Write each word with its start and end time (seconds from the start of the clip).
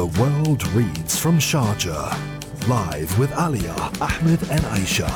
The 0.00 0.06
World 0.18 0.66
Reads 0.68 1.18
from 1.18 1.36
Sharjah. 1.38 2.16
Live 2.66 3.18
with 3.18 3.30
Alia, 3.38 3.74
Ahmed, 4.00 4.40
and 4.50 4.62
Aisha. 4.72 5.10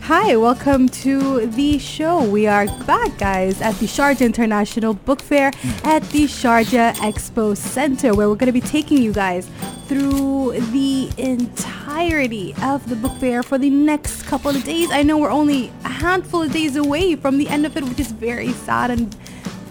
Hi, 0.00 0.34
welcome 0.36 0.88
to 1.04 1.44
the 1.48 1.76
show. 1.76 2.24
We 2.24 2.46
are 2.46 2.64
back, 2.86 3.18
guys, 3.18 3.60
at 3.60 3.74
the 3.74 3.86
Sharjah 3.86 4.24
International 4.24 4.94
Book 4.94 5.20
Fair 5.20 5.48
at 5.84 6.02
the 6.04 6.24
Sharjah 6.24 6.94
Expo 6.94 7.54
Center, 7.54 8.14
where 8.14 8.26
we're 8.26 8.36
going 8.36 8.46
to 8.46 8.58
be 8.58 8.62
taking 8.62 9.02
you 9.02 9.12
guys 9.12 9.46
through 9.88 10.58
the 10.72 11.10
entirety 11.18 12.54
of 12.62 12.88
the 12.88 12.96
book 12.96 13.12
fair 13.18 13.42
for 13.42 13.58
the 13.58 13.68
next 13.68 14.22
couple 14.22 14.50
of 14.52 14.64
days. 14.64 14.90
I 14.90 15.02
know 15.02 15.18
we're 15.18 15.28
only 15.28 15.70
a 15.84 15.90
handful 15.90 16.40
of 16.40 16.50
days 16.50 16.76
away 16.76 17.14
from 17.14 17.36
the 17.36 17.46
end 17.48 17.66
of 17.66 17.76
it, 17.76 17.84
which 17.84 18.00
is 18.00 18.10
very 18.10 18.52
sad 18.52 18.90
and 18.90 19.14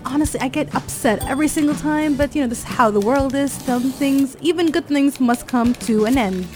honestly, 0.06 0.40
I 0.40 0.48
get 0.48 0.74
upset 0.76 1.24
every 1.28 1.48
single 1.48 1.76
time, 1.76 2.16
but 2.16 2.36
you 2.36 2.42
know, 2.42 2.48
this 2.48 2.60
is 2.60 2.64
how 2.64 2.92
the 2.92 3.00
world 3.00 3.36
is. 3.36 3.52
Some 3.52 3.92
things, 3.92 4.38
even 4.42 4.72
good 4.72 4.86
things, 4.86 5.20
must 5.20 5.48
come 5.48 5.74
to 5.74 6.06
an 6.06 6.18
end. 6.18 6.48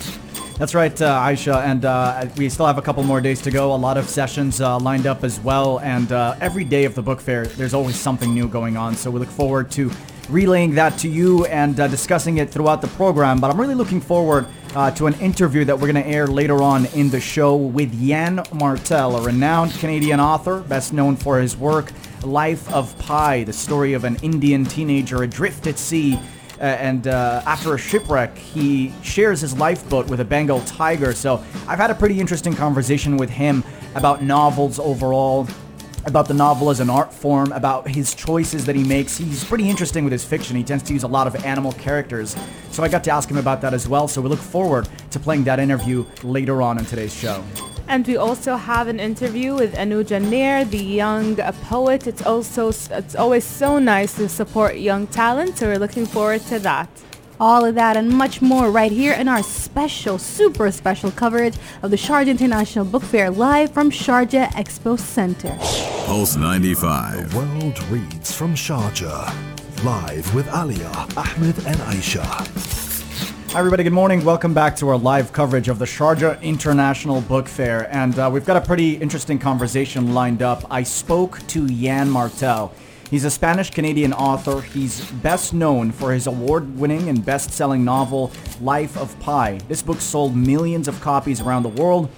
That's 0.58 0.74
right, 0.74 1.00
uh, 1.02 1.20
Aisha, 1.20 1.64
and 1.64 1.86
uh, 1.86 2.28
we 2.36 2.50
still 2.50 2.66
have 2.66 2.80
a 2.80 2.82
couple 2.82 3.04
more 3.04 3.22
days 3.22 3.42
to 3.44 3.52
go. 3.52 3.74
A 3.74 3.76
lot 3.76 3.96
of 3.96 4.10
sessions 4.10 4.60
uh, 4.60 4.80
lined 4.80 5.06
up 5.06 5.24
as 5.24 5.40
well, 5.40 5.80
and 5.82 6.12
uh, 6.12 6.36
every 6.42 6.64
day 6.64 6.86
of 6.86 6.96
the 6.96 7.02
book 7.04 7.22
fair, 7.22 7.46
there's 7.46 7.76
always 7.76 7.96
something 7.96 8.34
new 8.34 8.48
going 8.48 8.76
on. 8.76 8.96
So 8.96 9.12
we 9.12 9.20
look 9.20 9.30
forward 9.30 9.70
to 9.72 9.92
relaying 10.30 10.74
that 10.76 10.98
to 11.00 11.08
you 11.08 11.46
and 11.46 11.80
uh, 11.80 11.88
discussing 11.88 12.38
it 12.38 12.50
throughout 12.50 12.82
the 12.82 12.88
program. 12.90 13.40
But 13.40 13.52
I'm 13.52 13.62
really 13.62 13.76
looking 13.76 14.02
forward 14.02 14.48
uh, 14.76 14.92
to 14.92 15.06
an 15.08 15.14
interview 15.20 15.64
that 15.66 15.76
we're 15.76 15.92
going 15.92 16.04
to 16.04 16.10
air 16.10 16.26
later 16.26 16.64
on 16.64 16.88
in 16.88 17.10
the 17.12 17.20
show 17.20 17.56
with 17.56 17.94
Yann 17.94 18.44
Martel, 18.52 19.16
a 19.16 19.22
renowned 19.22 19.74
Canadian 19.74 20.20
author, 20.20 20.62
best 20.62 20.92
known 20.92 21.16
for 21.16 21.40
his 21.40 21.56
work 21.56 21.92
Life 22.24 22.72
of 22.74 22.98
Pi, 23.00 23.44
the 23.44 23.54
story 23.54 23.94
of 23.94 24.04
an 24.04 24.16
Indian 24.18 24.66
teenager 24.66 25.24
adrift 25.24 25.68
at 25.68 25.78
sea 25.78 26.20
uh, 26.60 26.64
and 26.64 27.08
uh, 27.08 27.44
after 27.46 27.76
a 27.76 27.78
shipwreck, 27.78 28.36
he 28.38 28.92
shares 29.04 29.42
his 29.42 29.56
lifeboat 29.58 30.08
with 30.08 30.20
a 30.20 30.26
Bengal 30.26 30.62
tiger. 30.62 31.14
So 31.14 31.44
I've 31.68 31.78
had 31.78 31.92
a 31.92 31.96
pretty 31.96 32.20
interesting 32.20 32.56
conversation 32.56 33.18
with 33.18 33.30
him 33.30 33.64
about 33.94 34.24
novels 34.24 34.80
overall, 34.80 35.48
about 36.06 36.28
the 36.28 36.34
novel 36.34 36.72
as 36.72 36.80
an 36.80 36.90
art 36.90 37.14
form, 37.14 37.52
about 37.52 37.88
his 37.88 38.16
choices 38.16 38.66
that 38.66 38.76
he 38.76 38.84
makes. 38.84 39.18
He's 39.18 39.44
pretty 39.44 39.70
interesting 39.70 40.04
with 40.04 40.14
his 40.14 40.24
fiction. 40.24 40.56
He 40.56 40.64
tends 40.64 40.84
to 40.86 40.94
use 40.94 41.04
a 41.04 41.08
lot 41.08 41.28
of 41.28 41.36
animal 41.46 41.74
characters. 41.74 42.36
So 42.72 42.84
I 42.84 42.88
got 42.88 43.04
to 43.04 43.12
ask 43.12 43.30
him 43.30 43.38
about 43.38 43.62
that 43.62 43.74
as 43.74 43.88
well. 43.88 44.08
So 44.08 44.22
we 44.22 44.30
look 44.30 44.40
forward 44.40 44.90
to 45.12 45.20
playing 45.20 45.44
that 45.44 45.60
interview 45.60 46.06
later 46.24 46.62
on 46.62 46.80
in 46.80 46.86
today's 46.86 47.14
show. 47.14 47.44
And 47.90 48.06
we 48.06 48.18
also 48.18 48.58
have 48.58 48.90
an 48.90 49.00
interview 49.00 49.56
with 49.56 49.74
Anuja 49.76 50.22
Nair, 50.22 50.66
the 50.66 50.78
young 50.78 51.38
poet. 51.70 52.06
It's 52.06 52.22
also 52.22 52.70
it's 52.70 53.16
always 53.16 53.46
so 53.46 53.80
nice 53.80 54.16
to 54.16 54.28
support 54.28 54.76
young 54.76 55.08
talent, 55.08 55.58
so 55.58 55.68
we're 55.68 55.80
looking 55.80 56.06
forward 56.06 56.42
to 56.48 56.60
that. 56.60 56.90
All 57.40 57.64
of 57.64 57.76
that 57.76 57.96
and 57.96 58.10
much 58.10 58.42
more 58.42 58.72
right 58.72 58.92
here 58.92 59.14
in 59.14 59.28
our 59.30 59.44
special, 59.44 60.18
super 60.18 60.72
special 60.72 61.12
coverage 61.12 61.56
of 61.82 61.92
the 61.92 61.98
Sharjah 61.98 62.30
International 62.30 62.84
Book 62.84 63.04
Fair 63.04 63.30
live 63.30 63.72
from 63.72 63.90
Sharjah 63.90 64.48
Expo 64.50 65.00
Center. 65.00 65.56
Pulse 66.08 66.36
95. 66.36 67.32
The 67.32 67.38
world 67.38 67.84
reads 67.84 68.34
from 68.34 68.54
Sharjah. 68.54 69.32
Live 69.86 70.34
with 70.34 70.48
Alia, 70.48 70.92
Ahmed, 71.16 71.58
and 71.68 71.78
Aisha. 71.92 72.87
Hi, 73.58 73.62
everybody. 73.62 73.82
Good 73.82 73.94
morning. 73.94 74.24
Welcome 74.24 74.54
back 74.54 74.76
to 74.76 74.90
our 74.90 75.00
live 75.00 75.34
coverage 75.34 75.68
of 75.68 75.80
the 75.80 75.86
Sharjah 75.86 76.40
International 76.44 77.22
Book 77.22 77.48
Fair. 77.48 77.92
And 77.92 78.20
uh, 78.20 78.30
we've 78.32 78.46
got 78.46 78.56
a 78.56 78.62
pretty 78.62 78.98
interesting 78.98 79.40
conversation 79.40 80.14
lined 80.14 80.44
up. 80.44 80.64
I 80.70 80.84
spoke 80.84 81.40
to 81.48 81.66
Yann 81.66 82.08
Martel. 82.08 82.72
He's 83.10 83.26
a 83.26 83.32
Spanish 83.32 83.72
Canadian 83.72 84.14
author. 84.14 84.62
He's 84.62 85.10
best 85.10 85.56
known 85.56 85.92
for 85.92 86.14
his 86.14 86.28
award 86.28 86.78
winning 86.78 87.10
and 87.10 87.26
best 87.26 87.50
selling 87.50 87.84
novel, 87.84 88.32
Life 88.62 88.96
of 88.96 89.20
Pi. 89.22 89.58
This 89.68 89.82
book 89.82 90.02
sold 90.02 90.36
millions 90.36 90.88
of 90.88 91.02
copies 91.02 91.42
around 91.42 91.64
the 91.64 91.70
world. 91.70 92.10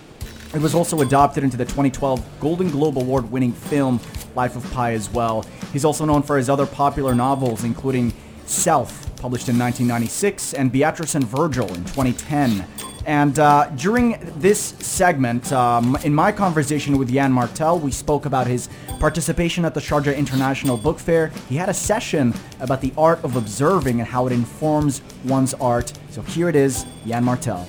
It 0.54 0.60
was 0.60 0.76
also 0.76 1.00
adopted 1.00 1.46
into 1.46 1.56
the 1.56 1.64
2012 1.64 2.22
Golden 2.42 2.70
Globe 2.70 2.98
Award 2.98 3.32
winning 3.32 3.54
film, 3.54 4.02
Life 4.36 4.58
of 4.58 4.70
Pi, 4.74 4.92
as 4.92 5.10
well. 5.10 5.46
He's 5.72 5.86
also 5.86 6.04
known 6.04 6.22
for 6.22 6.36
his 6.36 6.50
other 6.50 6.66
popular 6.66 7.16
novels, 7.16 7.64
including 7.64 8.12
Self, 8.50 9.09
published 9.20 9.50
in 9.50 9.60
1996, 9.60 10.54
and 10.54 10.72
Beatrice 10.72 11.16
and 11.16 11.28
Virgil 11.28 11.68
in 11.68 11.84
2010. 11.86 12.66
And 13.06 13.40
uh, 13.40 13.70
during 13.76 14.18
this 14.38 14.60
segment, 14.60 15.52
um, 15.52 15.98
in 16.04 16.14
my 16.14 16.32
conversation 16.32 16.98
with 16.98 17.10
Yann 17.10 17.32
Martel, 17.32 17.80
we 17.80 17.92
spoke 17.92 18.26
about 18.26 18.48
his 18.48 18.70
participation 19.00 19.66
at 19.66 19.74
the 19.74 19.80
Sharjah 19.80 20.16
International 20.16 20.78
Book 20.78 21.00
Fair. 21.00 21.28
He 21.50 21.56
had 21.56 21.70
a 21.70 21.74
session 21.74 22.34
about 22.60 22.82
the 22.82 22.94
art 22.98 23.24
of 23.24 23.36
observing 23.36 24.00
and 24.00 24.08
how 24.08 24.28
it 24.28 24.32
informs 24.32 25.02
one's 25.26 25.54
art. 25.56 25.94
So 26.10 26.22
here 26.22 26.50
it 26.50 26.56
is, 26.56 26.86
Yann 27.06 27.24
Martel. 27.24 27.68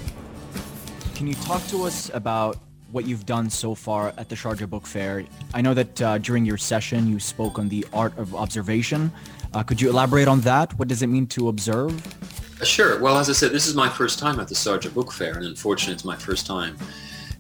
Can 1.14 1.26
you 1.26 1.34
talk 1.34 1.66
to 1.68 1.84
us 1.84 2.10
about 2.14 2.58
what 2.92 3.06
you've 3.06 3.26
done 3.26 3.48
so 3.48 3.74
far 3.74 4.12
at 4.18 4.28
the 4.28 4.34
Sharjah 4.34 4.68
Book 4.68 4.86
Fair? 4.86 5.24
I 5.54 5.62
know 5.62 5.74
that 5.74 6.02
uh, 6.02 6.18
during 6.18 6.44
your 6.44 6.58
session 6.58 7.08
you 7.08 7.20
spoke 7.20 7.58
on 7.58 7.68
the 7.68 7.86
art 7.92 8.16
of 8.18 8.34
observation. 8.34 9.12
Uh, 9.52 9.62
could 9.62 9.80
you 9.80 9.90
elaborate 9.90 10.28
on 10.28 10.40
that? 10.42 10.76
What 10.78 10.88
does 10.88 11.02
it 11.02 11.08
mean 11.08 11.26
to 11.28 11.48
observe? 11.48 11.92
Uh, 12.60 12.64
sure. 12.64 13.00
Well, 13.00 13.18
as 13.18 13.28
I 13.28 13.32
said, 13.32 13.50
this 13.50 13.66
is 13.66 13.74
my 13.74 13.88
first 13.88 14.18
time 14.18 14.38
at 14.38 14.48
the 14.48 14.54
Sharjah 14.54 14.94
Book 14.94 15.12
Fair, 15.12 15.36
and 15.36 15.46
unfortunately, 15.46 15.94
it's 15.94 16.04
my 16.04 16.16
first 16.16 16.46
time. 16.46 16.76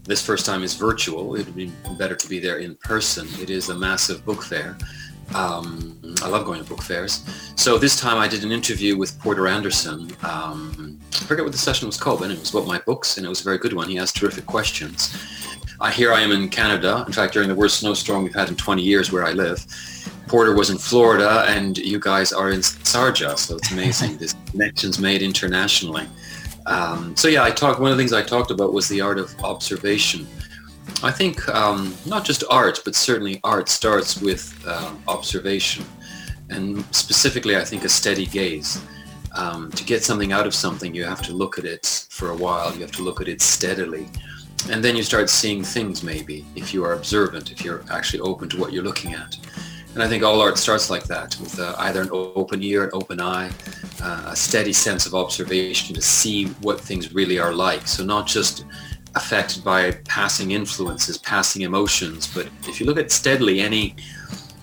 This 0.04 0.24
first 0.24 0.44
time 0.44 0.62
is 0.62 0.74
virtual. 0.74 1.36
It 1.36 1.46
would 1.46 1.54
be 1.54 1.70
better 1.98 2.16
to 2.16 2.28
be 2.28 2.40
there 2.40 2.58
in 2.58 2.74
person. 2.76 3.28
It 3.40 3.50
is 3.50 3.68
a 3.68 3.74
massive 3.74 4.24
book 4.24 4.42
fair. 4.42 4.76
Um, 5.34 6.00
I 6.22 6.28
love 6.28 6.44
going 6.44 6.60
to 6.60 6.68
book 6.68 6.82
fairs. 6.82 7.24
So 7.54 7.78
this 7.78 8.00
time 8.00 8.18
I 8.18 8.26
did 8.26 8.42
an 8.42 8.50
interview 8.50 8.96
with 8.96 9.16
Porter 9.20 9.46
Anderson. 9.46 10.10
Um, 10.22 10.98
I 11.12 11.24
forget 11.24 11.44
what 11.44 11.52
the 11.52 11.58
session 11.58 11.86
was 11.86 11.96
called, 11.96 12.20
but 12.20 12.30
it 12.30 12.40
was 12.40 12.50
about 12.52 12.66
my 12.66 12.78
books, 12.80 13.16
and 13.16 13.26
it 13.26 13.28
was 13.28 13.42
a 13.42 13.44
very 13.44 13.58
good 13.58 13.72
one. 13.72 13.88
He 13.88 13.98
asked 13.98 14.16
terrific 14.16 14.46
questions. 14.46 15.14
Uh, 15.78 15.90
here 15.90 16.12
I 16.12 16.20
am 16.20 16.32
in 16.32 16.48
Canada. 16.48 17.04
In 17.06 17.12
fact, 17.12 17.32
during 17.32 17.48
the 17.48 17.54
worst 17.54 17.78
snowstorm 17.78 18.24
we've 18.24 18.34
had 18.34 18.48
in 18.48 18.56
20 18.56 18.82
years 18.82 19.12
where 19.12 19.24
I 19.24 19.32
live. 19.32 19.64
Porter 20.30 20.54
was 20.54 20.70
in 20.70 20.78
Florida 20.78 21.44
and 21.48 21.76
you 21.76 21.98
guys 21.98 22.32
are 22.32 22.52
in 22.52 22.60
Sarja. 22.60 23.36
so 23.36 23.56
it's 23.56 23.72
amazing. 23.72 24.16
this 24.18 24.36
connections 24.46 25.00
made 25.00 25.22
internationally. 25.22 26.06
Um, 26.66 27.16
so 27.16 27.26
yeah, 27.26 27.42
I 27.42 27.50
talked. 27.50 27.80
One 27.80 27.90
of 27.90 27.96
the 27.96 28.00
things 28.00 28.12
I 28.12 28.22
talked 28.22 28.52
about 28.52 28.72
was 28.72 28.86
the 28.86 29.00
art 29.00 29.18
of 29.18 29.34
observation. 29.42 30.28
I 31.02 31.10
think 31.10 31.48
um, 31.48 31.96
not 32.06 32.24
just 32.24 32.44
art, 32.48 32.78
but 32.84 32.94
certainly 32.94 33.40
art 33.42 33.68
starts 33.68 34.22
with 34.22 34.54
uh, 34.68 34.94
observation, 35.08 35.84
and 36.48 36.84
specifically, 36.94 37.56
I 37.56 37.64
think 37.64 37.82
a 37.84 37.88
steady 37.88 38.26
gaze. 38.26 38.80
Um, 39.34 39.72
to 39.72 39.82
get 39.82 40.04
something 40.04 40.30
out 40.30 40.46
of 40.46 40.54
something, 40.54 40.94
you 40.94 41.04
have 41.04 41.22
to 41.22 41.32
look 41.32 41.58
at 41.58 41.64
it 41.64 42.06
for 42.08 42.30
a 42.30 42.36
while. 42.36 42.72
You 42.72 42.82
have 42.82 42.92
to 42.92 43.02
look 43.02 43.20
at 43.20 43.26
it 43.26 43.40
steadily, 43.40 44.08
and 44.70 44.84
then 44.84 44.94
you 44.94 45.02
start 45.02 45.28
seeing 45.28 45.64
things. 45.64 46.04
Maybe 46.04 46.46
if 46.54 46.72
you 46.72 46.84
are 46.84 46.92
observant, 46.92 47.50
if 47.50 47.64
you're 47.64 47.82
actually 47.90 48.20
open 48.20 48.48
to 48.50 48.60
what 48.60 48.72
you're 48.72 48.84
looking 48.84 49.14
at. 49.14 49.36
And 50.00 50.06
I 50.06 50.08
think 50.08 50.22
all 50.22 50.40
art 50.40 50.56
starts 50.56 50.88
like 50.88 51.04
that, 51.08 51.36
with 51.38 51.60
uh, 51.60 51.74
either 51.80 52.00
an 52.00 52.08
open 52.10 52.62
ear, 52.62 52.84
an 52.84 52.90
open 52.94 53.20
eye, 53.20 53.50
uh, 54.02 54.28
a 54.28 54.34
steady 54.34 54.72
sense 54.72 55.04
of 55.04 55.14
observation 55.14 55.94
to 55.94 56.00
see 56.00 56.46
what 56.62 56.80
things 56.80 57.12
really 57.12 57.38
are 57.38 57.52
like. 57.52 57.86
So 57.86 58.02
not 58.02 58.26
just 58.26 58.64
affected 59.14 59.62
by 59.62 59.90
passing 60.08 60.52
influences, 60.52 61.18
passing 61.18 61.60
emotions, 61.60 62.26
but 62.26 62.48
if 62.66 62.80
you 62.80 62.86
look 62.86 62.96
at 62.96 63.10
steadily, 63.10 63.60
any 63.60 63.94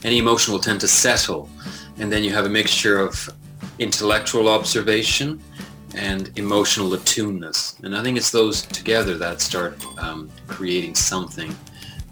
any 0.04 0.18
emotion 0.18 0.54
will 0.54 0.60
tend 0.60 0.82
to 0.82 0.88
settle, 0.88 1.52
and 2.00 2.12
then 2.12 2.24
you 2.24 2.34
have 2.34 2.48
a 2.48 2.50
mixture 2.50 3.00
of 3.00 3.30
intellectual 3.78 4.50
observation 4.50 5.40
and 5.94 6.36
emotional 6.40 6.90
attuneness. 6.96 7.80
And 7.84 7.96
I 7.96 8.02
think 8.02 8.18
it's 8.18 8.32
those 8.32 8.64
together 8.64 9.20
that 9.20 9.42
start 9.42 9.78
um, 10.00 10.32
creating 10.48 10.96
something 10.96 11.56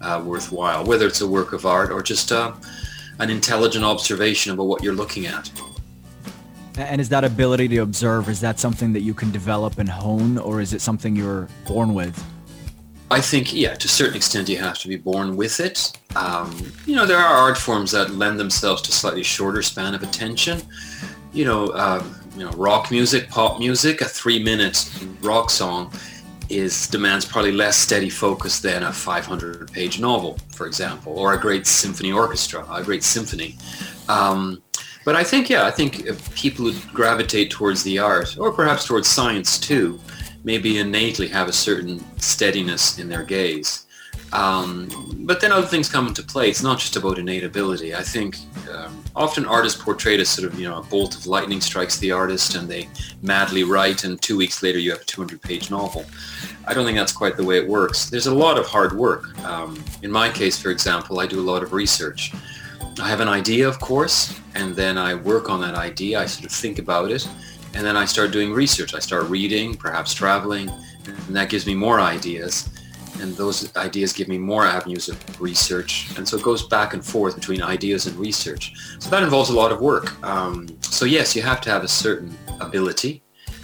uh, 0.00 0.22
worthwhile, 0.24 0.84
whether 0.84 1.08
it's 1.08 1.22
a 1.22 1.26
work 1.26 1.52
of 1.52 1.66
art 1.66 1.90
or 1.90 2.02
just 2.02 2.30
uh, 2.30 2.52
an 3.18 3.30
intelligent 3.30 3.84
observation 3.84 4.52
about 4.52 4.64
what 4.64 4.82
you're 4.82 4.94
looking 4.94 5.26
at. 5.26 5.50
And 6.78 7.00
is 7.00 7.08
that 7.08 7.24
ability 7.24 7.68
to 7.68 7.78
observe, 7.78 8.28
is 8.28 8.40
that 8.40 8.60
something 8.60 8.92
that 8.92 9.00
you 9.00 9.14
can 9.14 9.30
develop 9.30 9.78
and 9.78 9.88
hone, 9.88 10.36
or 10.36 10.60
is 10.60 10.74
it 10.74 10.82
something 10.82 11.16
you're 11.16 11.48
born 11.66 11.94
with? 11.94 12.22
I 13.10 13.20
think, 13.20 13.54
yeah, 13.54 13.74
to 13.74 13.86
a 13.86 13.88
certain 13.88 14.16
extent, 14.16 14.48
you 14.48 14.58
have 14.58 14.78
to 14.80 14.88
be 14.88 14.96
born 14.96 15.36
with 15.36 15.60
it. 15.60 15.92
Um, 16.16 16.72
you 16.86 16.96
know, 16.96 17.06
there 17.06 17.18
are 17.18 17.36
art 17.36 17.56
forms 17.56 17.92
that 17.92 18.10
lend 18.10 18.38
themselves 18.38 18.82
to 18.82 18.92
slightly 18.92 19.22
shorter 19.22 19.62
span 19.62 19.94
of 19.94 20.02
attention. 20.02 20.60
You 21.32 21.44
know, 21.44 21.66
uh, 21.68 22.04
you 22.36 22.44
know, 22.44 22.50
rock 22.50 22.90
music, 22.90 23.30
pop 23.30 23.58
music, 23.58 24.00
a 24.00 24.04
three-minute 24.04 24.90
rock 25.22 25.50
song 25.50 25.92
is 26.48 26.86
demands 26.88 27.24
probably 27.24 27.52
less 27.52 27.76
steady 27.76 28.10
focus 28.10 28.60
than 28.60 28.82
a 28.82 28.92
500 28.92 29.70
page 29.72 30.00
novel, 30.00 30.38
for 30.54 30.66
example, 30.66 31.18
or 31.18 31.34
a 31.34 31.40
great 31.40 31.66
symphony 31.66 32.12
orchestra, 32.12 32.66
a 32.70 32.82
great 32.82 33.02
symphony. 33.02 33.56
Um, 34.08 34.62
but 35.04 35.14
I 35.14 35.22
think, 35.22 35.48
yeah, 35.48 35.64
I 35.64 35.70
think 35.70 36.04
people 36.34 36.70
who 36.70 36.92
gravitate 36.92 37.50
towards 37.50 37.82
the 37.84 37.98
art, 37.98 38.36
or 38.38 38.52
perhaps 38.52 38.86
towards 38.86 39.08
science 39.08 39.58
too, 39.58 40.00
maybe 40.44 40.78
innately 40.78 41.28
have 41.28 41.48
a 41.48 41.52
certain 41.52 42.04
steadiness 42.18 42.98
in 42.98 43.08
their 43.08 43.22
gaze. 43.22 43.85
Um, 44.36 44.88
but 45.20 45.40
then 45.40 45.50
other 45.50 45.66
things 45.66 45.88
come 45.88 46.06
into 46.06 46.22
play. 46.22 46.50
It's 46.50 46.62
not 46.62 46.78
just 46.78 46.94
about 46.94 47.18
innate 47.18 47.42
ability. 47.42 47.94
I 47.94 48.02
think 48.02 48.36
um, 48.70 49.02
often 49.16 49.46
artists 49.46 49.82
portrayed 49.82 50.20
as 50.20 50.28
sort 50.28 50.52
of, 50.52 50.60
you 50.60 50.68
know, 50.68 50.78
a 50.78 50.82
bolt 50.82 51.16
of 51.16 51.26
lightning 51.26 51.62
strikes 51.62 51.96
the 51.98 52.12
artist 52.12 52.54
and 52.54 52.68
they 52.68 52.86
madly 53.22 53.64
write 53.64 54.04
and 54.04 54.20
two 54.20 54.36
weeks 54.36 54.62
later 54.62 54.78
you 54.78 54.90
have 54.90 55.00
a 55.00 55.04
200-page 55.04 55.70
novel. 55.70 56.04
I 56.66 56.74
don't 56.74 56.84
think 56.84 56.98
that's 56.98 57.12
quite 57.12 57.38
the 57.38 57.44
way 57.44 57.56
it 57.56 57.66
works. 57.66 58.10
There's 58.10 58.26
a 58.26 58.34
lot 58.34 58.58
of 58.58 58.66
hard 58.66 58.92
work. 58.92 59.38
Um, 59.44 59.82
in 60.02 60.12
my 60.12 60.28
case, 60.28 60.60
for 60.60 60.70
example, 60.70 61.18
I 61.18 61.26
do 61.26 61.40
a 61.40 61.46
lot 61.50 61.62
of 61.62 61.72
research. 61.72 62.32
I 63.00 63.08
have 63.08 63.20
an 63.20 63.28
idea, 63.28 63.66
of 63.66 63.80
course, 63.80 64.38
and 64.54 64.76
then 64.76 64.98
I 64.98 65.14
work 65.14 65.48
on 65.48 65.60
that 65.62 65.74
idea. 65.74 66.20
I 66.20 66.26
sort 66.26 66.46
of 66.46 66.52
think 66.52 66.78
about 66.78 67.10
it, 67.10 67.26
and 67.74 67.84
then 67.84 67.96
I 67.96 68.04
start 68.04 68.32
doing 68.32 68.52
research. 68.52 68.94
I 68.94 69.00
start 69.00 69.24
reading, 69.24 69.74
perhaps 69.74 70.14
traveling, 70.14 70.70
and 71.06 71.36
that 71.36 71.48
gives 71.48 71.66
me 71.66 71.74
more 71.74 72.00
ideas. 72.00 72.70
And 73.20 73.34
those 73.36 73.74
ideas 73.76 74.12
give 74.12 74.28
me 74.28 74.38
more 74.38 74.66
avenues 74.66 75.08
of 75.08 75.40
research. 75.40 76.08
And 76.16 76.26
so 76.26 76.36
it 76.36 76.42
goes 76.42 76.66
back 76.66 76.94
and 76.94 77.04
forth 77.04 77.34
between 77.34 77.62
ideas 77.62 78.06
and 78.06 78.16
research. 78.16 78.74
So 78.98 79.10
that 79.10 79.22
involves 79.22 79.50
a 79.50 79.54
lot 79.54 79.72
of 79.72 79.80
work. 79.80 80.22
Um, 80.24 80.68
so 80.80 81.04
yes, 81.04 81.34
you 81.34 81.42
have 81.42 81.60
to 81.62 81.70
have 81.70 81.84
a 81.84 81.88
certain 81.88 82.36
ability, 82.60 83.22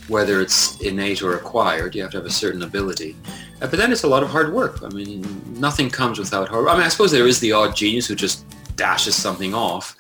whether 0.09 0.41
it's 0.41 0.81
innate 0.81 1.23
or 1.23 1.37
acquired. 1.37 1.95
You 1.95 2.03
have 2.03 2.11
to 2.13 2.19
have 2.19 2.27
a 2.27 2.31
certain 2.31 2.63
ability. 2.63 3.17
Uh, 3.61 3.67
but 3.69 3.73
then 3.73 3.93
it's 3.93 4.05
a 4.05 4.09
lot 4.09 4.23
of 4.23 4.31
hard 4.31 4.53
work. 4.53 4.83
I 4.83 4.89
mean, 4.89 5.25
nothing 5.59 5.91
comes 5.91 6.19
without 6.19 6.49
hard 6.49 6.65
work. 6.65 6.73
I 6.73 6.77
mean, 6.77 6.85
I 6.85 6.89
suppose 6.89 7.11
there 7.11 7.27
is 7.27 7.41
the 7.41 7.53
odd 7.53 7.77
genius 7.77 8.07
who 8.07 8.15
just 8.15 8.45
dashes 8.77 9.15
something 9.15 9.55
off 9.55 9.97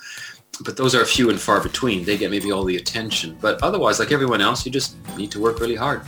but 0.65 0.77
those 0.77 0.95
are 0.95 1.05
few 1.05 1.31
and 1.31 1.41
far 1.41 1.61
between. 1.61 2.05
They 2.05 2.17
get 2.17 2.31
maybe 2.31 2.53
all 2.53 2.65
the 2.65 2.77
attention. 2.77 3.37
But 3.41 3.63
otherwise, 3.63 3.99
like 3.99 4.13
everyone 4.13 4.41
else, 4.41 4.65
you 4.65 4.73
just 4.73 4.97
need 5.17 5.31
to 5.33 5.41
work 5.41 5.61
really 5.61 5.75
hard. 5.75 6.03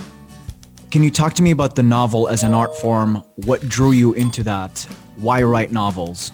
Can 0.94 1.02
you 1.02 1.10
talk 1.10 1.34
to 1.34 1.42
me 1.42 1.50
about 1.50 1.74
the 1.74 1.82
novel 1.82 2.28
as 2.28 2.44
an 2.44 2.54
art 2.54 2.72
form? 2.76 3.16
What 3.34 3.68
drew 3.68 3.90
you 3.90 4.12
into 4.12 4.44
that? 4.44 4.78
Why 5.16 5.42
write 5.42 5.72
novels? 5.72 6.30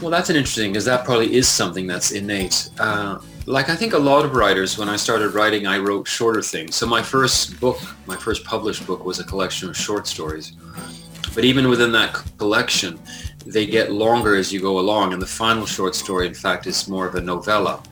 Well, 0.00 0.10
that's 0.10 0.30
an 0.30 0.36
interesting 0.36 0.72
because 0.72 0.86
that 0.86 1.04
probably 1.04 1.34
is 1.34 1.46
something 1.46 1.86
that's 1.86 2.12
innate. 2.12 2.70
Uh, 2.78 3.18
like 3.44 3.68
I 3.68 3.76
think 3.76 3.92
a 3.92 3.98
lot 3.98 4.24
of 4.24 4.34
writers, 4.34 4.78
when 4.78 4.88
I 4.88 4.96
started 4.96 5.34
writing, 5.34 5.66
I 5.66 5.76
wrote 5.76 6.08
shorter 6.08 6.40
things. 6.40 6.76
So 6.76 6.86
my 6.86 7.02
first 7.02 7.60
book, 7.60 7.78
my 8.06 8.16
first 8.16 8.42
published 8.42 8.86
book, 8.86 9.04
was 9.04 9.20
a 9.20 9.24
collection 9.24 9.68
of 9.68 9.76
short 9.76 10.06
stories. 10.06 10.52
But 11.34 11.44
even 11.44 11.68
within 11.68 11.92
that 11.92 12.14
collection, 12.38 12.98
they 13.44 13.66
get 13.66 13.92
longer 13.92 14.34
as 14.34 14.50
you 14.50 14.62
go 14.62 14.78
along. 14.78 15.12
And 15.12 15.20
the 15.20 15.26
final 15.26 15.66
short 15.66 15.94
story, 15.94 16.26
in 16.26 16.32
fact, 16.32 16.66
is 16.66 16.88
more 16.88 17.06
of 17.06 17.16
a 17.16 17.20
novella. 17.20 17.82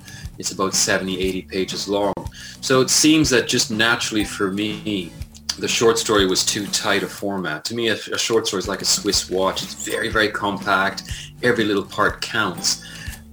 It's 0.43 0.51
about 0.51 0.75
70, 0.75 1.21
80 1.21 1.43
pages 1.43 1.89
long. 1.89 2.13
So 2.61 2.81
it 2.81 2.91
seems 2.91 3.31
that 3.31 3.47
just 3.47 3.71
naturally 3.71 4.25
for 4.25 4.51
me, 4.51 5.13
the 5.57 5.69
short 5.69 6.01
story 6.01 6.27
was 6.27 6.45
too 6.45 6.67
tight 6.67 7.05
a 7.05 7.07
format. 7.07 7.65
To 7.67 7.77
me, 7.77 7.91
a, 7.91 7.95
a 7.95 8.19
short 8.19 8.49
story 8.49 8.59
is 8.59 8.67
like 8.67 8.83
a 8.83 8.85
Swiss 8.85 9.31
watch. 9.31 9.63
It's 9.63 9.85
very, 9.85 10.09
very 10.09 10.29
compact. 10.29 11.05
Every 11.45 11.65
little 11.65 11.85
part 11.85 12.21
counts. 12.23 12.85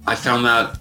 I 0.06 0.14
found 0.14 0.44
that 0.44 0.78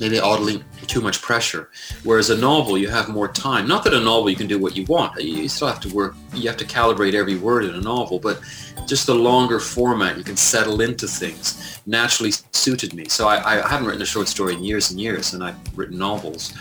maybe 0.00 0.20
oddly 0.20 0.62
too 0.86 1.00
much 1.00 1.22
pressure. 1.22 1.70
Whereas 2.04 2.30
a 2.30 2.36
novel, 2.36 2.76
you 2.76 2.88
have 2.88 3.08
more 3.08 3.28
time. 3.28 3.66
Not 3.66 3.84
that 3.84 3.94
a 3.94 4.00
novel 4.00 4.30
you 4.30 4.36
can 4.36 4.46
do 4.46 4.58
what 4.58 4.76
you 4.76 4.84
want. 4.84 5.20
You 5.20 5.48
still 5.48 5.68
have 5.68 5.80
to 5.80 5.94
work. 5.94 6.14
You 6.34 6.48
have 6.48 6.58
to 6.58 6.64
calibrate 6.64 7.14
every 7.14 7.36
word 7.36 7.64
in 7.64 7.74
a 7.74 7.80
novel, 7.80 8.18
but 8.18 8.40
just 8.86 9.06
the 9.06 9.14
longer 9.14 9.58
format, 9.60 10.18
you 10.18 10.24
can 10.24 10.36
settle 10.36 10.80
into 10.80 11.06
things. 11.06 11.80
Naturally 11.86 12.32
suited 12.52 12.94
me. 12.94 13.08
So 13.08 13.28
I, 13.28 13.62
I 13.64 13.68
haven't 13.68 13.86
written 13.86 14.02
a 14.02 14.06
short 14.06 14.28
story 14.28 14.54
in 14.54 14.64
years 14.64 14.90
and 14.90 15.00
years, 15.00 15.34
and 15.34 15.42
I've 15.42 15.56
written 15.76 15.98
novels. 15.98 16.52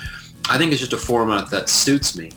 I 0.50 0.58
think 0.58 0.72
it's 0.72 0.82
just 0.82 0.94
a 0.94 0.98
format 0.98 1.50
that 1.50 1.70
suits 1.70 2.18
me, 2.18 2.32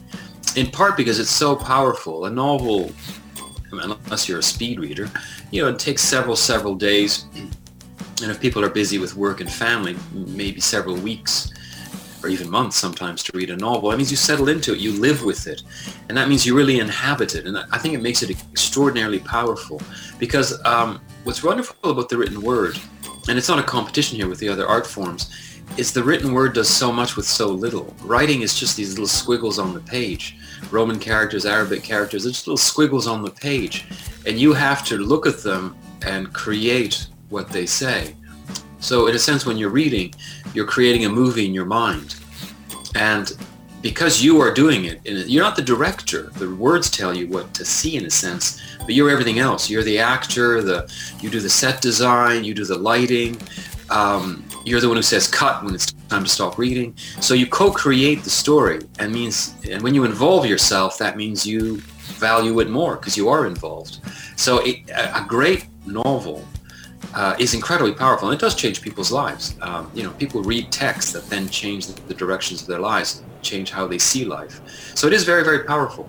in 0.56 0.70
part 0.70 0.96
because 0.96 1.18
it's 1.18 1.30
so 1.30 1.56
powerful. 1.56 2.26
A 2.26 2.30
novel, 2.30 2.90
unless 3.72 4.28
you're 4.28 4.38
a 4.38 4.42
speed 4.42 4.78
reader, 4.78 5.10
you 5.50 5.62
know, 5.62 5.68
it 5.68 5.78
takes 5.78 6.02
several, 6.02 6.36
several 6.36 6.74
days. 6.74 7.26
And 8.22 8.30
if 8.30 8.40
people 8.40 8.64
are 8.64 8.70
busy 8.70 8.98
with 8.98 9.16
work 9.16 9.40
and 9.40 9.52
family, 9.52 9.96
maybe 10.12 10.60
several 10.60 10.94
weeks 10.94 11.52
or 12.24 12.28
even 12.28 12.48
months 12.48 12.76
sometimes 12.76 13.22
to 13.22 13.32
read 13.36 13.50
a 13.50 13.56
novel. 13.56 13.90
That 13.90 13.98
means 13.98 14.10
you 14.10 14.16
settle 14.16 14.48
into 14.48 14.72
it, 14.72 14.78
you 14.78 14.92
live 14.92 15.24
with 15.24 15.46
it, 15.46 15.62
and 16.08 16.16
that 16.16 16.28
means 16.28 16.46
you 16.46 16.56
really 16.56 16.80
inhabit 16.80 17.34
it. 17.34 17.46
And 17.46 17.58
I 17.58 17.78
think 17.78 17.94
it 17.94 18.00
makes 18.00 18.22
it 18.22 18.30
extraordinarily 18.30 19.18
powerful 19.18 19.80
because 20.18 20.64
um, 20.64 21.00
what's 21.24 21.42
wonderful 21.42 21.90
about 21.90 22.08
the 22.08 22.16
written 22.16 22.40
word, 22.40 22.78
and 23.28 23.36
it's 23.36 23.48
not 23.48 23.58
a 23.58 23.62
competition 23.62 24.16
here 24.16 24.28
with 24.28 24.38
the 24.38 24.48
other 24.48 24.66
art 24.66 24.86
forms, 24.86 25.30
is 25.76 25.92
the 25.92 26.02
written 26.02 26.32
word 26.32 26.54
does 26.54 26.68
so 26.68 26.92
much 26.92 27.16
with 27.16 27.26
so 27.26 27.48
little. 27.48 27.94
Writing 28.02 28.42
is 28.42 28.58
just 28.58 28.76
these 28.76 28.90
little 28.90 29.06
squiggles 29.06 29.58
on 29.58 29.74
the 29.74 29.80
page. 29.80 30.36
Roman 30.70 30.98
characters, 30.98 31.46
Arabic 31.46 31.82
characters, 31.82 32.24
they're 32.24 32.32
just 32.32 32.46
little 32.46 32.56
squiggles 32.56 33.06
on 33.06 33.22
the 33.22 33.30
page. 33.30 33.86
And 34.26 34.38
you 34.38 34.52
have 34.52 34.84
to 34.86 34.98
look 34.98 35.26
at 35.26 35.42
them 35.42 35.76
and 36.06 36.32
create 36.32 37.06
what 37.28 37.50
they 37.50 37.66
say. 37.66 38.14
So 38.84 39.06
in 39.06 39.14
a 39.14 39.18
sense, 39.18 39.46
when 39.46 39.56
you're 39.56 39.70
reading, 39.70 40.14
you're 40.52 40.66
creating 40.66 41.06
a 41.06 41.08
movie 41.08 41.46
in 41.46 41.54
your 41.54 41.64
mind. 41.64 42.16
And 42.94 43.32
because 43.80 44.22
you 44.22 44.42
are 44.42 44.52
doing 44.52 44.84
it, 44.84 45.00
you're 45.04 45.42
not 45.42 45.56
the 45.56 45.62
director. 45.62 46.24
The 46.36 46.54
words 46.54 46.90
tell 46.90 47.16
you 47.16 47.26
what 47.26 47.54
to 47.54 47.64
see 47.64 47.96
in 47.96 48.04
a 48.04 48.10
sense, 48.10 48.60
but 48.80 48.94
you're 48.94 49.08
everything 49.08 49.38
else. 49.38 49.70
You're 49.70 49.82
the 49.82 49.98
actor, 49.98 50.60
the 50.60 50.92
you 51.20 51.30
do 51.30 51.40
the 51.40 51.48
set 51.48 51.80
design, 51.80 52.44
you 52.44 52.52
do 52.52 52.66
the 52.66 52.76
lighting. 52.76 53.40
Um, 53.88 54.44
you're 54.66 54.80
the 54.80 54.88
one 54.88 54.96
who 54.96 55.02
says 55.02 55.28
cut 55.28 55.64
when 55.64 55.74
it's 55.74 55.92
time 56.10 56.24
to 56.24 56.30
stop 56.30 56.58
reading. 56.58 56.94
So 57.20 57.32
you 57.32 57.46
co-create 57.46 58.22
the 58.22 58.30
story, 58.30 58.80
and 58.98 59.12
means 59.12 59.54
and 59.70 59.82
when 59.82 59.94
you 59.94 60.04
involve 60.04 60.44
yourself, 60.44 60.98
that 60.98 61.16
means 61.16 61.46
you 61.46 61.78
value 62.18 62.60
it 62.60 62.68
more 62.68 62.96
because 62.96 63.16
you 63.16 63.30
are 63.30 63.46
involved. 63.46 64.00
So 64.36 64.58
it, 64.58 64.90
a 64.90 65.24
great 65.26 65.68
novel 65.86 66.46
uh, 67.14 67.36
is 67.38 67.54
incredibly 67.54 67.92
powerful, 67.92 68.28
and 68.28 68.36
it 68.36 68.40
does 68.40 68.54
change 68.54 68.82
people's 68.82 69.12
lives. 69.12 69.56
Um, 69.60 69.90
you 69.94 70.02
know, 70.02 70.10
people 70.12 70.42
read 70.42 70.70
texts 70.70 71.12
that 71.12 71.24
then 71.28 71.48
change 71.48 71.86
the 71.86 72.14
directions 72.14 72.62
of 72.62 72.68
their 72.68 72.78
lives, 72.78 73.22
change 73.42 73.70
how 73.70 73.86
they 73.86 73.98
see 73.98 74.24
life. 74.24 74.60
So 74.94 75.06
it 75.06 75.12
is 75.12 75.24
very, 75.24 75.44
very 75.44 75.64
powerful. 75.64 76.08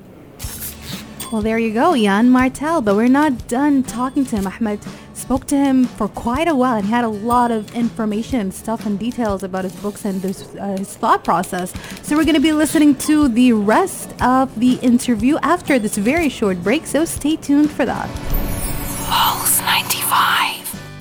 Well, 1.32 1.42
there 1.42 1.58
you 1.58 1.74
go, 1.74 1.96
Yann 1.96 2.30
Martel. 2.30 2.82
But 2.82 2.96
we're 2.96 3.08
not 3.08 3.48
done 3.48 3.84
talking 3.84 4.26
to 4.26 4.36
him. 4.38 4.48
Ahmed 4.48 4.80
spoke 5.16 5.48
to 5.48 5.58
him 5.58 5.86
for 5.86 6.08
quite 6.08 6.48
a 6.48 6.54
while 6.54 6.76
and 6.76 6.86
he 6.86 6.92
had 6.92 7.04
a 7.04 7.10
lot 7.10 7.50
of 7.50 7.74
information 7.76 8.40
and 8.40 8.54
stuff 8.54 8.86
and 8.86 9.00
details 9.00 9.42
about 9.44 9.64
his 9.64 9.76
books 9.78 10.06
and 10.06 10.24
uh, 10.24 10.78
his 10.78 10.96
thought 10.96 11.24
process. 11.24 11.74
So 12.04 12.16
we're 12.16 12.26
going 12.26 12.36
to 12.36 12.42
be 12.42 12.54
listening 12.54 12.96
to 13.10 13.28
the 13.28 13.54
rest 13.54 14.14
of 14.22 14.58
the 14.60 14.76
interview 14.76 15.38
after 15.42 15.80
this 15.80 15.98
very 15.98 16.30
short 16.30 16.62
break. 16.64 16.86
So 16.86 17.06
stay 17.06 17.38
tuned 17.38 17.72
for 17.72 17.86
that. 17.86 18.35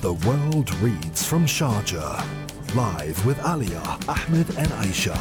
Pulse 0.05 0.25
95. 0.25 0.25
The 0.25 0.27
World 0.27 0.75
Reads 0.75 1.25
from 1.25 1.45
Sharjah. 1.45 2.23
Live 2.75 3.25
with 3.25 3.39
Alia, 3.39 3.81
Ahmed 4.07 4.47
and 4.57 4.67
Aisha. 4.67 5.15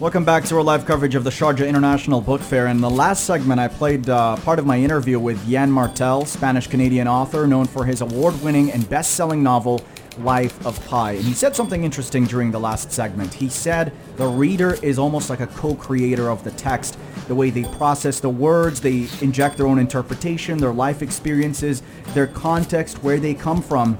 Welcome 0.00 0.24
back 0.24 0.44
to 0.44 0.56
our 0.56 0.62
live 0.62 0.86
coverage 0.86 1.14
of 1.14 1.24
the 1.24 1.30
Sharjah 1.30 1.68
International 1.68 2.20
Book 2.20 2.40
Fair. 2.40 2.66
In 2.68 2.80
the 2.80 2.90
last 2.90 3.26
segment, 3.26 3.60
I 3.60 3.68
played 3.68 4.08
uh, 4.08 4.36
part 4.38 4.58
of 4.58 4.66
my 4.66 4.78
interview 4.78 5.20
with 5.20 5.44
Yann 5.46 5.70
Martel, 5.70 6.24
Spanish-Canadian 6.24 7.06
author 7.06 7.46
known 7.46 7.66
for 7.66 7.84
his 7.84 8.00
award-winning 8.00 8.72
and 8.72 8.88
best-selling 8.88 9.42
novel, 9.42 9.84
Life 10.18 10.64
of 10.66 10.84
Pi. 10.86 11.12
And 11.12 11.24
he 11.24 11.32
said 11.32 11.54
something 11.54 11.84
interesting 11.84 12.24
during 12.24 12.50
the 12.50 12.60
last 12.60 12.90
segment. 12.92 13.34
He 13.34 13.48
said 13.48 13.92
the 14.16 14.26
reader 14.26 14.78
is 14.82 14.98
almost 14.98 15.30
like 15.30 15.40
a 15.40 15.46
co-creator 15.46 16.28
of 16.28 16.42
the 16.44 16.50
text. 16.52 16.98
The 17.28 17.34
way 17.34 17.50
they 17.50 17.64
process 17.76 18.20
the 18.20 18.30
words, 18.30 18.80
they 18.80 19.08
inject 19.20 19.58
their 19.58 19.66
own 19.66 19.78
interpretation, 19.78 20.58
their 20.58 20.72
life 20.72 21.02
experiences, 21.02 21.82
their 22.14 22.26
context, 22.26 23.02
where 23.02 23.18
they 23.18 23.34
come 23.34 23.62
from. 23.62 23.98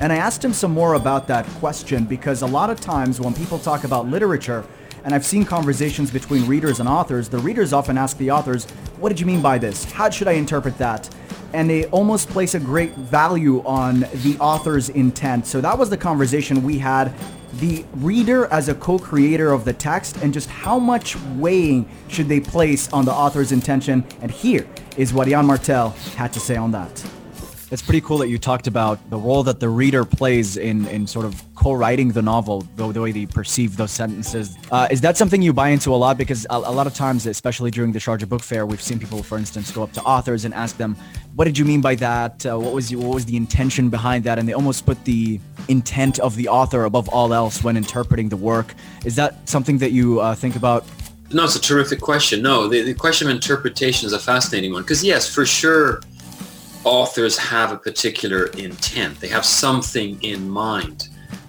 And 0.00 0.12
I 0.12 0.16
asked 0.16 0.44
him 0.44 0.52
some 0.52 0.72
more 0.72 0.94
about 0.94 1.26
that 1.28 1.46
question 1.60 2.04
because 2.04 2.42
a 2.42 2.46
lot 2.46 2.70
of 2.70 2.80
times 2.80 3.20
when 3.20 3.34
people 3.34 3.58
talk 3.58 3.84
about 3.84 4.08
literature, 4.08 4.64
and 5.04 5.14
I've 5.14 5.26
seen 5.26 5.44
conversations 5.44 6.10
between 6.10 6.46
readers 6.46 6.80
and 6.80 6.88
authors, 6.88 7.28
the 7.28 7.38
readers 7.38 7.72
often 7.72 7.98
ask 7.98 8.16
the 8.18 8.30
authors, 8.30 8.64
What 8.98 9.10
did 9.10 9.20
you 9.20 9.26
mean 9.26 9.42
by 9.42 9.58
this? 9.58 9.84
How 9.84 10.10
should 10.10 10.28
I 10.28 10.32
interpret 10.32 10.78
that? 10.78 11.08
and 11.54 11.70
they 11.70 11.86
almost 11.86 12.28
place 12.28 12.56
a 12.56 12.60
great 12.60 12.90
value 12.96 13.62
on 13.64 14.00
the 14.00 14.36
author's 14.40 14.88
intent. 14.88 15.46
So 15.46 15.60
that 15.60 15.78
was 15.78 15.88
the 15.88 15.96
conversation 15.96 16.64
we 16.64 16.78
had. 16.78 17.14
The 17.54 17.84
reader 17.94 18.46
as 18.46 18.68
a 18.68 18.74
co-creator 18.74 19.52
of 19.52 19.64
the 19.64 19.72
text 19.72 20.16
and 20.16 20.34
just 20.34 20.50
how 20.50 20.80
much 20.80 21.16
weighing 21.36 21.88
should 22.08 22.28
they 22.28 22.40
place 22.40 22.92
on 22.92 23.04
the 23.04 23.12
author's 23.12 23.52
intention. 23.52 24.04
And 24.20 24.32
here 24.32 24.66
is 24.96 25.14
what 25.14 25.28
Yann 25.28 25.46
Martel 25.46 25.90
had 26.16 26.32
to 26.32 26.40
say 26.40 26.56
on 26.56 26.72
that. 26.72 27.04
It's 27.70 27.82
pretty 27.82 28.02
cool 28.02 28.18
that 28.18 28.28
you 28.28 28.38
talked 28.38 28.66
about 28.66 28.98
the 29.10 29.16
role 29.16 29.42
that 29.44 29.58
the 29.58 29.68
reader 29.68 30.04
plays 30.04 30.56
in, 30.56 30.86
in 30.88 31.06
sort 31.06 31.24
of 31.24 31.42
co-writing 31.54 32.12
the 32.12 32.20
novel, 32.20 32.60
the, 32.76 32.92
the 32.92 33.00
way 33.00 33.10
they 33.10 33.26
perceive 33.26 33.76
those 33.76 33.90
sentences. 33.90 34.56
Uh, 34.70 34.86
is 34.90 35.00
that 35.00 35.16
something 35.16 35.40
you 35.40 35.52
buy 35.52 35.70
into 35.70 35.94
a 35.94 35.96
lot? 35.96 36.18
Because 36.18 36.46
a, 36.50 36.56
a, 36.56 36.72
lot 36.72 36.86
of 36.86 36.94
times, 36.94 37.26
especially 37.26 37.70
during 37.70 37.92
the 37.92 37.98
Sharjah 37.98 38.28
Book 38.28 38.42
Fair, 38.42 38.66
we've 38.66 38.82
seen 38.82 38.98
people, 38.98 39.22
for 39.22 39.38
instance, 39.38 39.70
go 39.70 39.82
up 39.82 39.92
to 39.92 40.02
authors 40.02 40.44
and 40.44 40.52
ask 40.52 40.76
them, 40.76 40.94
"What 41.34 41.46
did 41.46 41.56
you 41.56 41.64
mean 41.64 41.80
by 41.80 41.94
that? 41.96 42.44
Uh, 42.44 42.58
what 42.58 42.74
was 42.74 42.94
what 42.94 43.14
was 43.14 43.24
the 43.24 43.36
intention 43.36 43.88
behind 43.88 44.24
that?" 44.24 44.38
And 44.38 44.46
they 44.46 44.52
almost 44.52 44.84
put 44.84 45.02
the 45.04 45.40
intent 45.68 46.18
of 46.18 46.36
the 46.36 46.48
author 46.48 46.84
above 46.84 47.08
all 47.08 47.32
else 47.32 47.64
when 47.64 47.76
interpreting 47.76 48.28
the 48.28 48.36
work. 48.36 48.74
Is 49.04 49.16
that 49.16 49.48
something 49.48 49.78
that 49.78 49.92
you 49.92 50.20
uh, 50.20 50.34
think 50.34 50.56
about? 50.56 50.84
No, 51.32 51.44
it's 51.44 51.56
a 51.56 51.60
terrific 51.60 52.00
question. 52.00 52.42
No, 52.42 52.68
the, 52.68 52.82
the 52.82 52.94
question 52.94 53.28
of 53.28 53.34
interpretation 53.34 54.06
is 54.06 54.12
a 54.12 54.20
fascinating 54.20 54.72
one 54.72 54.82
because 54.82 55.02
yes, 55.02 55.32
for 55.32 55.46
sure 55.46 56.00
authors 56.84 57.36
have 57.38 57.72
a 57.72 57.76
particular 57.76 58.46
intent. 58.58 59.20
They 59.20 59.28
have 59.28 59.44
something 59.44 60.22
in 60.22 60.48
mind. 60.48 61.08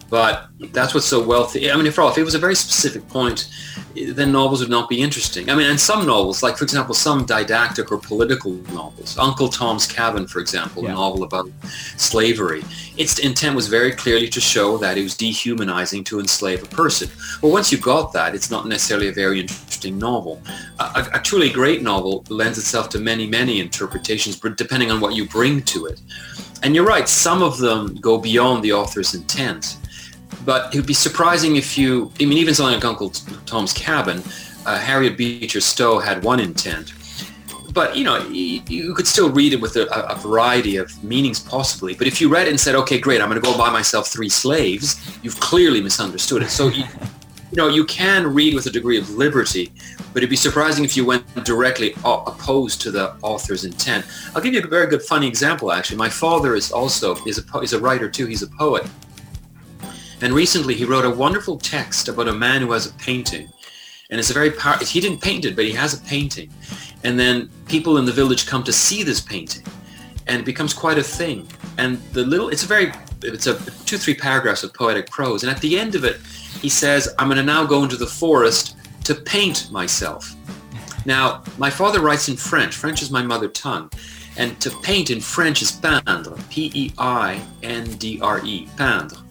But 0.10 0.48
that's 0.72 0.94
what's 0.94 1.08
so 1.08 1.22
wealthy. 1.22 1.72
I 1.72 1.76
mean, 1.76 1.88
if 1.88 1.98
all, 1.98 2.10
if 2.10 2.18
it 2.18 2.24
was 2.24 2.36
a 2.36 2.40
very 2.40 2.56
specific 2.56 3.08
point, 3.10 3.50
then 3.96 4.32
novels 4.32 4.60
would 4.60 4.70
not 4.70 4.88
be 4.88 5.02
interesting. 5.02 5.50
I 5.50 5.56
mean, 5.56 5.70
and 5.70 5.80
some 5.80 6.06
novels, 6.06 6.44
like 6.44 6.58
for 6.58 6.64
example, 6.64 6.94
some 6.94 7.26
didactic 7.26 7.92
or 7.92 7.98
political 7.98 8.54
novels, 8.74 9.18
Uncle 9.18 9.48
Tom's 9.48 9.88
Cabin, 9.88 10.28
for 10.28 10.40
example, 10.40 10.84
yeah. 10.84 10.92
a 10.92 10.94
novel 10.94 11.24
about 11.24 11.50
slavery, 11.98 12.64
its 12.98 13.20
intent 13.20 13.56
was 13.56 13.68
very 13.68 13.92
clearly 13.92 14.28
to 14.30 14.40
show 14.40 14.78
that 14.78 14.98
it 14.98 15.04
was 15.04 15.18
dehumanizing 15.18 16.04
to 16.06 16.20
enslave 16.20 16.62
a 16.64 16.68
person. 16.68 17.10
Well, 17.42 17.52
once 17.52 17.72
you 17.72 17.78
got 17.78 18.14
that, 18.14 18.36
it's 18.36 18.52
not 18.52 18.68
necessarily 18.68 19.08
a 19.08 19.14
very 19.14 19.40
interesting 19.40 19.65
novel. 19.84 20.42
A, 20.80 21.08
a 21.14 21.20
truly 21.20 21.50
great 21.50 21.82
novel 21.82 22.24
lends 22.30 22.58
itself 22.58 22.90
to 22.90 23.00
many, 23.00 23.28
many 23.28 23.60
interpretations, 23.60 24.40
depending 24.40 24.92
on 24.92 25.00
what 25.00 25.16
you 25.16 25.28
bring 25.28 25.62
to 25.64 25.86
it. 25.86 26.02
And 26.64 26.74
you're 26.74 26.86
right, 26.86 27.08
some 27.08 27.44
of 27.44 27.58
them 27.58 27.96
go 27.96 28.18
beyond 28.18 28.64
the 28.64 28.74
author's 28.74 29.14
intent. 29.14 29.78
But 30.44 30.74
it 30.74 30.78
would 30.78 30.88
be 30.88 30.94
surprising 30.94 31.56
if 31.56 31.78
you, 31.78 32.12
I 32.20 32.26
mean, 32.26 32.38
even 32.38 32.54
something 32.54 32.76
like 32.76 32.86
Uncle 32.86 33.10
Tom's 33.46 33.74
Cabin, 33.74 34.22
uh, 34.66 34.80
Harriet 34.80 35.18
Beecher 35.18 35.62
Stowe 35.62 36.00
had 36.00 36.24
one 36.24 36.40
intent. 36.40 36.94
But, 37.74 37.98
you 37.98 38.06
know, 38.06 38.26
you, 38.30 38.62
you 38.70 38.94
could 38.94 39.06
still 39.06 39.30
read 39.30 39.52
it 39.52 39.60
with 39.60 39.76
a, 39.76 39.86
a, 40.10 40.16
variety 40.16 40.78
of 40.78 41.04
meanings 41.04 41.42
possibly. 41.42 41.94
But 41.94 42.08
if 42.08 42.22
you 42.22 42.30
read 42.30 42.48
it 42.48 42.52
and 42.52 42.60
said, 42.60 42.74
okay, 42.74 42.98
great, 42.98 43.22
I'm 43.22 43.30
going 43.30 43.42
to 43.42 43.46
go 43.46 43.58
buy 43.58 43.70
myself 43.70 44.08
three 44.08 44.30
slaves, 44.30 44.96
you've 45.22 45.38
clearly 45.42 45.82
misunderstood 45.82 46.44
it. 46.44 46.50
So, 46.50 46.70
you, 46.70 46.86
you 47.56 47.62
know, 47.62 47.70
you 47.70 47.86
can 47.86 48.34
read 48.34 48.54
with 48.54 48.66
a 48.66 48.70
degree 48.70 48.98
of 48.98 49.10
liberty, 49.12 49.72
but 50.12 50.18
it'd 50.18 50.30
be 50.30 50.36
surprising 50.36 50.84
if 50.84 50.98
you 50.98 51.06
went 51.06 51.24
directly 51.46 51.94
opposed 52.04 52.82
to 52.82 52.92
the 52.92 53.16
author's 53.22 53.64
intent. 53.64 54.06
I'll 54.36 54.42
give 54.42 54.54
you 54.54 54.62
a 54.62 54.68
very 54.68 54.88
good 54.88 55.02
funny 55.02 55.26
example, 55.26 55.72
actually. 55.72 55.96
My 55.96 56.10
father 56.10 56.54
is 56.54 56.74
also, 56.74 57.16
is 57.24 57.40
a, 57.40 57.60
is 57.60 57.72
a 57.72 57.80
writer 57.80 58.10
too, 58.10 58.26
he's 58.26 58.42
a 58.42 58.48
poet. 58.48 58.86
And 60.22 60.34
recently 60.34 60.74
he 60.76 60.84
wrote 60.84 61.06
a 61.06 61.10
wonderful 61.10 61.58
text 61.58 62.10
about 62.10 62.28
a 62.28 62.34
man 62.34 62.62
who 62.62 62.74
has 62.74 62.88
a 62.88 62.94
painting. 62.96 63.48
And 64.10 64.20
it's 64.20 64.32
a 64.32 64.34
very 64.34 64.52
power, 64.52 64.78
he 64.84 65.00
didn't 65.00 65.22
paint 65.22 65.46
it, 65.46 65.56
but 65.56 65.64
he 65.64 65.72
has 65.72 65.94
a 65.94 66.04
painting. 66.04 66.50
And 67.06 67.18
then 67.18 67.50
people 67.70 67.98
in 68.00 68.04
the 68.04 68.12
village 68.12 68.48
come 68.48 68.66
to 68.66 68.74
see 68.74 69.02
this 69.02 69.22
painting 69.22 69.64
and 70.28 70.42
it 70.42 70.46
becomes 70.46 70.74
quite 70.74 70.98
a 70.98 71.04
thing. 71.04 71.48
And 71.78 72.02
the 72.12 72.26
little, 72.26 72.50
it's 72.50 72.64
a 72.64 72.68
very, 72.68 72.92
it's 73.24 73.48
a 73.48 73.56
two, 73.86 73.98
three 73.98 74.16
paragraphs 74.16 74.64
of 74.64 74.74
poetic 74.74 75.10
prose. 75.10 75.44
And 75.44 75.52
at 75.52 75.62
the 75.62 75.80
end 75.80 75.96
of 75.96 76.04
it, 76.04 76.20
he 76.66 76.70
says, 76.70 77.14
I'm 77.20 77.28
going 77.28 77.38
to 77.38 77.44
now 77.44 77.64
go 77.64 77.84
into 77.84 77.96
the 77.96 78.08
forest 78.08 78.76
to 79.04 79.14
paint 79.14 79.70
myself. 79.70 80.36
Now, 81.06 81.44
my 81.60 81.70
father 81.70 82.00
writes 82.00 82.28
in 82.28 82.36
French. 82.36 82.74
French 82.76 83.04
is 83.04 83.12
my 83.12 83.22
mother 83.22 83.48
tongue. 83.48 83.92
And 84.36 84.60
to 84.62 84.72
paint 84.82 85.12
in 85.12 85.22
French 85.22 85.62
is 85.62 85.72
peindre, 85.72 86.36
P-E-I-N-D-R-E, 86.50 86.98
peindre. 88.78 89.22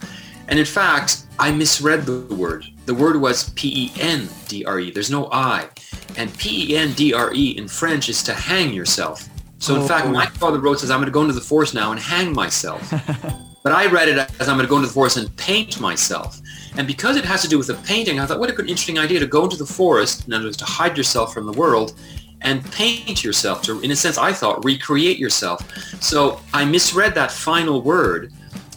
And 0.47 0.61
in 0.61 0.65
fact, 0.65 1.27
I 1.41 1.51
misread 1.51 2.07
the 2.07 2.21
word. 2.37 2.67
The 2.87 2.95
word 2.95 3.21
was 3.21 3.51
P-E-N-D-R-E. 3.51 4.93
There's 4.93 5.11
no 5.11 5.29
I. 5.33 5.69
And 6.17 6.33
P-E-N-D-R-E 6.39 7.59
in 7.59 7.67
French 7.67 8.09
is 8.09 8.23
to 8.23 8.33
hang 8.33 8.73
yourself. 8.73 9.29
So 9.59 9.75
in 9.75 9.81
oh. 9.81 9.89
fact, 9.89 10.07
my 10.07 10.27
father 10.27 10.61
wrote 10.61 10.79
says, 10.79 10.93
I'm 10.93 11.01
going 11.01 11.07
to 11.07 11.13
go 11.13 11.23
into 11.23 11.35
the 11.35 11.41
forest 11.41 11.75
now 11.75 11.91
and 11.91 11.99
hang 11.99 12.33
myself. 12.33 12.89
but 13.65 13.73
I 13.73 13.87
read 13.87 14.09
it 14.09 14.19
as 14.39 14.49
I'm 14.49 14.57
going 14.57 14.67
to 14.67 14.71
go 14.71 14.77
into 14.77 14.87
the 14.87 14.95
forest 14.95 15.17
and 15.17 15.37
paint 15.37 15.81
myself. 15.81 16.41
And 16.77 16.87
because 16.87 17.17
it 17.17 17.25
has 17.25 17.43
to 17.43 17.49
do 17.49 17.59
with 17.59 17.69
the 17.69 17.75
painting, 17.75 18.19
I 18.19 18.27
thought, 18.27 18.41
what 18.41 18.51
a 18.51 18.53
good 18.53 18.69
interesting 18.69 18.99
idea 18.99 19.21
to 19.21 19.27
go 19.27 19.45
into 19.45 19.57
the 19.57 19.67
forest, 19.67 20.27
in 20.27 20.33
other 20.33 20.47
words, 20.47 20.57
to 20.59 20.65
hide 20.65 20.97
yourself 20.97 21.33
from 21.33 21.47
the 21.47 21.53
world 21.53 21.95
and 22.41 22.65
paint 22.73 23.25
yourself 23.25 23.63
to, 23.63 23.81
in 23.81 23.91
a 23.91 23.97
sense, 23.97 24.19
I 24.19 24.33
thought, 24.33 24.65
recreate 24.65 25.19
yourself. 25.19 25.67
So 26.03 26.41
I 26.53 26.65
misread 26.65 27.15
that 27.15 27.31
final 27.31 27.81
word 27.81 28.33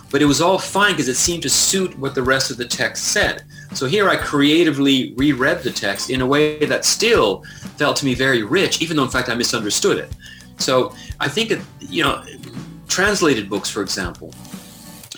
but 0.09 0.21
it 0.21 0.25
was 0.25 0.41
all 0.41 0.57
fine 0.57 0.93
because 0.93 1.07
it 1.07 1.15
seemed 1.15 1.43
to 1.43 1.49
suit 1.49 1.97
what 1.99 2.15
the 2.15 2.23
rest 2.23 2.49
of 2.51 2.57
the 2.57 2.65
text 2.65 3.09
said. 3.09 3.43
So 3.73 3.85
here 3.85 4.09
I 4.09 4.15
creatively 4.15 5.13
reread 5.15 5.63
the 5.63 5.71
text 5.71 6.09
in 6.09 6.21
a 6.21 6.25
way 6.25 6.65
that 6.65 6.85
still 6.85 7.43
felt 7.77 7.97
to 7.97 8.05
me 8.05 8.13
very 8.13 8.43
rich, 8.43 8.81
even 8.81 8.97
though 8.97 9.03
in 9.03 9.09
fact 9.09 9.29
I 9.29 9.35
misunderstood 9.35 9.97
it. 9.97 10.09
So 10.57 10.93
I 11.19 11.27
think, 11.27 11.51
it, 11.51 11.59
you 11.81 12.03
know, 12.03 12.23
translated 12.87 13.49
books, 13.49 13.69
for 13.69 13.81
example, 13.81 14.33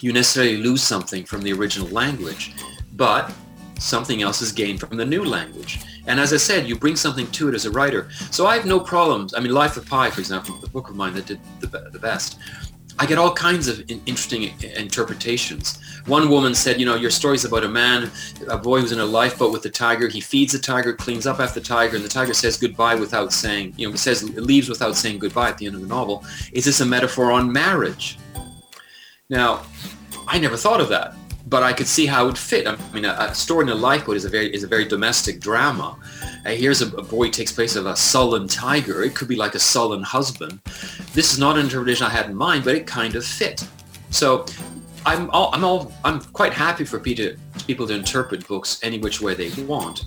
you 0.02 0.12
necessarily 0.12 0.58
lose 0.58 0.82
something 0.82 1.24
from 1.24 1.42
the 1.42 1.54
original 1.54 1.88
language, 1.90 2.54
but 3.00 3.34
something 3.80 4.22
else 4.22 4.42
is 4.42 4.52
gained 4.52 4.82
from 4.82 4.98
the 4.98 5.06
new 5.06 5.24
language. 5.24 5.80
And 6.06 6.20
as 6.20 6.34
I 6.34 6.38
said, 6.38 6.68
you 6.68 6.76
bring 6.76 6.98
something 6.98 7.28
to 7.32 7.48
it 7.48 7.56
as 7.56 7.66
a 7.66 7.72
writer. 7.72 8.10
So 8.30 8.46
I 8.46 8.58
have 8.58 8.66
no 8.66 8.78
problems. 8.80 9.34
I 9.34 9.40
mean, 9.40 9.54
Life 9.54 9.78
of 9.78 9.86
Pi, 9.86 10.10
for 10.10 10.20
example, 10.20 10.56
the 10.58 10.68
book 10.68 10.90
of 10.90 10.98
mine 10.98 11.14
that 11.14 11.26
did 11.26 11.40
the, 11.62 11.68
the 11.90 11.98
best. 11.98 12.38
I 13.02 13.06
get 13.06 13.18
all 13.18 13.34
kinds 13.34 13.70
of 13.70 13.90
interesting 13.90 14.54
interpretations. 14.76 15.80
One 16.08 16.30
woman 16.30 16.54
said, 16.54 16.78
you 16.78 16.86
know, 16.86 16.96
your 16.96 17.10
story's 17.10 17.46
about 17.46 17.64
a 17.64 17.70
man, 17.70 18.12
a 18.50 18.58
boy 18.58 18.82
who's 18.82 18.92
in 18.92 19.00
a 19.00 19.06
lifeboat 19.06 19.54
with 19.54 19.64
the 19.64 19.70
tiger. 19.70 20.10
He 20.10 20.20
feeds 20.20 20.52
the 20.52 20.60
tiger, 20.60 20.92
cleans 20.92 21.26
up 21.26 21.40
after 21.40 21.62
the 21.62 21.66
tiger, 21.66 21.96
and 21.96 22.04
the 22.04 22.10
tiger 22.10 22.34
says 22.34 22.58
goodbye 22.58 22.96
without 22.96 23.32
saying, 23.32 23.74
you 23.78 23.90
know, 23.90 23.96
says 23.96 24.30
leaves 24.38 24.68
without 24.68 24.98
saying 24.98 25.20
goodbye 25.20 25.48
at 25.48 25.58
the 25.58 25.68
end 25.68 25.76
of 25.76 25.82
the 25.82 25.88
novel. 25.88 26.26
Is 26.52 26.66
this 26.66 26.82
a 26.82 26.86
metaphor 26.86 27.32
on 27.32 27.50
marriage? 27.50 28.18
Now, 29.30 29.64
I 30.28 30.38
never 30.38 30.58
thought 30.58 30.82
of 30.82 30.90
that, 30.90 31.16
but 31.50 31.64
I 31.64 31.74
could 31.74 31.88
see 31.88 32.06
how 32.06 32.24
it 32.24 32.28
would 32.28 32.38
fit. 32.38 32.68
I 32.68 32.78
mean, 32.94 33.06
a, 33.06 33.16
a 33.20 33.36
story 33.36 33.66
in 33.66 33.70
a 33.70 33.76
lifeboat 33.76 34.18
is 34.18 34.26
a 34.26 34.30
very 34.30 34.54
is 34.54 34.64
a 34.64 34.68
very 34.68 34.86
domestic 34.86 35.40
drama 35.40 35.98
uh, 36.46 36.52
here's 36.52 36.82
a, 36.82 36.88
a, 36.96 37.04
boy 37.04 37.30
takes 37.30 37.52
place 37.52 37.76
of 37.76 37.86
a 37.86 37.96
sullen 37.96 38.48
tiger. 38.48 39.04
It 39.04 39.14
could 39.14 39.28
be 39.28 39.36
like 39.36 39.56
a 39.56 39.60
sullen 39.60 40.02
husband. 40.02 40.60
This 41.14 41.34
is 41.34 41.40
not 41.40 41.58
an 41.58 41.66
interpretation 41.66 42.06
I 42.06 42.10
had 42.10 42.28
in 42.28 42.36
mind, 42.36 42.64
but 42.64 42.76
it 42.76 42.88
kind 42.88 43.16
of 43.16 43.26
fit. 43.26 43.68
So 44.10 44.46
I'm 45.06 45.30
all, 45.32 45.50
I'm 45.54 45.64
all 45.64 45.92
I'm 46.06 46.22
quite 46.22 46.54
happy 46.54 46.86
for 46.86 47.00
people 47.00 47.26
to, 47.26 47.38
people 47.66 47.88
to 47.88 47.94
interpret 47.94 48.48
books 48.48 48.80
any 48.84 49.00
which 49.00 49.22
way 49.22 49.34
they 49.34 49.50
want. 49.64 50.06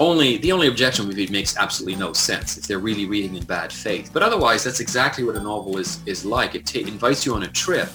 Only 0.00 0.38
the 0.38 0.52
only 0.52 0.68
objection 0.68 1.06
would 1.06 1.16
be 1.16 1.24
it 1.24 1.30
makes 1.30 1.56
absolutely 1.56 1.98
no 2.00 2.12
sense 2.14 2.56
if 2.56 2.66
they're 2.66 2.78
really 2.78 3.06
reading 3.06 3.36
in 3.36 3.44
bad 3.44 3.72
faith. 3.72 4.10
But 4.12 4.22
otherwise, 4.22 4.64
that's 4.64 4.80
exactly 4.80 5.22
what 5.22 5.36
a 5.36 5.40
novel 5.40 5.76
is 5.78 6.00
is 6.06 6.24
like. 6.24 6.54
It 6.54 6.66
t- 6.66 6.82
invites 6.82 7.26
you 7.26 7.34
on 7.34 7.42
a 7.42 7.48
trip, 7.48 7.88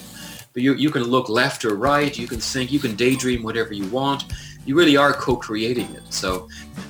but 0.52 0.62
you 0.62 0.74
you 0.74 0.90
can 0.90 1.04
look 1.04 1.28
left 1.28 1.64
or 1.64 1.74
right. 1.74 2.16
You 2.18 2.26
can 2.26 2.40
think. 2.40 2.72
You 2.72 2.78
can 2.78 2.96
daydream 2.96 3.42
whatever 3.42 3.72
you 3.72 3.86
want 3.88 4.24
you 4.66 4.76
really 4.76 4.96
are 4.96 5.12
co-creating 5.12 5.92
it. 5.94 6.02
So 6.10 6.48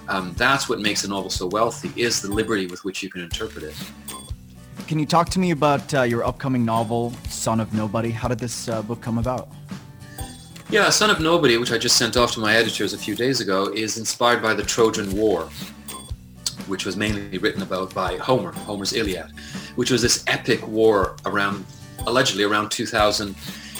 um, 0.09 0.35
that's 0.37 0.69
what 0.69 0.81
makes 0.81 1.05
a 1.05 1.09
novel 1.09 1.31
so 1.31 1.47
wealthy 1.47 1.91
is 2.01 2.21
the 2.21 2.33
liberty 2.33 2.67
with 2.67 2.85
which 2.85 3.03
you 3.03 3.09
can 3.09 3.23
interpret 3.23 3.65
it. 3.65 3.75
Can 4.87 4.99
you 4.99 5.07
talk 5.07 5.31
to 5.31 5.39
me 5.39 5.53
about 5.53 5.95
uh, 5.95 6.03
your 6.03 6.25
upcoming 6.25 6.65
novel, 6.65 7.13
Son 7.29 7.61
of 7.61 7.73
Nobody? 7.73 8.11
How 8.11 8.29
did 8.29 8.39
this 8.39 8.69
uh, 8.69 8.83
book 8.83 9.01
come 9.01 9.19
about? 9.19 9.49
Yeah, 10.69 10.91
Son 10.91 11.11
of 11.11 11.21
Nobody, 11.21 11.57
which 11.59 11.73
I 11.73 11.79
just 11.79 11.97
sent 11.97 12.17
off 12.17 12.33
to 12.33 12.41
my 12.41 12.55
editors 12.55 12.93
a 12.93 12.99
few 12.99 13.15
days 13.15 13.41
ago, 13.41 13.73
is 13.73 13.99
inspired 13.99 14.43
by 14.43 14.55
the 14.55 14.63
Trojan 14.63 15.17
War, 15.17 15.45
which 16.67 16.85
was 16.85 16.97
mainly 16.97 17.39
written 17.39 17.63
about 17.63 17.95
by 17.95 18.17
Homer, 18.17 18.53
Homer's 18.53 18.93
Iliad, 18.93 19.31
which 19.77 19.91
was 19.91 20.03
this 20.03 20.25
epic 20.27 20.67
war 20.67 21.17
around, 21.25 21.65
allegedly 22.07 22.45
around 22.45 22.71
2000 22.71 23.35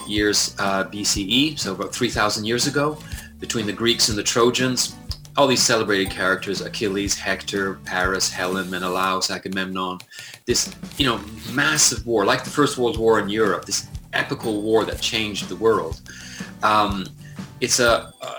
years 0.07 0.55
uh, 0.59 0.85
BCE, 0.85 1.59
so 1.59 1.73
about 1.73 1.95
3,000 1.95 2.45
years 2.45 2.67
ago, 2.67 2.99
between 3.39 3.67
the 3.67 3.73
Greeks 3.73 4.09
and 4.09 4.19
the 4.19 4.23
Trojans. 4.23 4.97
All 5.37 5.47
these 5.47 5.63
celebrated 5.63 6.11
characters, 6.11 6.61
Achilles, 6.61 7.17
Hector, 7.17 7.75
Paris, 7.85 8.31
Helen, 8.31 8.69
Menelaus, 8.69 9.31
Agamemnon, 9.31 9.99
this, 10.45 10.75
you 10.99 11.07
know, 11.07 11.21
massive 11.53 12.05
war, 12.07 12.25
like 12.25 12.45
the 12.45 12.51
First 12.51 12.77
World 12.77 12.99
War 12.99 13.21
in 13.21 13.29
Europe, 13.29 13.65
this 13.65 13.87
epical 14.13 14.61
war 14.61 14.85
that 14.85 15.01
changed 15.01 15.49
the 15.49 15.57
world. 15.57 16.01
Um, 16.63 17.07
it's 17.61 17.79
a, 17.79 18.13
uh, 18.21 18.35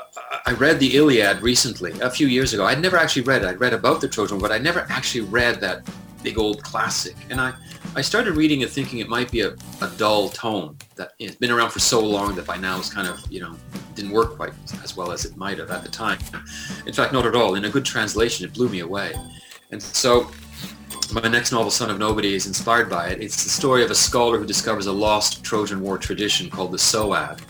I 0.45 0.53
read 0.53 0.79
the 0.79 0.95
Iliad 0.97 1.41
recently, 1.41 1.93
a 2.01 2.09
few 2.09 2.27
years 2.27 2.53
ago. 2.53 2.65
I'd 2.65 2.81
never 2.81 2.97
actually 2.97 3.21
read 3.23 3.43
it. 3.43 3.47
I'd 3.47 3.59
read 3.59 3.73
about 3.73 4.01
the 4.01 4.07
Trojan, 4.07 4.39
but 4.39 4.51
I 4.51 4.57
never 4.57 4.85
actually 4.89 5.21
read 5.21 5.61
that 5.61 5.87
big 6.23 6.37
old 6.37 6.63
classic. 6.63 7.15
And 7.29 7.39
I, 7.39 7.53
I 7.93 7.99
started 7.99 8.37
reading 8.37 8.61
it 8.61 8.69
thinking 8.69 8.99
it 8.99 9.09
might 9.09 9.29
be 9.29 9.41
a, 9.41 9.49
a 9.81 9.91
dull 9.97 10.29
tome 10.29 10.77
that 10.95 11.11
you 11.19 11.27
know, 11.27 11.31
it's 11.31 11.39
been 11.39 11.51
around 11.51 11.71
for 11.71 11.79
so 11.79 11.99
long 11.99 12.35
that 12.35 12.45
by 12.45 12.55
now 12.55 12.79
it's 12.79 12.91
kind 12.91 13.05
of, 13.05 13.19
you 13.29 13.41
know, 13.41 13.53
didn't 13.95 14.11
work 14.11 14.37
quite 14.37 14.53
as 14.81 14.95
well 14.95 15.11
as 15.11 15.25
it 15.25 15.35
might 15.35 15.57
have 15.57 15.71
at 15.71 15.83
the 15.83 15.89
time. 15.89 16.17
In 16.85 16.93
fact, 16.93 17.11
not 17.11 17.25
at 17.25 17.35
all. 17.35 17.55
In 17.55 17.65
a 17.65 17.69
good 17.69 17.83
translation, 17.83 18.45
it 18.45 18.53
blew 18.53 18.69
me 18.69 18.79
away. 18.79 19.13
And 19.71 19.83
so 19.83 20.31
my 21.11 21.27
next 21.27 21.51
novel, 21.51 21.69
Son 21.69 21.89
of 21.89 21.99
Nobody, 21.99 22.33
is 22.33 22.47
inspired 22.47 22.89
by 22.89 23.09
it. 23.09 23.21
It's 23.21 23.43
the 23.43 23.49
story 23.49 23.83
of 23.83 23.91
a 23.91 23.95
scholar 23.95 24.37
who 24.37 24.45
discovers 24.45 24.85
a 24.85 24.91
lost 24.93 25.43
Trojan 25.43 25.81
War 25.81 25.97
tradition 25.97 26.49
called 26.49 26.71
the 26.71 26.77
Psoad, 26.77 27.41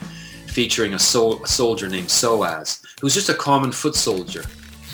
featuring 0.48 0.96
a, 0.96 1.00
sol- 1.00 1.44
a 1.44 1.48
soldier 1.48 1.88
named 1.88 2.08
Psoas, 2.08 2.84
who's 3.00 3.14
just 3.14 3.30
a 3.30 3.36
common 3.36 3.72
foot 3.72 3.96
soldier. 3.96 4.44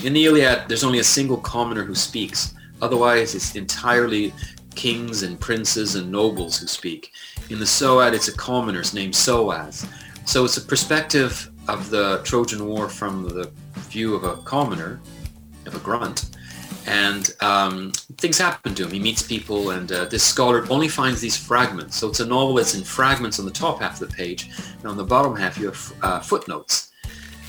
In 0.03 0.11
the 0.11 0.25
Iliad, 0.25 0.67
there's 0.67 0.83
only 0.83 0.99
a 0.99 1.05
single 1.05 1.37
commoner 1.37 1.85
who 1.85 1.95
speaks. 1.95 2.53
Otherwise, 2.81 3.33
it's 3.33 3.55
entirely 3.55 4.33
kings 4.77 5.23
and 5.23 5.37
princes 5.39 5.95
and 5.95 6.09
nobles 6.09 6.59
who 6.59 6.67
speak. 6.67 7.11
In 7.49 7.59
the 7.59 7.65
Psoad, 7.65 8.13
it's 8.13 8.29
a 8.29 8.35
commoners 8.37 8.93
named 8.93 9.15
Psoas. 9.15 9.85
So 10.25 10.45
it's 10.45 10.57
a 10.57 10.61
perspective 10.61 11.49
of 11.67 11.89
the 11.89 12.21
Trojan 12.23 12.65
War 12.65 12.87
from 12.87 13.27
the 13.27 13.51
view 13.91 14.15
of 14.15 14.23
a 14.23 14.37
commoner, 14.43 15.01
of 15.65 15.75
a 15.75 15.79
grunt. 15.79 16.19
and 16.87 17.35
um, 17.41 17.91
things 18.17 18.37
happen 18.37 18.73
to 18.73 18.83
him. 18.85 18.91
He 18.91 18.99
meets 18.99 19.21
people, 19.21 19.71
and 19.71 19.91
uh, 19.91 20.05
this 20.05 20.23
scholar 20.23 20.65
only 20.69 20.87
finds 20.87 21.19
these 21.19 21.35
fragments. 21.35 21.97
So 21.97 22.07
it's 22.07 22.21
a 22.21 22.25
novel 22.25 22.55
that's 22.55 22.75
in 22.75 22.83
fragments 22.83 23.39
on 23.39 23.45
the 23.45 23.51
top 23.51 23.81
half 23.81 24.01
of 24.01 24.09
the 24.09 24.15
page, 24.15 24.49
and 24.79 24.85
on 24.85 24.95
the 24.95 25.03
bottom 25.03 25.35
half 25.35 25.57
you 25.57 25.65
have 25.65 25.93
uh, 26.01 26.19
footnotes 26.21 26.91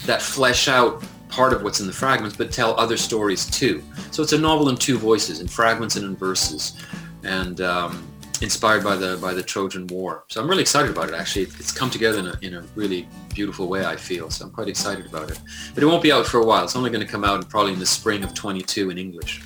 that 0.06 0.20
flesh 0.20 0.66
out 0.68 1.02
part 1.28 1.52
of 1.52 1.62
what's 1.62 1.80
in 1.80 1.86
the 1.86 1.92
fragments, 1.92 2.36
but 2.36 2.50
tell 2.50 2.78
other 2.80 2.96
stories 2.96 3.46
too. 3.46 3.82
So 4.10 4.22
it's 4.22 4.32
a 4.32 4.38
novel 4.38 4.70
in 4.70 4.76
two 4.76 4.98
voices, 4.98 5.40
in 5.40 5.46
fragments 5.46 5.96
and 5.96 6.04
in 6.04 6.16
verses, 6.16 6.76
and 7.24 7.60
um, 7.60 8.06
inspired 8.40 8.84
by 8.84 8.96
the 8.96 9.18
by 9.20 9.34
the 9.34 9.42
Trojan 9.42 9.86
War. 9.88 10.24
So 10.28 10.40
I'm 10.40 10.48
really 10.48 10.62
excited 10.62 10.90
about 10.90 11.08
it. 11.08 11.14
Actually, 11.14 11.42
it's 11.42 11.72
come 11.72 11.90
together 11.90 12.18
in 12.18 12.26
a, 12.26 12.38
in 12.42 12.54
a 12.54 12.62
really 12.74 13.08
beautiful 13.34 13.68
way. 13.68 13.84
I 13.84 13.96
feel 13.96 14.30
so. 14.30 14.46
I'm 14.46 14.50
quite 14.50 14.68
excited 14.68 15.06
about 15.06 15.30
it. 15.30 15.40
But 15.74 15.82
it 15.82 15.86
won't 15.86 16.02
be 16.02 16.12
out 16.12 16.26
for 16.26 16.38
a 16.38 16.44
while. 16.44 16.64
It's 16.64 16.76
only 16.76 16.90
going 16.90 17.04
to 17.04 17.10
come 17.10 17.24
out 17.24 17.48
probably 17.48 17.72
in 17.72 17.78
the 17.78 17.86
spring 17.86 18.22
of 18.24 18.34
22 18.34 18.90
in 18.90 18.98
English. 18.98 19.42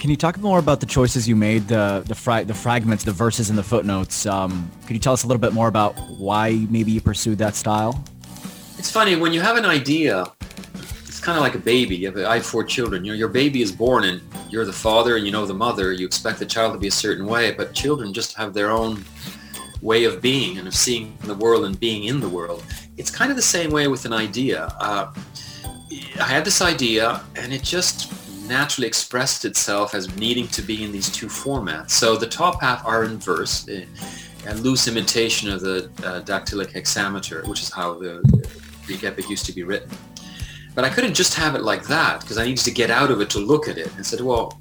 Can 0.00 0.10
you 0.10 0.16
talk 0.16 0.38
more 0.38 0.58
about 0.58 0.80
the 0.80 0.86
choices 0.86 1.26
you 1.26 1.36
made, 1.36 1.68
the 1.68 2.04
the, 2.06 2.14
fra- 2.14 2.44
the 2.44 2.54
fragments, 2.54 3.04
the 3.04 3.12
verses, 3.12 3.50
and 3.50 3.58
the 3.58 3.62
footnotes? 3.62 4.26
Um, 4.26 4.70
could 4.86 4.94
you 4.94 5.00
tell 5.00 5.12
us 5.12 5.24
a 5.24 5.26
little 5.26 5.40
bit 5.40 5.52
more 5.52 5.68
about 5.68 5.94
why 6.18 6.66
maybe 6.70 6.92
you 6.92 7.00
pursued 7.00 7.38
that 7.38 7.54
style? 7.54 8.04
It's 8.78 8.90
funny 8.90 9.16
when 9.16 9.32
you 9.32 9.40
have 9.40 9.56
an 9.56 9.64
idea 9.64 10.26
kind 11.26 11.36
of 11.36 11.42
like 11.42 11.56
a 11.56 11.58
baby. 11.58 12.06
I 12.06 12.36
have 12.36 12.46
four 12.46 12.62
children. 12.62 13.04
You 13.04 13.10
know, 13.10 13.18
your 13.18 13.26
baby 13.26 13.60
is 13.60 13.72
born 13.72 14.04
and 14.04 14.20
you're 14.48 14.64
the 14.64 14.72
father 14.72 15.16
and 15.16 15.26
you 15.26 15.32
know 15.32 15.44
the 15.44 15.54
mother. 15.54 15.92
You 15.92 16.06
expect 16.06 16.38
the 16.38 16.46
child 16.46 16.72
to 16.74 16.78
be 16.78 16.86
a 16.86 16.98
certain 17.04 17.26
way, 17.26 17.50
but 17.50 17.74
children 17.74 18.12
just 18.12 18.36
have 18.36 18.54
their 18.54 18.70
own 18.70 19.04
way 19.82 20.04
of 20.04 20.22
being 20.22 20.56
and 20.58 20.68
of 20.68 20.74
seeing 20.74 21.18
the 21.24 21.34
world 21.34 21.64
and 21.64 21.78
being 21.80 22.04
in 22.04 22.20
the 22.20 22.28
world. 22.28 22.64
It's 22.96 23.10
kind 23.10 23.32
of 23.32 23.36
the 23.36 23.42
same 23.42 23.70
way 23.70 23.88
with 23.88 24.04
an 24.04 24.12
idea. 24.12 24.66
Uh, 24.78 25.12
I 26.20 26.28
had 26.28 26.44
this 26.44 26.62
idea 26.62 27.20
and 27.34 27.52
it 27.52 27.64
just 27.64 27.98
naturally 28.46 28.86
expressed 28.86 29.44
itself 29.44 29.96
as 29.96 30.16
needing 30.16 30.46
to 30.46 30.62
be 30.62 30.84
in 30.84 30.92
these 30.92 31.10
two 31.10 31.26
formats. 31.26 31.90
So 31.90 32.14
the 32.14 32.28
top 32.28 32.60
half 32.60 32.86
are 32.86 33.02
in 33.02 33.18
verse, 33.18 33.68
a, 33.68 33.84
a 34.46 34.54
loose 34.54 34.86
imitation 34.86 35.50
of 35.50 35.60
the 35.60 35.90
uh, 36.04 36.20
dactylic 36.20 36.70
hexameter, 36.70 37.42
which 37.46 37.62
is 37.62 37.70
how 37.72 37.94
the 37.94 38.22
Greek 38.86 39.02
epic 39.02 39.28
used 39.28 39.44
to 39.46 39.52
be 39.52 39.64
written. 39.64 39.90
But 40.76 40.84
I 40.84 40.90
couldn't 40.90 41.14
just 41.14 41.32
have 41.34 41.54
it 41.54 41.62
like 41.62 41.86
that 41.86 42.20
because 42.20 42.36
I 42.36 42.44
needed 42.44 42.62
to 42.64 42.70
get 42.70 42.90
out 42.90 43.10
of 43.10 43.22
it 43.22 43.30
to 43.30 43.38
look 43.38 43.66
at 43.66 43.78
it. 43.78 43.92
And 43.96 44.04
said, 44.04 44.20
well, 44.20 44.60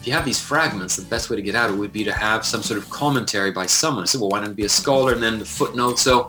if 0.00 0.08
you 0.08 0.12
have 0.12 0.24
these 0.24 0.40
fragments, 0.40 0.96
the 0.96 1.04
best 1.04 1.30
way 1.30 1.36
to 1.36 1.42
get 1.42 1.54
out 1.54 1.70
of 1.70 1.76
it 1.76 1.78
would 1.78 1.92
be 1.92 2.02
to 2.02 2.12
have 2.12 2.44
some 2.44 2.64
sort 2.64 2.78
of 2.78 2.90
commentary 2.90 3.52
by 3.52 3.66
someone. 3.66 4.02
I 4.02 4.06
said, 4.06 4.20
well, 4.20 4.30
why 4.30 4.40
don't 4.40 4.54
be 4.54 4.64
a 4.64 4.68
scholar 4.68 5.12
and 5.12 5.22
then 5.22 5.38
the 5.38 5.44
footnote? 5.44 6.00
So 6.00 6.28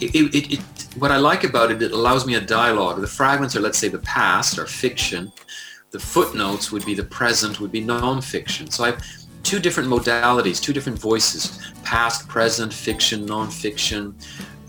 it, 0.00 0.14
it, 0.14 0.54
it, 0.54 0.60
what 0.96 1.10
I 1.10 1.18
like 1.18 1.44
about 1.44 1.70
it, 1.70 1.82
it 1.82 1.92
allows 1.92 2.26
me 2.26 2.36
a 2.36 2.40
dialogue. 2.40 3.02
The 3.02 3.06
fragments 3.06 3.54
are, 3.54 3.60
let's 3.60 3.76
say, 3.76 3.88
the 3.88 3.98
past 3.98 4.58
or 4.58 4.64
fiction. 4.64 5.30
The 5.90 6.00
footnotes 6.00 6.72
would 6.72 6.86
be 6.86 6.94
the 6.94 7.04
present, 7.04 7.60
would 7.60 7.70
be 7.70 7.84
nonfiction. 7.84 8.72
So 8.72 8.84
I 8.84 8.92
have 8.92 9.04
two 9.42 9.58
different 9.58 9.90
modalities, 9.90 10.58
two 10.58 10.72
different 10.72 10.98
voices, 10.98 11.70
past, 11.84 12.28
present, 12.28 12.72
fiction, 12.72 13.26
nonfiction 13.26 14.14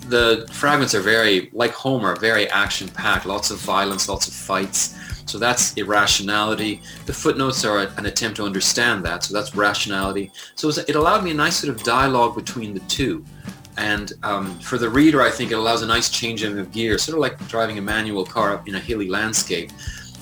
the 0.09 0.47
fragments 0.51 0.93
are 0.95 1.01
very, 1.01 1.49
like 1.53 1.71
Homer, 1.71 2.15
very 2.15 2.49
action-packed. 2.49 3.25
Lots 3.25 3.51
of 3.51 3.57
violence, 3.59 4.07
lots 4.07 4.27
of 4.27 4.33
fights. 4.33 4.95
So 5.25 5.39
that's 5.39 5.75
irrationality. 5.75 6.81
The 7.05 7.13
footnotes 7.13 7.65
are 7.65 7.79
an 7.97 8.05
attempt 8.05 8.37
to 8.37 8.43
understand 8.43 9.03
that. 9.05 9.23
So 9.23 9.33
that's 9.33 9.55
rationality. 9.55 10.31
So 10.55 10.69
it 10.69 10.95
allowed 10.95 11.23
me 11.23 11.31
a 11.31 11.33
nice 11.33 11.57
sort 11.57 11.75
of 11.75 11.83
dialogue 11.83 12.35
between 12.35 12.73
the 12.73 12.81
two. 12.81 13.25
And 13.77 14.13
um, 14.23 14.57
for 14.59 14.77
the 14.77 14.89
reader, 14.89 15.21
I 15.21 15.29
think 15.29 15.51
it 15.51 15.55
allows 15.55 15.81
a 15.81 15.87
nice 15.87 16.09
changing 16.09 16.57
of 16.57 16.71
gear, 16.71 16.97
sort 16.97 17.15
of 17.15 17.21
like 17.21 17.45
driving 17.47 17.77
a 17.77 17.81
manual 17.81 18.25
car 18.25 18.53
up 18.53 18.67
in 18.67 18.75
a 18.75 18.79
hilly 18.79 19.09
landscape. 19.09 19.71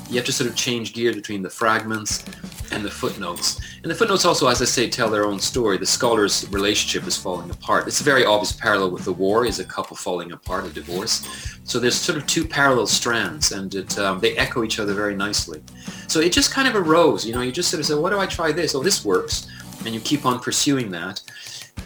You 0.10 0.18
have 0.18 0.26
to 0.26 0.34
sort 0.34 0.50
of 0.50 0.56
change 0.56 0.94
gear 0.94 1.14
between 1.14 1.42
the 1.42 1.50
fragments 1.50 2.24
and 2.72 2.84
the 2.84 2.90
footnotes. 2.90 3.60
And 3.82 3.92
the 3.92 3.96
footnotes 3.96 4.26
also, 4.26 4.48
as 4.48 4.62
I 4.62 4.66
say, 4.66 4.90
tell 4.90 5.10
their 5.10 5.26
own 5.26 5.40
story. 5.40 5.78
The 5.78 5.86
scholar's 5.86 6.48
relationship 6.50 7.08
is 7.08 7.18
falling 7.18 7.50
apart. 7.50 7.88
It's 7.88 8.02
a 8.02 8.04
very 8.04 8.26
obvious 8.26 8.52
parallel 8.52 8.92
with 8.92 9.06
the 9.06 9.14
war, 9.14 9.46
is 9.46 9.60
a 9.60 9.66
couple 9.66 9.96
falling 9.96 10.32
apart, 10.32 10.66
a 10.66 10.70
divorce. 10.70 11.58
So 11.64 11.80
there's 11.80 11.96
sort 11.96 12.18
of 12.18 12.28
two 12.28 12.46
parallel 12.46 12.88
strands, 12.88 13.52
and 13.52 13.74
it, 13.74 13.98
um, 14.00 14.20
they 14.20 14.36
echo 14.38 14.64
each 14.64 14.80
other 14.80 14.94
very 14.94 15.16
nicely. 15.16 15.62
So 16.08 16.20
it 16.20 16.32
just 16.32 16.52
kind 16.52 16.68
of 16.68 16.76
arose. 16.76 17.26
You 17.26 17.34
know, 17.34 17.42
you 17.42 17.52
just 17.52 17.70
sort 17.70 17.80
of 17.80 17.86
say, 17.86 17.96
what 17.96 18.12
do 18.12 18.20
I 18.20 18.26
try 18.26 18.52
this? 18.52 18.76
Oh, 18.76 18.84
this 18.84 19.04
works. 19.06 19.48
And 19.86 19.94
you 19.94 20.00
keep 20.02 20.26
on 20.26 20.40
pursuing 20.40 20.90
that. 20.92 21.22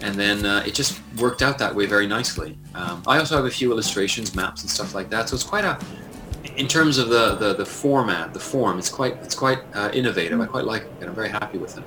And 0.02 0.16
then 0.16 0.46
uh, 0.46 0.64
it 0.66 0.74
just 0.74 1.00
worked 1.18 1.42
out 1.42 1.58
that 1.58 1.74
way 1.74 1.86
very 1.86 2.08
nicely. 2.08 2.58
Um, 2.76 3.02
I 3.08 3.18
also 3.18 3.36
have 3.36 3.46
a 3.46 3.50
few 3.50 3.72
illustrations, 3.72 4.36
maps, 4.36 4.62
and 4.62 4.70
stuff 4.70 4.94
like 4.94 5.10
that. 5.10 5.30
So 5.30 5.36
it's 5.36 5.44
quite 5.44 5.66
a 5.66 5.80
in 6.56 6.68
terms 6.68 6.98
of 6.98 7.10
the, 7.10 7.36
the, 7.36 7.54
the 7.54 7.66
format, 7.66 8.34
the 8.34 8.40
form, 8.40 8.80
it's 8.80 8.90
quite 8.90 9.14
it's 9.24 9.36
quite 9.36 9.60
uh, 9.74 9.90
innovative. 9.94 10.40
I 10.40 10.46
quite 10.46 10.66
like 10.66 10.84
it, 10.84 10.92
and 11.00 11.10
I'm 11.10 11.16
very 11.16 11.30
happy 11.30 11.58
with 11.58 11.78
it. 11.78 11.84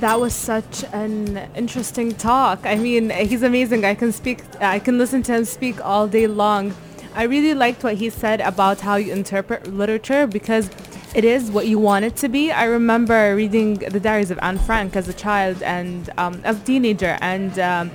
That 0.00 0.18
was 0.18 0.34
such 0.34 0.84
an 0.92 1.36
interesting 1.54 2.14
talk. 2.14 2.60
I 2.64 2.76
mean, 2.76 3.10
he's 3.10 3.42
amazing. 3.42 3.84
I 3.84 3.94
can 3.94 4.12
speak. 4.12 4.42
I 4.60 4.78
can 4.78 4.98
listen 4.98 5.22
to 5.24 5.34
him 5.34 5.44
speak 5.44 5.84
all 5.84 6.08
day 6.08 6.26
long. 6.26 6.74
I 7.14 7.24
really 7.24 7.54
liked 7.54 7.82
what 7.82 7.96
he 7.96 8.08
said 8.08 8.40
about 8.40 8.80
how 8.80 8.96
you 8.96 9.12
interpret 9.12 9.66
literature 9.66 10.26
because 10.26 10.70
it 11.12 11.24
is 11.24 11.50
what 11.50 11.66
you 11.66 11.78
want 11.78 12.04
it 12.04 12.16
to 12.16 12.28
be. 12.28 12.52
I 12.52 12.64
remember 12.64 13.34
reading 13.34 13.74
the 13.74 13.98
diaries 13.98 14.30
of 14.30 14.38
Anne 14.42 14.58
Frank 14.58 14.94
as 14.94 15.08
a 15.08 15.12
child 15.12 15.60
and 15.62 16.08
um, 16.18 16.40
as 16.44 16.60
a 16.60 16.64
teenager, 16.64 17.18
and 17.20 17.58
um, 17.58 17.90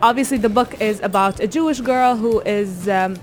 obviously 0.00 0.38
the 0.38 0.48
book 0.48 0.80
is 0.80 1.00
about 1.00 1.40
a 1.40 1.46
Jewish 1.46 1.80
girl 1.80 2.16
who 2.16 2.40
is 2.40 2.88
um, 2.88 3.16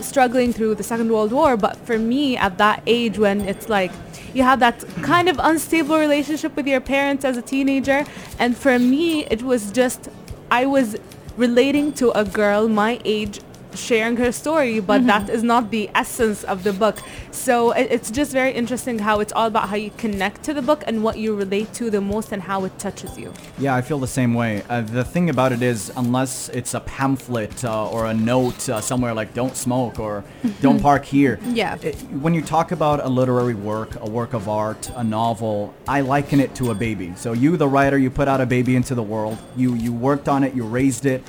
struggling 0.00 0.52
through 0.52 0.74
the 0.74 0.82
Second 0.82 1.10
World 1.10 1.32
War. 1.32 1.56
But 1.56 1.76
for 1.86 1.98
me, 1.98 2.36
at 2.36 2.58
that 2.58 2.82
age, 2.86 3.18
when 3.18 3.42
it's 3.42 3.68
like 3.68 3.92
you 4.32 4.42
have 4.42 4.60
that 4.60 4.84
kind 5.02 5.28
of 5.28 5.38
unstable 5.42 5.98
relationship 5.98 6.56
with 6.56 6.66
your 6.66 6.80
parents 6.80 7.24
as 7.24 7.36
a 7.36 7.42
teenager, 7.42 8.04
and 8.38 8.56
for 8.56 8.78
me, 8.78 9.24
it 9.26 9.42
was 9.42 9.70
just 9.70 10.08
I 10.50 10.66
was 10.66 10.96
relating 11.36 11.92
to 11.94 12.10
a 12.12 12.24
girl 12.24 12.68
my 12.68 13.00
age 13.04 13.40
sharing 13.74 14.16
her 14.16 14.32
story, 14.32 14.80
but 14.80 14.98
mm-hmm. 14.98 15.08
that 15.08 15.30
is 15.30 15.42
not 15.42 15.70
the 15.70 15.90
essence 15.94 16.44
of 16.44 16.64
the 16.64 16.72
book. 16.72 16.98
So 17.30 17.72
it, 17.72 17.88
it's 17.90 18.10
just 18.10 18.32
very 18.32 18.52
interesting 18.52 18.98
how 18.98 19.20
it's 19.20 19.32
all 19.32 19.46
about 19.46 19.68
how 19.68 19.76
you 19.76 19.90
connect 19.90 20.42
to 20.44 20.54
the 20.54 20.62
book 20.62 20.84
and 20.86 21.02
what 21.02 21.18
you 21.18 21.34
relate 21.34 21.72
to 21.74 21.90
the 21.90 22.00
most 22.00 22.32
and 22.32 22.42
how 22.42 22.64
it 22.64 22.78
touches 22.78 23.18
you. 23.18 23.32
Yeah, 23.58 23.74
I 23.74 23.82
feel 23.82 23.98
the 23.98 24.06
same 24.06 24.34
way. 24.34 24.62
Uh, 24.68 24.80
the 24.80 25.04
thing 25.04 25.30
about 25.30 25.52
it 25.52 25.62
is, 25.62 25.92
unless 25.96 26.48
it's 26.50 26.74
a 26.74 26.80
pamphlet 26.80 27.64
uh, 27.64 27.90
or 27.90 28.06
a 28.06 28.14
note 28.14 28.68
uh, 28.68 28.80
somewhere 28.80 29.14
like 29.14 29.34
"Don't 29.34 29.56
smoke" 29.56 29.98
or 29.98 30.24
"Don't 30.60 30.80
park 30.80 31.04
here," 31.04 31.38
yeah. 31.44 31.76
It, 31.82 31.96
when 32.12 32.34
you 32.34 32.42
talk 32.42 32.72
about 32.72 33.04
a 33.04 33.08
literary 33.08 33.54
work, 33.54 34.00
a 34.00 34.08
work 34.08 34.32
of 34.32 34.48
art, 34.48 34.90
a 34.96 35.04
novel, 35.04 35.74
I 35.88 36.00
liken 36.00 36.40
it 36.40 36.54
to 36.56 36.70
a 36.70 36.74
baby. 36.74 37.12
So 37.16 37.32
you, 37.32 37.56
the 37.56 37.68
writer, 37.68 37.98
you 37.98 38.10
put 38.10 38.28
out 38.28 38.40
a 38.40 38.46
baby 38.46 38.76
into 38.76 38.94
the 38.94 39.02
world. 39.02 39.38
You 39.56 39.74
you 39.74 39.92
worked 39.92 40.28
on 40.28 40.44
it, 40.44 40.54
you 40.54 40.64
raised 40.64 41.06
it 41.06 41.22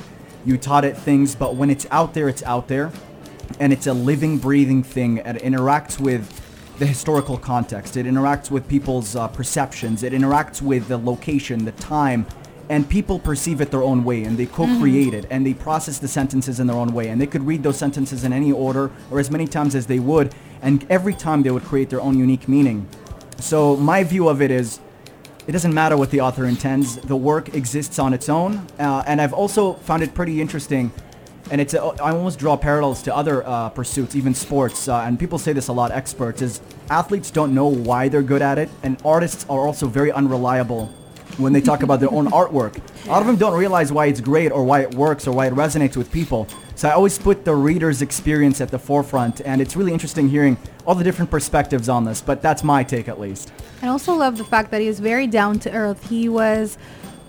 you 0.45 0.57
taught 0.57 0.85
it 0.85 0.95
things, 0.95 1.35
but 1.35 1.55
when 1.55 1.69
it's 1.69 1.87
out 1.91 2.13
there, 2.13 2.29
it's 2.29 2.43
out 2.43 2.67
there. 2.67 2.91
And 3.59 3.73
it's 3.73 3.87
a 3.87 3.93
living, 3.93 4.37
breathing 4.37 4.83
thing. 4.83 5.19
And 5.19 5.37
it 5.37 5.43
interacts 5.43 5.99
with 5.99 6.41
the 6.77 6.85
historical 6.85 7.37
context. 7.37 7.97
It 7.97 8.05
interacts 8.05 8.51
with 8.51 8.67
people's 8.67 9.15
uh, 9.15 9.27
perceptions. 9.27 10.03
It 10.03 10.13
interacts 10.13 10.61
with 10.61 10.87
the 10.87 10.97
location, 10.97 11.65
the 11.65 11.71
time. 11.73 12.25
And 12.69 12.89
people 12.89 13.19
perceive 13.19 13.61
it 13.61 13.69
their 13.69 13.83
own 13.83 14.03
way 14.03 14.23
and 14.23 14.37
they 14.37 14.47
co 14.47 14.65
create 14.79 15.09
mm-hmm. 15.09 15.17
it 15.17 15.27
and 15.29 15.45
they 15.45 15.53
process 15.53 15.99
the 15.99 16.07
sentences 16.07 16.59
in 16.59 16.65
their 16.65 16.75
own 16.75 16.93
way. 16.93 17.09
And 17.09 17.21
they 17.21 17.27
could 17.27 17.45
read 17.45 17.61
those 17.61 17.77
sentences 17.77 18.23
in 18.23 18.33
any 18.33 18.51
order 18.51 18.91
or 19.11 19.19
as 19.19 19.29
many 19.29 19.45
times 19.45 19.75
as 19.75 19.85
they 19.85 19.99
would. 19.99 20.33
And 20.61 20.85
every 20.89 21.13
time 21.13 21.43
they 21.43 21.51
would 21.51 21.63
create 21.63 21.91
their 21.91 22.01
own 22.01 22.17
unique 22.17 22.47
meaning. 22.47 22.87
So 23.37 23.75
my 23.75 24.03
view 24.03 24.27
of 24.27 24.41
it 24.41 24.49
is 24.49 24.79
it 25.47 25.51
doesn't 25.51 25.73
matter 25.73 25.95
what 25.95 26.11
the 26.11 26.21
author 26.21 26.45
intends. 26.45 26.97
The 26.97 27.15
work 27.15 27.53
exists 27.53 27.99
on 27.99 28.13
its 28.13 28.29
own, 28.29 28.65
uh, 28.79 29.03
and 29.05 29.21
I've 29.21 29.33
also 29.33 29.73
found 29.73 30.03
it 30.03 30.13
pretty 30.13 30.41
interesting. 30.41 30.91
And 31.51 31.61
it's 31.61 31.75
a, 31.75 31.81
I 31.81 32.11
almost 32.11 32.39
draw 32.39 32.57
parallels 32.57 33.03
to 33.03 33.15
other 33.15 33.45
uh, 33.45 33.69
pursuits, 33.69 34.15
even 34.15 34.33
sports. 34.33 34.87
Uh, 34.87 35.01
and 35.01 35.19
people 35.19 35.37
say 35.37 35.53
this 35.53 35.67
a 35.67 35.73
lot. 35.73 35.91
Experts 35.91 36.41
is 36.41 36.61
athletes 36.89 37.29
don't 37.29 37.53
know 37.53 37.67
why 37.67 38.09
they're 38.09 38.23
good 38.23 38.41
at 38.41 38.57
it, 38.57 38.69
and 38.81 38.97
artists 39.05 39.45
are 39.47 39.67
also 39.67 39.85
very 39.87 40.11
unreliable 40.11 40.91
when 41.37 41.53
they 41.53 41.61
talk 41.61 41.83
about 41.83 41.99
their 41.99 42.11
own 42.11 42.27
artwork. 42.27 42.79
A 43.05 43.09
lot 43.09 43.21
of 43.21 43.27
them 43.27 43.35
don't 43.35 43.57
realize 43.57 43.91
why 43.91 44.07
it's 44.07 44.21
great 44.21 44.51
or 44.51 44.63
why 44.63 44.81
it 44.81 44.93
works 44.95 45.27
or 45.27 45.31
why 45.31 45.47
it 45.47 45.53
resonates 45.53 45.95
with 45.95 46.11
people. 46.11 46.47
So 46.75 46.89
I 46.89 46.91
always 46.91 47.17
put 47.17 47.45
the 47.45 47.55
reader's 47.55 48.01
experience 48.01 48.59
at 48.61 48.69
the 48.69 48.79
forefront, 48.79 49.41
and 49.41 49.61
it's 49.61 49.75
really 49.75 49.93
interesting 49.93 50.27
hearing 50.29 50.57
all 50.85 50.95
the 50.95 51.03
different 51.03 51.31
perspectives 51.31 51.87
on 51.87 52.03
this. 52.03 52.21
But 52.21 52.41
that's 52.41 52.63
my 52.63 52.83
take, 52.83 53.07
at 53.07 53.19
least. 53.19 53.51
I 53.81 53.87
also 53.87 54.13
love 54.13 54.37
the 54.37 54.43
fact 54.43 54.71
that 54.71 54.81
he 54.81 54.87
is 54.87 54.99
very 54.99 55.27
down 55.27 55.59
to 55.59 55.71
earth. 55.71 56.09
He 56.09 56.27
was 56.27 56.77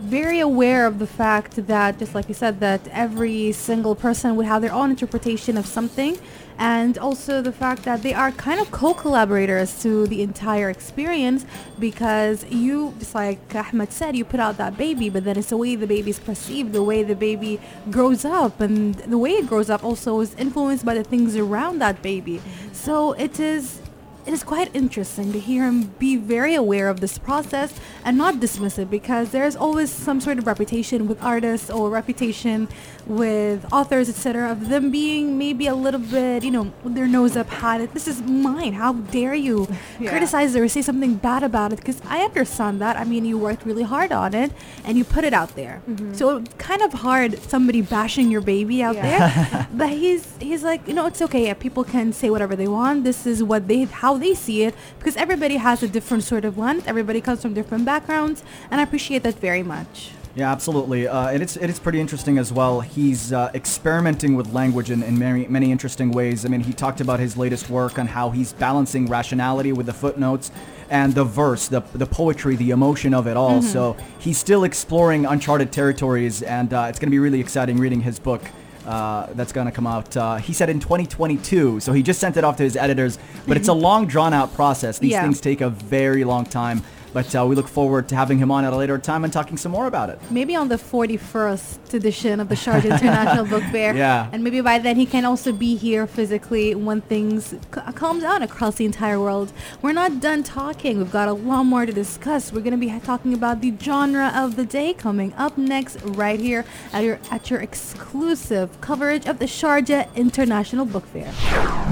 very 0.00 0.40
aware 0.40 0.86
of 0.86 0.98
the 0.98 1.06
fact 1.06 1.66
that, 1.66 1.98
just 1.98 2.14
like 2.14 2.28
you 2.28 2.34
said, 2.34 2.60
that 2.60 2.86
every 2.88 3.52
single 3.52 3.94
person 3.94 4.36
would 4.36 4.46
have 4.46 4.62
their 4.62 4.72
own 4.72 4.90
interpretation 4.90 5.56
of 5.56 5.66
something, 5.66 6.18
and 6.58 6.96
also 6.96 7.42
the 7.42 7.52
fact 7.52 7.82
that 7.82 8.02
they 8.02 8.14
are 8.14 8.30
kind 8.32 8.60
of 8.60 8.70
co-collaborators 8.70 9.82
to 9.82 10.06
the 10.06 10.22
entire 10.22 10.70
experience 10.70 11.44
because 11.78 12.44
you, 12.46 12.94
just 12.98 13.14
like 13.14 13.54
Ahmed 13.54 13.92
said, 13.92 14.16
you 14.16 14.24
put 14.24 14.40
out 14.40 14.56
that 14.56 14.78
baby, 14.78 15.10
but 15.10 15.24
then 15.24 15.36
it's 15.36 15.50
the 15.50 15.56
way 15.56 15.76
the 15.76 15.86
baby 15.86 16.10
is 16.10 16.18
perceived, 16.18 16.72
the 16.72 16.82
way 16.82 17.02
the 17.02 17.16
baby 17.16 17.60
grows 17.90 18.24
up, 18.24 18.60
and 18.60 18.94
the 18.94 19.18
way 19.18 19.32
it 19.32 19.46
grows 19.46 19.68
up 19.68 19.84
also 19.84 20.20
is 20.20 20.34
influenced 20.36 20.84
by 20.84 20.94
the 20.94 21.04
things 21.04 21.36
around 21.36 21.78
that 21.78 22.00
baby. 22.02 22.38
Mm-hmm. 22.38 22.74
So 22.74 23.12
it 23.12 23.38
is 23.38 23.80
it 24.26 24.32
is 24.32 24.42
quite 24.42 24.74
interesting 24.74 25.32
to 25.32 25.38
hear 25.38 25.64
him 25.64 25.94
be 25.98 26.16
very 26.16 26.54
aware 26.54 26.88
of 26.88 27.00
this 27.00 27.16
process 27.16 27.72
and 28.04 28.18
not 28.18 28.40
dismiss 28.40 28.78
it 28.78 28.90
because 28.90 29.30
there's 29.30 29.54
always 29.54 29.90
some 29.90 30.20
sort 30.20 30.38
of 30.38 30.46
reputation 30.46 31.06
with 31.06 31.22
artists 31.22 31.70
or 31.70 31.90
reputation 31.90 32.68
with 33.06 33.64
authors, 33.72 34.08
etc., 34.08 34.50
of 34.50 34.68
them 34.68 34.90
being 34.90 35.38
maybe 35.38 35.68
a 35.68 35.74
little 35.74 36.00
bit, 36.00 36.42
you 36.42 36.50
know, 36.50 36.72
their 36.84 37.06
nose 37.06 37.36
up 37.36 37.48
high. 37.48 37.86
This 37.86 38.08
is 38.08 38.20
mine. 38.22 38.72
How 38.72 38.94
dare 38.94 39.34
you 39.34 39.68
yeah. 40.00 40.10
criticize 40.10 40.54
it 40.54 40.60
or 40.60 40.68
say 40.68 40.82
something 40.82 41.14
bad 41.14 41.44
about 41.44 41.72
it? 41.72 41.76
Because 41.76 42.00
I 42.08 42.22
understand 42.22 42.80
that. 42.80 42.96
I 42.96 43.04
mean, 43.04 43.24
you 43.24 43.38
worked 43.38 43.64
really 43.64 43.84
hard 43.84 44.10
on 44.10 44.34
it 44.34 44.52
and 44.84 44.98
you 44.98 45.04
put 45.04 45.22
it 45.22 45.32
out 45.32 45.54
there. 45.54 45.82
Mm-hmm. 45.88 46.14
So 46.14 46.38
it's 46.38 46.54
kind 46.54 46.82
of 46.82 46.92
hard 46.92 47.38
somebody 47.44 47.80
bashing 47.80 48.30
your 48.30 48.40
baby 48.40 48.82
out 48.82 48.96
yeah. 48.96 49.46
there. 49.48 49.68
but 49.72 49.90
he's 49.90 50.36
he's 50.40 50.64
like, 50.64 50.86
you 50.88 50.94
know, 50.94 51.06
it's 51.06 51.22
okay. 51.22 51.54
People 51.54 51.84
can 51.84 52.12
say 52.12 52.28
whatever 52.28 52.56
they 52.56 52.68
want. 52.68 53.04
This 53.04 53.24
is 53.26 53.42
what 53.42 53.68
they 53.68 53.84
how 53.84 54.15
they 54.18 54.34
see 54.34 54.62
it 54.62 54.74
because 54.98 55.16
everybody 55.16 55.56
has 55.56 55.82
a 55.82 55.88
different 55.88 56.24
sort 56.24 56.44
of 56.44 56.58
lens. 56.58 56.84
Everybody 56.86 57.20
comes 57.20 57.42
from 57.42 57.54
different 57.54 57.84
backgrounds, 57.84 58.42
and 58.70 58.80
I 58.80 58.84
appreciate 58.84 59.22
that 59.22 59.34
very 59.34 59.62
much. 59.62 60.10
Yeah, 60.36 60.52
absolutely. 60.52 61.08
Uh, 61.08 61.28
and 61.28 61.42
it's 61.42 61.56
it's 61.56 61.78
pretty 61.78 61.98
interesting 61.98 62.36
as 62.36 62.52
well. 62.52 62.80
He's 62.80 63.32
uh, 63.32 63.50
experimenting 63.54 64.36
with 64.36 64.52
language 64.52 64.90
in, 64.90 65.02
in 65.02 65.18
many 65.18 65.46
many 65.46 65.72
interesting 65.72 66.10
ways. 66.10 66.44
I 66.44 66.48
mean, 66.48 66.60
he 66.60 66.74
talked 66.74 67.00
about 67.00 67.20
his 67.20 67.38
latest 67.38 67.70
work 67.70 67.98
on 67.98 68.06
how 68.06 68.28
he's 68.30 68.52
balancing 68.52 69.06
rationality 69.06 69.72
with 69.72 69.86
the 69.86 69.94
footnotes 69.94 70.50
and 70.90 71.14
the 71.14 71.24
verse, 71.24 71.68
the 71.68 71.80
the 71.94 72.04
poetry, 72.04 72.54
the 72.54 72.70
emotion 72.70 73.14
of 73.14 73.26
it 73.26 73.36
all. 73.38 73.60
Mm-hmm. 73.60 73.68
So 73.68 73.96
he's 74.18 74.36
still 74.36 74.64
exploring 74.64 75.24
uncharted 75.24 75.72
territories, 75.72 76.42
and 76.42 76.70
uh, 76.70 76.86
it's 76.90 76.98
going 76.98 77.08
to 77.08 77.14
be 77.14 77.18
really 77.18 77.40
exciting 77.40 77.78
reading 77.78 78.02
his 78.02 78.18
book. 78.18 78.42
Uh, 78.86 79.26
that's 79.32 79.52
going 79.52 79.66
to 79.66 79.72
come 79.72 79.86
out. 79.86 80.16
Uh, 80.16 80.36
he 80.36 80.52
said 80.52 80.70
in 80.70 80.78
2022, 80.78 81.80
so 81.80 81.92
he 81.92 82.02
just 82.02 82.20
sent 82.20 82.36
it 82.36 82.44
off 82.44 82.56
to 82.56 82.62
his 82.62 82.76
editors. 82.76 83.18
But 83.46 83.56
it's 83.56 83.66
a 83.66 83.72
long, 83.72 84.06
drawn 84.06 84.32
out 84.32 84.54
process. 84.54 85.00
These 85.00 85.10
yeah. 85.10 85.22
things 85.22 85.40
take 85.40 85.60
a 85.60 85.70
very 85.70 86.22
long 86.22 86.44
time. 86.44 86.82
But 87.16 87.34
uh, 87.34 87.46
we 87.46 87.56
look 87.56 87.66
forward 87.66 88.10
to 88.10 88.14
having 88.14 88.36
him 88.36 88.50
on 88.50 88.66
at 88.66 88.74
a 88.74 88.76
later 88.76 88.98
time 88.98 89.24
and 89.24 89.32
talking 89.32 89.56
some 89.56 89.72
more 89.72 89.86
about 89.86 90.10
it. 90.10 90.20
Maybe 90.30 90.54
on 90.54 90.68
the 90.68 90.76
41st 90.76 91.94
edition 91.94 92.40
of 92.40 92.50
the 92.50 92.54
Sharjah 92.54 92.90
International 92.90 93.46
Book 93.54 93.62
Fair. 93.72 93.96
Yeah. 93.96 94.28
And 94.32 94.44
maybe 94.44 94.60
by 94.60 94.78
then 94.78 94.96
he 94.96 95.06
can 95.06 95.24
also 95.24 95.50
be 95.50 95.76
here 95.76 96.06
physically 96.06 96.74
when 96.74 97.00
things 97.00 97.54
c- 97.74 97.92
calm 97.94 98.20
down 98.20 98.42
across 98.42 98.74
the 98.74 98.84
entire 98.84 99.18
world. 99.18 99.50
We're 99.80 99.94
not 99.94 100.20
done 100.20 100.42
talking. 100.42 100.98
We've 100.98 101.10
got 101.10 101.28
a 101.28 101.32
lot 101.32 101.62
more 101.62 101.86
to 101.86 101.92
discuss. 101.92 102.52
We're 102.52 102.60
going 102.60 102.78
to 102.78 102.86
be 102.86 102.92
talking 103.00 103.32
about 103.32 103.62
the 103.62 103.72
genre 103.80 104.30
of 104.36 104.56
the 104.56 104.66
day 104.66 104.92
coming 104.92 105.32
up 105.38 105.56
next 105.56 105.96
right 106.02 106.38
here 106.38 106.66
at 106.92 107.02
your, 107.02 107.18
at 107.30 107.48
your 107.48 107.60
exclusive 107.60 108.78
coverage 108.82 109.24
of 109.24 109.38
the 109.38 109.46
Sharjah 109.46 110.14
International 110.16 110.84
Book 110.84 111.06
Fair. 111.06 111.32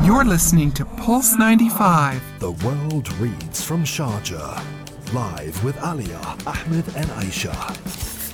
You're 0.04 0.26
listening 0.26 0.70
to 0.72 0.84
Pulse 0.84 1.34
95. 1.38 2.20
The 2.40 2.50
world 2.50 3.10
reads 3.14 3.64
from 3.64 3.84
Sharjah 3.84 4.84
live 5.14 5.62
with 5.62 5.77
Alia, 5.77 6.18
Ahmed, 6.44 6.85
and 6.96 7.07
Aisha. 7.20 7.55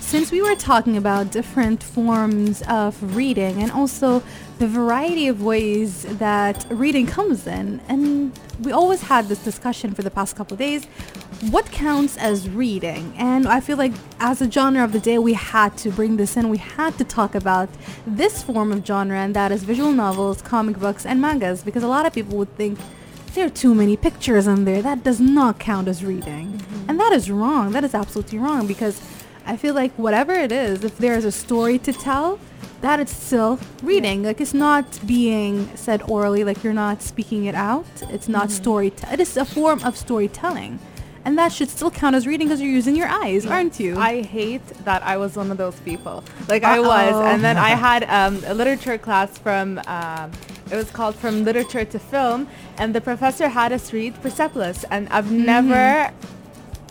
Since 0.02 0.32
we 0.32 0.40
were 0.40 0.56
talking 0.56 0.96
about 0.96 1.30
different 1.30 1.82
forms 1.82 2.62
of 2.62 3.14
reading 3.14 3.62
and 3.62 3.70
also 3.70 4.22
the 4.58 4.66
variety 4.66 5.28
of 5.28 5.42
ways 5.42 6.04
that 6.04 6.66
reading 6.70 7.06
comes 7.06 7.46
in, 7.46 7.82
and 7.86 8.32
we 8.62 8.72
always 8.72 9.02
had 9.02 9.28
this 9.28 9.44
discussion 9.44 9.92
for 9.92 10.00
the 10.00 10.10
past 10.10 10.36
couple 10.36 10.56
days 10.56 10.86
what 11.50 11.70
counts 11.70 12.16
as 12.18 12.50
reading? 12.50 13.14
And 13.16 13.48
I 13.48 13.60
feel 13.60 13.78
like 13.78 13.92
as 14.18 14.42
a 14.42 14.50
genre 14.50 14.84
of 14.84 14.92
the 14.92 15.00
day, 15.00 15.18
we 15.18 15.32
had 15.32 15.76
to 15.78 15.90
bring 15.90 16.16
this 16.18 16.36
in. 16.36 16.50
We 16.50 16.58
had 16.58 16.98
to 16.98 17.04
talk 17.04 17.34
about 17.34 17.70
this 18.06 18.42
form 18.42 18.72
of 18.72 18.84
genre, 18.84 19.18
and 19.18 19.34
that 19.34 19.50
is 19.50 19.64
visual 19.64 19.92
novels, 19.92 20.42
comic 20.42 20.78
books, 20.78 21.06
and 21.06 21.18
mangas, 21.20 21.62
because 21.62 21.82
a 21.82 21.88
lot 21.88 22.04
of 22.04 22.12
people 22.12 22.36
would 22.36 22.54
think 22.56 22.78
there 23.34 23.46
are 23.46 23.50
too 23.50 23.74
many 23.74 23.96
pictures 23.96 24.46
on 24.46 24.64
there. 24.64 24.82
That 24.82 25.04
does 25.04 25.20
not 25.20 25.58
count 25.58 25.88
as 25.88 26.04
reading. 26.04 26.52
Mm-hmm. 26.52 26.90
And 26.90 27.00
that 27.00 27.12
is 27.12 27.30
wrong. 27.30 27.72
That 27.72 27.84
is 27.84 27.94
absolutely 27.94 28.38
wrong 28.38 28.66
because 28.66 29.00
I 29.46 29.56
feel 29.56 29.74
like 29.74 29.92
whatever 29.92 30.32
it 30.32 30.52
is, 30.52 30.84
if 30.84 30.98
there 30.98 31.14
is 31.14 31.24
a 31.24 31.32
story 31.32 31.78
to 31.80 31.92
tell, 31.92 32.38
that 32.80 33.00
is 33.00 33.10
still 33.10 33.58
reading. 33.82 34.22
Yeah. 34.22 34.28
Like 34.28 34.40
it's 34.40 34.54
not 34.54 35.00
being 35.06 35.74
said 35.76 36.02
orally, 36.08 36.44
like 36.44 36.64
you're 36.64 36.72
not 36.72 37.02
speaking 37.02 37.44
it 37.44 37.54
out. 37.54 37.86
It's 38.10 38.28
not 38.28 38.44
mm-hmm. 38.44 38.62
story. 38.62 38.90
T- 38.90 39.06
it 39.12 39.20
is 39.20 39.36
a 39.36 39.44
form 39.44 39.82
of 39.84 39.96
storytelling 39.96 40.78
and 41.24 41.36
that 41.38 41.52
should 41.52 41.68
still 41.68 41.90
count 41.90 42.16
as 42.16 42.26
reading 42.26 42.48
because 42.48 42.60
you're 42.60 42.70
using 42.70 42.96
your 42.96 43.08
eyes, 43.08 43.44
yeah. 43.44 43.52
aren't 43.52 43.78
you? 43.78 43.98
I 43.98 44.22
hate 44.22 44.66
that 44.84 45.02
I 45.02 45.16
was 45.16 45.36
one 45.36 45.50
of 45.50 45.58
those 45.58 45.78
people. 45.80 46.24
Like 46.48 46.64
Uh-oh. 46.64 46.70
I 46.70 46.80
was, 46.80 47.26
and 47.26 47.44
then 47.44 47.56
I 47.56 47.68
had 47.88 48.04
um, 48.04 48.42
a 48.46 48.54
literature 48.54 48.98
class 48.98 49.36
from. 49.38 49.80
Um, 49.86 50.32
it 50.70 50.76
was 50.76 50.90
called 50.90 51.14
From 51.16 51.44
Literature 51.44 51.84
to 51.84 51.98
Film, 51.98 52.48
and 52.78 52.94
the 52.94 53.00
professor 53.00 53.48
had 53.48 53.72
us 53.72 53.92
read 53.92 54.20
Persepolis, 54.22 54.84
and 54.90 55.08
I've 55.08 55.26
mm-hmm. 55.26 55.44
never 55.44 56.12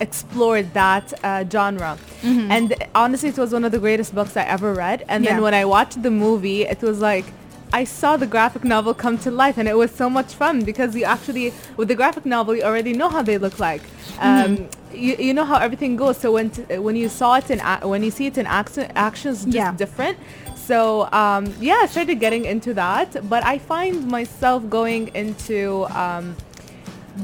explored 0.00 0.72
that 0.74 1.12
uh, 1.22 1.44
genre. 1.48 1.98
Mm-hmm. 2.22 2.50
And 2.50 2.74
honestly, 2.94 3.28
it 3.28 3.38
was 3.38 3.52
one 3.52 3.64
of 3.64 3.72
the 3.72 3.78
greatest 3.78 4.14
books 4.14 4.36
I 4.36 4.42
ever 4.42 4.72
read. 4.72 5.04
And 5.08 5.24
yeah. 5.24 5.34
then 5.34 5.42
when 5.42 5.54
I 5.54 5.64
watched 5.64 6.02
the 6.02 6.10
movie, 6.10 6.62
it 6.62 6.82
was 6.82 7.00
like 7.00 7.26
I 7.72 7.84
saw 7.84 8.16
the 8.16 8.26
graphic 8.26 8.64
novel 8.64 8.94
come 8.94 9.16
to 9.18 9.30
life, 9.30 9.56
and 9.56 9.68
it 9.68 9.76
was 9.76 9.90
so 9.92 10.10
much 10.10 10.34
fun 10.34 10.64
because 10.64 10.96
you 10.96 11.04
actually, 11.04 11.52
with 11.76 11.88
the 11.88 11.94
graphic 11.94 12.26
novel, 12.26 12.56
you 12.56 12.62
already 12.62 12.92
know 12.92 13.08
how 13.08 13.22
they 13.22 13.38
look 13.38 13.60
like. 13.60 13.82
Um, 14.18 14.56
mm-hmm. 14.56 14.96
you, 14.96 15.16
you 15.16 15.34
know 15.34 15.44
how 15.44 15.58
everything 15.58 15.96
goes. 15.96 16.16
So 16.16 16.32
when 16.32 16.50
t- 16.50 16.78
when 16.78 16.96
you 16.96 17.08
saw 17.08 17.36
it 17.36 17.50
in 17.50 17.60
a- 17.60 17.86
when 17.86 18.02
you 18.02 18.10
see 18.10 18.26
it 18.26 18.38
in 18.38 18.46
action, 18.46 18.90
action 18.96 19.30
is 19.30 19.44
just 19.44 19.56
yeah. 19.56 19.72
different. 19.72 20.18
So 20.70 21.10
um, 21.10 21.52
yeah, 21.58 21.80
I 21.82 21.86
started 21.86 22.20
getting 22.20 22.44
into 22.44 22.74
that, 22.74 23.28
but 23.28 23.42
I 23.44 23.58
find 23.58 24.06
myself 24.06 24.70
going 24.70 25.10
into 25.16 25.84
um, 25.90 26.36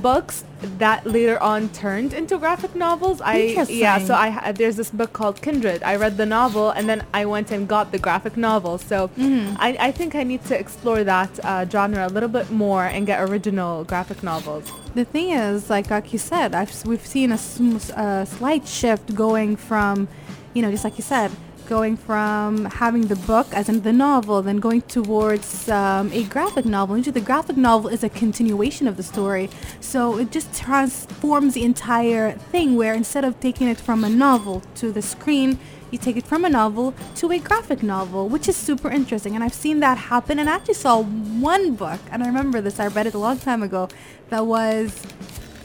books 0.02 0.42
that 0.78 1.06
later 1.06 1.40
on 1.40 1.68
turned 1.68 2.12
into 2.12 2.38
graphic 2.38 2.74
novels. 2.74 3.20
I 3.20 3.54
yeah, 3.68 3.98
so 4.00 4.14
I 4.14 4.50
there's 4.50 4.74
this 4.74 4.90
book 4.90 5.12
called 5.12 5.40
Kindred. 5.42 5.84
I 5.84 5.94
read 5.94 6.16
the 6.16 6.26
novel 6.26 6.70
and 6.70 6.88
then 6.88 7.06
I 7.14 7.24
went 7.24 7.52
and 7.52 7.68
got 7.68 7.92
the 7.92 8.00
graphic 8.00 8.36
novel. 8.36 8.78
So 8.78 8.96
mm-hmm. 9.16 9.54
I, 9.60 9.76
I 9.78 9.92
think 9.92 10.16
I 10.16 10.24
need 10.24 10.44
to 10.46 10.58
explore 10.58 11.04
that 11.04 11.30
uh, 11.44 11.64
genre 11.68 12.04
a 12.04 12.10
little 12.10 12.28
bit 12.38 12.50
more 12.50 12.86
and 12.86 13.06
get 13.06 13.20
original 13.30 13.84
graphic 13.84 14.24
novels. 14.24 14.72
The 14.96 15.04
thing 15.04 15.30
is, 15.30 15.70
like 15.70 15.88
like 15.88 16.12
you 16.12 16.18
said, 16.18 16.52
I've, 16.52 16.72
we've 16.84 17.06
seen 17.06 17.30
a, 17.30 17.38
a 17.94 18.26
slight 18.26 18.66
shift 18.66 19.14
going 19.14 19.54
from, 19.54 20.08
you 20.52 20.62
know, 20.62 20.72
just 20.72 20.82
like 20.82 20.98
you 20.98 21.04
said, 21.04 21.30
going 21.66 21.96
from 21.96 22.64
having 22.66 23.02
the 23.08 23.16
book 23.16 23.46
as 23.52 23.68
in 23.68 23.82
the 23.82 23.92
novel 23.92 24.42
then 24.42 24.58
going 24.58 24.82
towards 24.82 25.68
um, 25.68 26.10
a 26.12 26.24
graphic 26.24 26.64
novel. 26.64 26.96
Usually 26.96 27.12
the 27.12 27.20
graphic 27.20 27.56
novel 27.56 27.90
is 27.90 28.02
a 28.04 28.08
continuation 28.08 28.86
of 28.86 28.96
the 28.96 29.02
story. 29.02 29.50
So 29.80 30.18
it 30.18 30.30
just 30.30 30.54
transforms 30.54 31.54
the 31.54 31.64
entire 31.64 32.32
thing 32.32 32.76
where 32.76 32.94
instead 32.94 33.24
of 33.24 33.38
taking 33.40 33.68
it 33.68 33.78
from 33.78 34.04
a 34.04 34.08
novel 34.08 34.62
to 34.76 34.92
the 34.92 35.02
screen 35.02 35.58
you 35.90 35.98
take 35.98 36.16
it 36.16 36.26
from 36.26 36.44
a 36.44 36.48
novel 36.48 36.94
to 37.14 37.30
a 37.30 37.38
graphic 37.38 37.82
novel 37.82 38.28
which 38.28 38.48
is 38.48 38.56
super 38.56 38.90
interesting. 38.90 39.34
And 39.34 39.44
i've 39.44 39.54
seen 39.54 39.80
that 39.80 39.98
happen. 39.98 40.38
And 40.38 40.48
i 40.48 40.54
actually 40.54 40.74
saw 40.74 41.02
one 41.02 41.74
book 41.74 42.00
and 42.10 42.22
i 42.22 42.26
remember 42.26 42.60
this 42.60 42.80
i 42.80 42.86
read 42.86 43.06
it 43.06 43.14
a 43.14 43.18
long 43.18 43.38
time 43.38 43.62
ago 43.62 43.88
that 44.30 44.46
was 44.46 45.02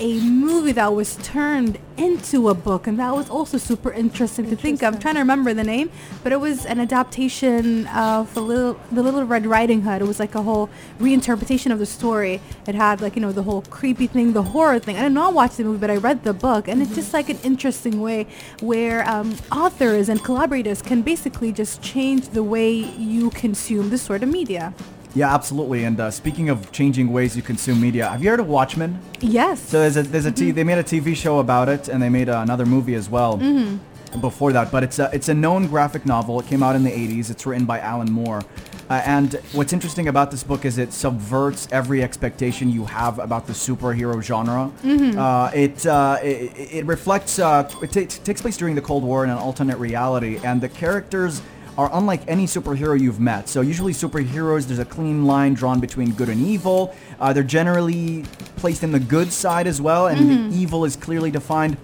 a 0.02 0.20
movie 0.20 0.72
that 0.72 0.94
was 0.94 1.16
turned 1.18 1.78
into 1.96 2.50
a 2.50 2.56
book, 2.56 2.88
and 2.88 2.98
that 2.98 3.14
was 3.14 3.30
also 3.30 3.60
super 3.60 3.92
interesting, 3.92 4.46
interesting. 4.46 4.50
to 4.50 4.56
think 4.56 4.82
of. 4.82 4.96
I'm 4.96 5.00
trying 5.00 5.14
to 5.14 5.20
remember 5.20 5.54
the 5.54 5.64
name, 5.64 5.92
but 6.24 6.32
it 6.32 6.40
was 6.40 6.66
an 6.66 6.80
adaptation 6.80 7.86
of 7.88 8.34
the 8.34 8.42
little 8.42 8.80
the 8.92 9.04
Little 9.04 9.24
Red 9.26 9.46
Riding 9.46 9.84
Hood. 9.84 10.02
It 10.02 10.06
was 10.06 10.20
like 10.20 10.34
a 10.34 10.42
whole 10.42 10.72
reinterpretation 11.00 11.72
of 11.72 11.78
the 11.78 11.86
story. 11.86 12.42
It 12.68 12.74
had 12.74 13.00
like 13.00 13.16
you 13.16 13.22
know 13.22 13.32
the 13.32 13.44
whole 13.44 13.62
creepy 13.62 14.08
thing, 14.08 14.34
the 14.34 14.42
horror 14.42 14.80
thing. 14.80 14.98
I 14.98 15.04
did 15.04 15.12
not 15.12 15.36
watch 15.36 15.56
the 15.56 15.64
movie, 15.64 15.80
but 15.80 15.92
I 15.92 15.98
read 15.98 16.24
the 16.24 16.34
book, 16.34 16.68
and 16.68 16.82
mm-hmm. 16.82 16.92
it's 16.92 16.96
just 16.96 17.14
like 17.14 17.30
an 17.30 17.38
interesting 17.44 18.02
way 18.02 18.26
where 18.60 19.08
um, 19.08 19.36
authors 19.52 20.10
and 20.10 20.24
collaborators 20.24 20.82
can 20.82 21.04
basically 21.04 21.52
just 21.52 21.84
change 21.84 22.30
the 22.30 22.44
way 22.44 22.72
you 22.74 23.30
consume 23.30 23.92
this 23.92 24.02
sort 24.02 24.24
of 24.24 24.30
media. 24.30 24.74
Yeah, 25.14 25.34
absolutely. 25.34 25.84
And 25.84 26.00
uh, 26.00 26.12
speaking 26.12 26.50
of 26.50 26.72
changing 26.72 27.12
ways 27.12 27.36
you 27.36 27.42
consume 27.42 27.82
media, 27.82 28.10
have 28.10 28.24
you 28.24 28.30
heard 28.30 28.40
of 28.40 28.48
Watchmen? 28.48 29.00
Yes. 29.20 29.62
So 29.62 29.80
there's 29.80 29.98
a 29.98 30.04
there's 30.04 30.26
a 30.26 30.32
mm-hmm. 30.32 30.46
t- 30.46 30.52
they 30.52 30.64
made 30.64 30.78
a 30.78 30.84
TV 30.84 31.16
show 31.16 31.40
about 31.40 31.70
it, 31.70 31.90
and 31.90 32.02
they 32.02 32.10
made 32.10 32.30
uh, 32.30 32.40
another 32.40 32.66
movie 32.66 32.96
as 32.96 33.10
well. 33.10 33.38
Mm-hmm. 33.38 33.78
Before 34.20 34.52
that, 34.52 34.74
but 34.74 34.84
it's 34.84 35.00
a 35.00 35.10
it's 35.14 35.30
a 35.30 35.34
known 35.34 35.68
graphic 35.68 36.06
novel. 36.06 36.38
It 36.42 36.48
came 36.48 36.62
out 36.62 36.76
in 36.76 36.84
the 36.84 36.92
80s. 36.92 37.30
It's 37.30 37.46
written 37.46 37.66
by 37.66 37.80
Alan 37.80 38.12
Moore. 38.12 38.42
Uh, 38.90 39.02
and 39.06 39.36
what's 39.54 39.72
interesting 39.72 40.10
about 40.10 40.32
this 40.32 40.44
book 40.44 40.66
is 40.66 40.78
it 40.78 40.92
subverts 40.92 41.66
every 41.72 42.04
expectation 42.04 42.70
you 42.70 42.84
have 42.84 43.20
about 43.20 43.48
the 43.48 43.54
superhero 43.54 44.22
genre. 44.22 44.70
Mm-hmm. 44.84 45.18
Uh, 45.18 45.50
it, 45.54 45.86
uh, 45.86 46.20
it, 46.22 46.52
it 46.74 46.86
reflects 46.86 47.40
uh, 47.40 47.72
it 47.82 47.94
t- 47.94 48.06
takes 48.06 48.42
place 48.42 48.58
during 48.58 48.76
the 48.76 48.82
Cold 48.82 49.06
War 49.06 49.24
in 49.24 49.30
an 49.30 49.38
alternate 49.38 49.78
reality, 49.78 50.42
and 50.44 50.60
the 50.60 50.68
characters 50.68 51.42
are 51.78 51.90
unlike 51.94 52.22
any 52.28 52.46
superhero 52.46 53.00
you've 53.00 53.20
met. 53.20 53.48
So 53.50 53.62
usually 53.62 53.94
superheroes, 53.94 54.68
there's 54.68 54.80
a 54.80 54.86
clean 54.86 55.26
line 55.26 55.54
drawn 55.54 55.80
between 55.80 56.12
good 56.12 56.30
and 56.30 56.46
evil. 56.46 56.96
Uh, 57.20 57.34
they're 57.34 57.44
generally 57.44 58.24
placed 58.58 58.84
in 58.84 58.92
the 58.92 59.00
good 59.00 59.32
side 59.32 59.68
as 59.68 59.82
well, 59.82 60.08
and 60.08 60.20
mm-hmm. 60.20 60.50
the 60.50 60.58
evil 60.58 60.86
is 60.86 60.96
clearly 60.96 61.32
defined. 61.32 61.78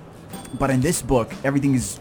But 0.60 0.70
in 0.70 0.82
this 0.82 1.02
book, 1.02 1.34
everything 1.44 1.76
is 1.76 2.00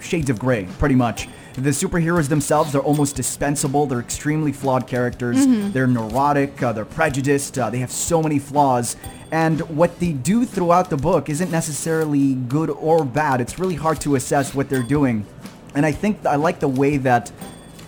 shades 0.00 0.30
of 0.30 0.38
gray, 0.38 0.68
pretty 0.78 0.94
much. 0.94 1.28
The 1.54 1.70
superheroes 1.70 2.28
themselves, 2.28 2.70
they're 2.70 2.80
almost 2.80 3.16
dispensable. 3.16 3.86
They're 3.86 3.98
extremely 3.98 4.52
flawed 4.52 4.86
characters. 4.86 5.44
Mm-hmm. 5.44 5.72
They're 5.72 5.88
neurotic. 5.88 6.62
Uh, 6.62 6.72
they're 6.72 6.84
prejudiced. 6.84 7.58
Uh, 7.58 7.68
they 7.68 7.78
have 7.78 7.90
so 7.90 8.22
many 8.22 8.38
flaws. 8.38 8.96
And 9.32 9.60
what 9.76 9.98
they 9.98 10.12
do 10.12 10.44
throughout 10.44 10.88
the 10.88 10.96
book 10.96 11.28
isn't 11.28 11.50
necessarily 11.50 12.34
good 12.34 12.70
or 12.70 13.04
bad. 13.04 13.40
It's 13.40 13.58
really 13.58 13.74
hard 13.74 14.00
to 14.02 14.14
assess 14.14 14.54
what 14.54 14.68
they're 14.68 14.84
doing. 14.84 15.26
And 15.74 15.84
I 15.86 15.92
think 15.92 16.24
I 16.26 16.36
like 16.36 16.60
the 16.60 16.68
way 16.68 16.96
that 16.98 17.30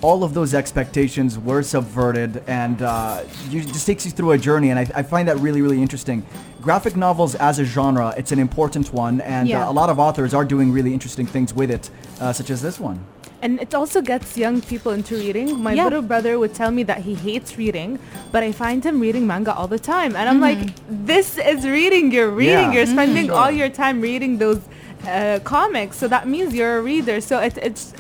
all 0.03 0.25
of 0.25 0.33
those 0.33 0.55
expectations 0.55 1.39
were 1.39 1.63
subverted 1.63 2.43
and 2.47 2.81
uh, 2.81 3.23
you, 3.51 3.61
it 3.61 3.67
just 3.67 3.87
takes 3.87 4.07
you 4.07 4.11
through 4.11 4.31
a 4.33 4.39
journey 4.39 4.71
and 4.71 4.79
I, 4.79 4.91
I, 4.95 5.03
find 5.03 5.29
that 5.29 5.37
really 5.39 5.61
really 5.61 5.83
interesting 5.83 6.25
graphic 6.63 6.97
novels 6.97 7.35
as 7.35 7.59
a 7.59 7.67
genre 7.67 8.15
it's 8.17 8.33
an 8.33 8.39
important 8.39 8.95
one 8.95 9.21
and 9.21 9.47
Yeah. 9.47 9.67
uh, 9.67 9.71
a 9.71 9.75
lot 9.75 9.91
of 9.91 9.99
authors 9.99 10.33
are 10.33 10.45
doing 10.47 10.73
really 10.73 10.95
interesting 10.95 11.27
things 11.27 11.53
with 11.53 11.71
it 11.71 11.91
uh, 12.19 12.33
such 12.33 12.49
as 12.49 12.63
this 12.63 12.81
one 12.81 12.99
And 13.43 13.61
it 13.61 13.75
also 13.75 14.01
gets 14.03 14.37
young 14.37 14.61
people 14.61 14.93
into 14.93 15.15
reading. 15.17 15.49
My 15.69 15.73
Yeah. 15.73 15.85
little 15.89 16.03
brother 16.13 16.33
would 16.39 16.53
tell 16.63 16.71
me 16.79 16.83
that 16.91 17.01
he 17.09 17.15
hates 17.15 17.57
reading, 17.57 17.99
but 18.33 18.43
I 18.49 18.53
find 18.53 18.85
him 18.85 19.01
reading 19.01 19.25
manga 19.27 19.53
all 19.59 19.69
the 19.77 19.83
time. 19.95 20.13
And 20.19 20.25
I'm 20.31 20.41
like, 20.49 20.61
this 21.09 21.29
is 21.53 21.65
reading. 21.65 22.05
You're 22.13 22.35
reading. 22.45 22.69
Yeah. 22.69 22.75
You're 22.75 22.91
spending 22.97 23.27
Sure. 23.29 23.39
all 23.41 23.51
your 23.61 23.71
time 23.83 23.97
reading 24.11 24.33
those 24.45 24.61
uh, 25.07 25.41
comics. 25.45 25.97
So 25.97 26.09
that 26.09 26.27
means 26.27 26.55
you're 26.55 26.79
a 26.79 26.83
reader. 26.83 27.21
So 27.21 27.39
it, 27.41 27.57
it's 27.59 27.95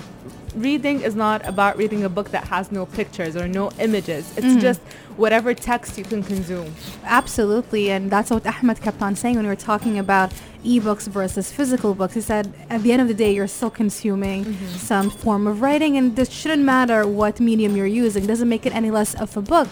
reading 0.54 1.00
is 1.00 1.14
not 1.14 1.46
about 1.46 1.76
reading 1.76 2.04
a 2.04 2.08
book 2.08 2.30
that 2.30 2.44
has 2.48 2.72
no 2.72 2.86
pictures 2.86 3.36
or 3.36 3.46
no 3.46 3.70
images. 3.78 4.36
It's 4.36 4.60
just 4.60 4.80
whatever 5.16 5.54
text 5.54 5.98
you 5.98 6.04
can 6.04 6.22
consume. 6.22 6.74
Absolutely, 7.04 7.90
and 7.90 8.10
that's 8.10 8.30
what 8.30 8.46
Ahmed 8.46 8.80
kept 8.80 9.00
on 9.02 9.14
saying 9.16 9.36
when 9.36 9.44
we 9.44 9.50
were 9.50 9.56
talking 9.56 9.98
about 9.98 10.32
ebooks 10.64 11.06
versus 11.06 11.52
physical 11.52 11.94
books. 11.94 12.14
He 12.14 12.20
said, 12.20 12.52
at 12.68 12.82
the 12.82 12.92
end 12.92 13.02
of 13.02 13.08
the 13.08 13.14
day, 13.14 13.32
you're 13.32 13.46
still 13.46 13.70
consuming 13.70 14.56
some 14.76 15.10
form 15.10 15.46
of 15.46 15.62
writing, 15.62 15.96
and 15.96 16.16
this 16.16 16.30
shouldn't 16.30 16.62
matter 16.62 17.06
what 17.06 17.40
medium 17.40 17.76
you're 17.76 17.86
using. 17.86 18.24
It 18.24 18.26
doesn't 18.26 18.48
make 18.48 18.66
it 18.66 18.74
any 18.74 18.90
less 18.90 19.14
of 19.14 19.36
a 19.36 19.42
book. 19.42 19.68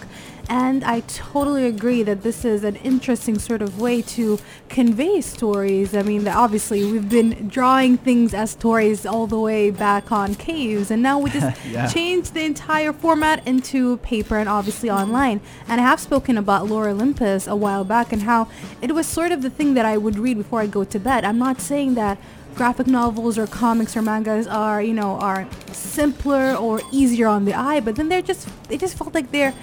And 0.51 0.83
I 0.83 1.01
totally 1.01 1.67
agree 1.67 2.01
that 2.01 2.23
this 2.23 2.43
is 2.43 2.63
an 2.63 2.75
interesting 2.77 3.37
sort 3.37 3.61
of 3.61 3.79
way 3.79 4.01
to 4.17 4.39
convey 4.67 5.21
stories. 5.21 5.93
I 5.95 6.01
mean, 6.01 6.27
obviously, 6.27 6.91
we've 6.91 7.07
been 7.07 7.47
drawing 7.47 7.97
things 7.97 8.33
as 8.33 8.49
stories 8.51 9.05
all 9.05 9.27
the 9.27 9.39
way 9.39 9.69
back 9.69 10.11
on 10.11 10.33
caves, 10.33 10.89
and 10.89 11.03
now 11.03 11.19
we 11.19 11.29
just 11.29 11.55
Yeah. 11.69 11.85
change 11.87 12.31
the 12.31 12.43
entire 12.43 12.91
format 12.93 13.45
into 13.47 13.97
paper 13.97 14.37
and 14.37 14.49
obviously 14.49 14.89
online. 14.89 15.39
And 15.67 15.79
I 15.79 15.83
have 15.83 15.99
spoken 15.99 16.35
about 16.35 16.67
Lore 16.67 16.89
Olympus 16.89 17.45
a 17.45 17.55
while 17.55 17.83
back 17.83 18.11
and 18.11 18.23
how 18.23 18.47
it 18.81 18.95
was 18.95 19.05
sort 19.05 19.31
of 19.31 19.43
the 19.43 19.51
thing 19.51 19.75
that 19.75 19.85
I 19.85 19.97
would 19.97 20.17
read 20.17 20.37
before 20.37 20.61
I 20.61 20.67
go 20.67 20.83
to 20.83 20.99
bed. 20.99 21.25
I'm 21.25 21.37
not 21.37 21.61
saying 21.61 21.93
that 21.93 22.17
graphic 22.55 22.87
novels 22.87 23.37
or 23.37 23.45
comics 23.45 23.95
or 23.95 24.01
mangas 24.01 24.47
are, 24.47 24.81
you 24.81 24.95
know, 24.95 25.11
are 25.19 25.47
simpler 25.71 26.55
or 26.55 26.81
easier 26.91 27.27
on 27.27 27.45
the 27.45 27.53
eye, 27.53 27.79
but 27.81 27.95
then 27.97 28.09
they're 28.09 28.23
just 28.23 28.47
they 28.67 28.77
just 28.79 28.97
felt 28.97 29.13
like 29.13 29.31
they're 29.31 29.53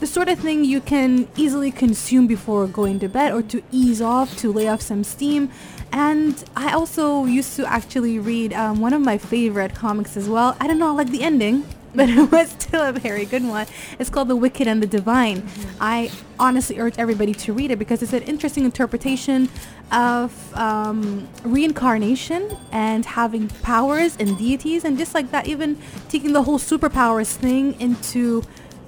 the 0.00 0.06
sort 0.06 0.28
of 0.28 0.38
thing 0.38 0.64
you 0.64 0.80
can 0.80 1.28
easily 1.36 1.70
consume 1.70 2.26
before 2.26 2.66
going 2.66 2.98
to 3.00 3.08
bed 3.08 3.32
or 3.32 3.42
to 3.42 3.62
ease 3.70 4.00
off, 4.00 4.36
to 4.38 4.52
lay 4.52 4.68
off 4.68 4.80
some 4.80 5.04
steam. 5.04 5.50
And 5.92 6.42
I 6.56 6.72
also 6.72 7.24
used 7.24 7.54
to 7.56 7.66
actually 7.66 8.18
read 8.18 8.52
um, 8.52 8.80
one 8.80 8.92
of 8.92 9.00
my 9.00 9.18
favorite 9.18 9.74
comics 9.74 10.16
as 10.16 10.28
well. 10.28 10.56
I 10.60 10.66
don't 10.66 10.78
know, 10.78 10.88
I 10.88 10.92
like 10.92 11.10
the 11.10 11.22
ending, 11.22 11.64
but 11.94 12.08
it 12.08 12.32
was 12.32 12.50
still 12.50 12.82
a 12.82 12.92
very 12.92 13.24
good 13.24 13.44
one. 13.44 13.66
It's 14.00 14.10
called 14.10 14.26
The 14.26 14.34
Wicked 14.34 14.66
and 14.66 14.82
the 14.82 14.86
Divine. 14.86 15.46
I 15.80 16.10
honestly 16.40 16.80
urge 16.80 16.98
everybody 16.98 17.32
to 17.34 17.52
read 17.52 17.70
it 17.70 17.78
because 17.78 18.02
it's 18.02 18.12
an 18.12 18.24
interesting 18.24 18.64
interpretation 18.64 19.48
of 19.92 20.56
um, 20.56 21.28
reincarnation 21.44 22.56
and 22.72 23.06
having 23.06 23.46
powers 23.62 24.16
and 24.18 24.36
deities, 24.36 24.84
and 24.84 24.98
just 24.98 25.14
like 25.14 25.30
that, 25.30 25.46
even 25.46 25.78
taking 26.08 26.32
the 26.32 26.42
whole 26.42 26.58
superpowers 26.58 27.36
thing 27.36 27.80
into 27.80 28.42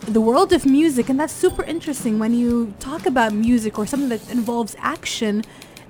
the 0.07 0.21
world 0.21 0.53
of 0.53 0.64
music 0.64 1.09
and 1.09 1.19
that's 1.19 1.33
super 1.33 1.64
interesting 1.64 2.19
when 2.19 2.33
you 2.33 2.73
talk 2.79 3.07
about 3.07 3.33
music 3.33 3.77
or 3.79 3.87
something 3.87 4.09
that 4.09 4.31
involves 4.31 4.77
action 4.79 5.42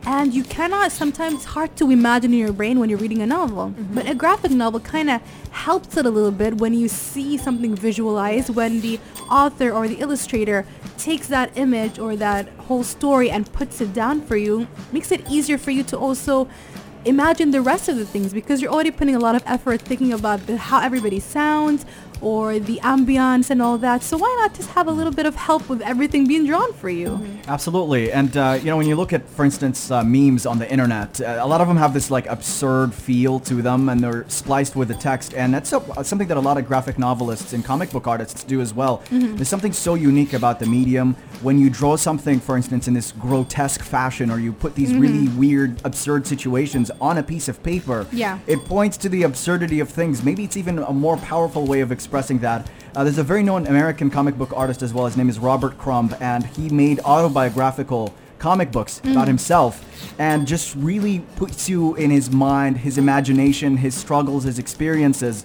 and 0.06 0.32
you 0.32 0.42
cannot 0.44 0.90
sometimes 0.90 1.34
it's 1.34 1.44
hard 1.44 1.76
to 1.76 1.90
imagine 1.90 2.32
in 2.32 2.38
your 2.38 2.52
brain 2.52 2.78
when 2.78 2.88
you're 2.88 2.98
reading 2.98 3.20
a 3.22 3.26
novel. 3.26 3.70
Mm-hmm. 3.70 3.94
But 3.94 4.08
a 4.08 4.14
graphic 4.14 4.52
novel 4.52 4.80
kind 4.80 5.10
of 5.10 5.20
helps 5.50 5.96
it 5.96 6.06
a 6.06 6.10
little 6.10 6.30
bit 6.30 6.58
when 6.58 6.72
you 6.74 6.88
see 6.88 7.36
something 7.36 7.74
visualized 7.74 8.50
when 8.50 8.80
the 8.80 9.00
author 9.28 9.72
or 9.72 9.88
the 9.88 9.96
illustrator 9.96 10.64
takes 10.96 11.26
that 11.26 11.56
image 11.58 11.98
or 11.98 12.16
that 12.16 12.48
whole 12.68 12.84
story 12.84 13.30
and 13.30 13.52
puts 13.52 13.80
it 13.80 13.92
down 13.92 14.20
for 14.22 14.36
you 14.36 14.66
makes 14.92 15.10
it 15.10 15.28
easier 15.28 15.58
for 15.58 15.72
you 15.72 15.82
to 15.82 15.98
also 15.98 16.48
imagine 17.04 17.52
the 17.52 17.60
rest 17.60 17.88
of 17.88 17.96
the 17.96 18.04
things 18.04 18.32
because 18.32 18.60
you're 18.60 18.72
already 18.72 18.90
putting 18.90 19.14
a 19.14 19.18
lot 19.18 19.36
of 19.36 19.42
effort 19.46 19.80
thinking 19.80 20.12
about 20.12 20.44
the, 20.46 20.56
how 20.56 20.80
everybody 20.80 21.20
sounds 21.20 21.84
or 22.20 22.58
the 22.58 22.78
ambiance 22.82 23.50
and 23.50 23.60
all 23.62 23.78
that. 23.78 24.02
So 24.02 24.16
why 24.16 24.34
not 24.40 24.54
just 24.54 24.70
have 24.70 24.88
a 24.88 24.90
little 24.90 25.12
bit 25.12 25.26
of 25.26 25.34
help 25.34 25.68
with 25.68 25.82
everything 25.82 26.26
being 26.26 26.46
drawn 26.46 26.72
for 26.74 26.88
you? 26.90 27.20
Absolutely, 27.48 28.12
and 28.12 28.36
uh, 28.36 28.58
you 28.58 28.66
know 28.66 28.76
when 28.76 28.86
you 28.86 28.96
look 28.96 29.12
at, 29.12 29.28
for 29.28 29.44
instance, 29.44 29.90
uh, 29.90 30.02
memes 30.02 30.46
on 30.46 30.58
the 30.58 30.70
internet, 30.70 31.20
uh, 31.20 31.38
a 31.40 31.46
lot 31.46 31.60
of 31.60 31.68
them 31.68 31.76
have 31.76 31.94
this 31.94 32.10
like 32.10 32.26
absurd 32.26 32.92
feel 32.94 33.38
to 33.40 33.62
them, 33.62 33.88
and 33.88 34.00
they're 34.00 34.28
spliced 34.28 34.76
with 34.76 34.88
the 34.88 34.94
text, 34.94 35.34
and 35.34 35.52
that's 35.54 35.72
a, 35.72 36.04
something 36.04 36.28
that 36.28 36.36
a 36.36 36.40
lot 36.40 36.58
of 36.58 36.66
graphic 36.66 36.98
novelists 36.98 37.52
and 37.52 37.64
comic 37.64 37.90
book 37.90 38.06
artists 38.06 38.42
do 38.44 38.60
as 38.60 38.72
well. 38.74 39.02
There's 39.10 39.48
something 39.48 39.72
so 39.72 39.94
unique 39.94 40.32
about 40.32 40.58
the 40.58 40.66
medium 40.66 41.14
when 41.42 41.58
you 41.58 41.68
draw 41.70 41.96
something, 41.96 42.40
for 42.40 42.56
instance, 42.56 42.88
in 42.88 42.94
this 42.94 43.12
grotesque 43.12 43.82
fashion, 43.82 44.30
or 44.30 44.40
you 44.40 44.52
put 44.52 44.74
these 44.74 44.94
really 44.94 45.28
weird, 45.28 45.80
absurd 45.84 46.26
situations 46.26 46.90
on 47.00 47.18
a 47.18 47.22
piece 47.22 47.48
of 47.48 47.62
paper. 47.62 48.06
Yeah. 48.12 48.38
it 48.46 48.64
points 48.64 48.96
to 48.98 49.08
the 49.08 49.22
absurdity 49.24 49.80
of 49.80 49.88
things. 49.90 50.22
Maybe 50.24 50.44
it's 50.44 50.56
even 50.56 50.78
a 50.78 50.92
more 50.92 51.16
powerful 51.18 51.66
way 51.66 51.80
of 51.80 51.92
expressing 51.92 52.05
that. 52.40 52.70
Uh, 52.94 53.04
there's 53.04 53.18
a 53.18 53.22
very 53.22 53.42
known 53.42 53.66
American 53.66 54.10
comic 54.10 54.36
book 54.38 54.52
artist 54.54 54.82
as 54.82 54.94
well. 54.94 55.06
His 55.06 55.16
name 55.16 55.28
is 55.28 55.38
Robert 55.38 55.76
Crumb, 55.76 56.14
and 56.20 56.44
he 56.44 56.68
made 56.68 57.00
autobiographical 57.00 58.14
comic 58.38 58.70
books 58.70 59.00
about 59.04 59.26
himself 59.26 59.84
and 60.18 60.46
just 60.46 60.74
really 60.76 61.20
puts 61.36 61.68
you 61.68 61.94
in 61.96 62.10
his 62.10 62.30
mind, 62.30 62.78
his 62.78 62.98
imagination, 62.98 63.76
his 63.76 63.94
struggles, 63.94 64.44
his 64.44 64.58
experiences, 64.58 65.44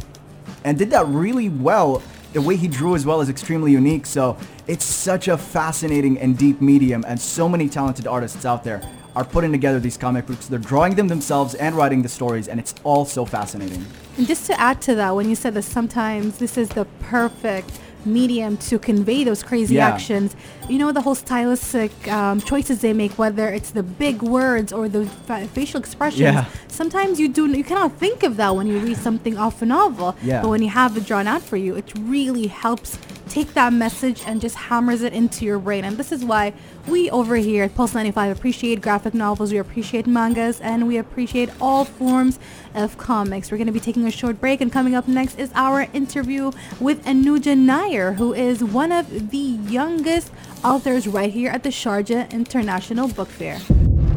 and 0.63 0.77
did 0.77 0.91
that 0.91 1.07
really 1.07 1.49
well. 1.49 2.01
The 2.33 2.41
way 2.41 2.55
he 2.55 2.67
drew 2.67 2.95
as 2.95 3.05
well 3.05 3.19
is 3.19 3.29
extremely 3.29 3.71
unique. 3.71 4.05
So 4.05 4.37
it's 4.67 4.85
such 4.85 5.27
a 5.27 5.37
fascinating 5.37 6.17
and 6.19 6.37
deep 6.37 6.61
medium, 6.61 7.03
and 7.05 7.19
so 7.19 7.49
many 7.49 7.67
talented 7.67 8.07
artists 8.07 8.45
out 8.45 8.63
there 8.63 8.81
are 9.15 9.23
putting 9.25 9.51
together 9.51 9.79
these 9.79 9.97
comic 9.97 10.25
books. 10.25 10.47
They're 10.47 10.59
drawing 10.59 10.95
them 10.95 11.07
themselves 11.07 11.53
and 11.55 11.75
writing 11.75 12.01
the 12.01 12.09
stories, 12.09 12.47
and 12.47 12.59
it's 12.59 12.73
all 12.83 13.05
so 13.05 13.25
fascinating. 13.25 13.85
And 14.17 14.27
just 14.27 14.45
to 14.47 14.59
add 14.59 14.81
to 14.83 14.95
that, 14.95 15.15
when 15.15 15.29
you 15.29 15.35
said 15.35 15.53
that 15.55 15.63
sometimes 15.63 16.37
this 16.37 16.57
is 16.57 16.69
the 16.69 16.85
perfect 17.01 17.79
medium 18.03 18.57
to 18.57 18.79
convey 18.79 19.23
those 19.23 19.43
crazy 19.43 19.75
Yeah. 19.75 19.87
actions, 19.89 20.35
you 20.67 20.79
know, 20.79 20.91
the 20.91 21.01
whole 21.01 21.13
stylistic 21.13 21.91
um, 22.11 22.41
choices 22.41 22.81
they 22.81 22.93
make, 22.93 23.11
whether 23.19 23.49
it's 23.49 23.69
the 23.71 23.83
big 23.83 24.23
words 24.23 24.73
or 24.73 24.89
the 24.89 25.05
fa- 25.05 25.47
facial 25.53 25.79
expressions. 25.79 26.21
Yeah. 26.21 26.45
Sometimes 26.67 27.19
you 27.19 27.29
do 27.29 27.45
you 27.47 27.63
cannot 27.63 27.91
think 27.97 28.23
of 28.23 28.37
that 28.37 28.55
when 28.55 28.65
you 28.65 28.79
read 28.79 28.97
something 28.97 29.37
off 29.37 29.61
a 29.61 29.65
novel. 29.67 30.15
Yeah. 30.23 30.41
But 30.41 30.49
when 30.49 30.63
you 30.63 30.69
have 30.69 30.97
it 30.97 31.05
drawn 31.05 31.27
out 31.27 31.43
for 31.43 31.57
you, 31.57 31.75
it 31.75 31.91
really 31.99 32.47
helps 32.47 32.97
take 33.31 33.53
that 33.53 33.71
message 33.71 34.21
and 34.27 34.41
just 34.41 34.55
hammers 34.55 35.01
it 35.01 35.13
into 35.13 35.45
your 35.45 35.57
brain. 35.57 35.85
And 35.85 35.97
this 35.97 36.11
is 36.11 36.25
why 36.25 36.53
we 36.87 37.09
over 37.11 37.37
here 37.37 37.63
at 37.63 37.73
Pulse 37.73 37.93
95 37.93 38.37
appreciate 38.37 38.81
graphic 38.81 39.13
novels, 39.13 39.53
we 39.53 39.57
appreciate 39.57 40.05
mangas, 40.05 40.59
and 40.59 40.85
we 40.85 40.97
appreciate 40.97 41.49
all 41.61 41.85
forms 41.85 42.39
of 42.75 42.97
comics. 42.97 43.49
We're 43.49 43.57
going 43.57 43.67
to 43.67 43.73
be 43.73 43.79
taking 43.79 44.05
a 44.05 44.11
short 44.11 44.41
break, 44.41 44.59
and 44.59 44.71
coming 44.71 44.95
up 44.95 45.07
next 45.07 45.39
is 45.39 45.49
our 45.55 45.87
interview 45.93 46.51
with 46.79 47.05
Anuja 47.05 47.57
Nair, 47.57 48.13
who 48.13 48.33
is 48.33 48.63
one 48.63 48.91
of 48.91 49.31
the 49.31 49.37
youngest 49.37 50.31
authors 50.63 51.07
right 51.07 51.31
here 51.31 51.51
at 51.51 51.63
the 51.63 51.69
Sharjah 51.69 52.29
International 52.31 53.07
Book 53.07 53.29
Fair. 53.29 53.59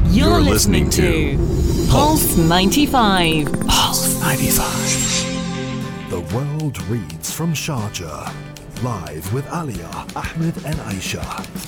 You're, 0.09 0.29
You're 0.29 0.41
listening, 0.41 0.87
listening 0.87 1.37
to 1.37 1.89
Pulse 1.89 2.37
95. 2.37 3.53
Pulse 3.69 4.21
95. 4.21 6.11
The 6.11 6.21
world 6.35 6.83
reads 6.89 7.33
from 7.33 7.53
Sharjah. 7.53 8.54
Live 8.83 9.33
with 9.33 9.47
Alia, 9.53 9.89
Ahmed, 10.15 10.57
and 10.67 10.75
Aisha. 10.91 11.25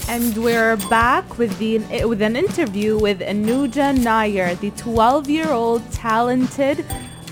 And 0.09 0.37
we're 0.37 0.77
back 0.90 1.38
with 1.38 1.57
the 1.59 1.79
with 2.05 2.21
an 2.21 2.37
interview 2.37 2.99
with 2.99 3.21
Anuja 3.21 3.97
Nair, 3.97 4.55
the 4.57 4.71
12-year-old 4.73 5.90
talented 5.92 6.85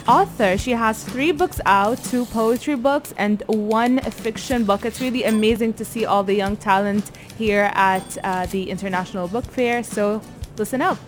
author. 0.06 0.56
She 0.56 0.70
has 0.72 1.04
three 1.04 1.32
books 1.32 1.60
out, 1.66 2.02
two 2.04 2.24
poetry 2.26 2.76
books 2.76 3.12
and 3.18 3.42
one 3.46 4.00
fiction 4.00 4.64
book. 4.64 4.84
It's 4.84 5.00
really 5.00 5.24
amazing 5.24 5.74
to 5.74 5.84
see 5.84 6.06
all 6.06 6.22
the 6.22 6.34
young 6.34 6.56
talent 6.56 7.10
here 7.36 7.70
at 7.74 8.18
uh, 8.24 8.46
the 8.46 8.70
International 8.70 9.28
Book 9.28 9.44
Fair. 9.44 9.82
So 9.82 10.22
listen 10.56 10.80
up. 10.80 10.98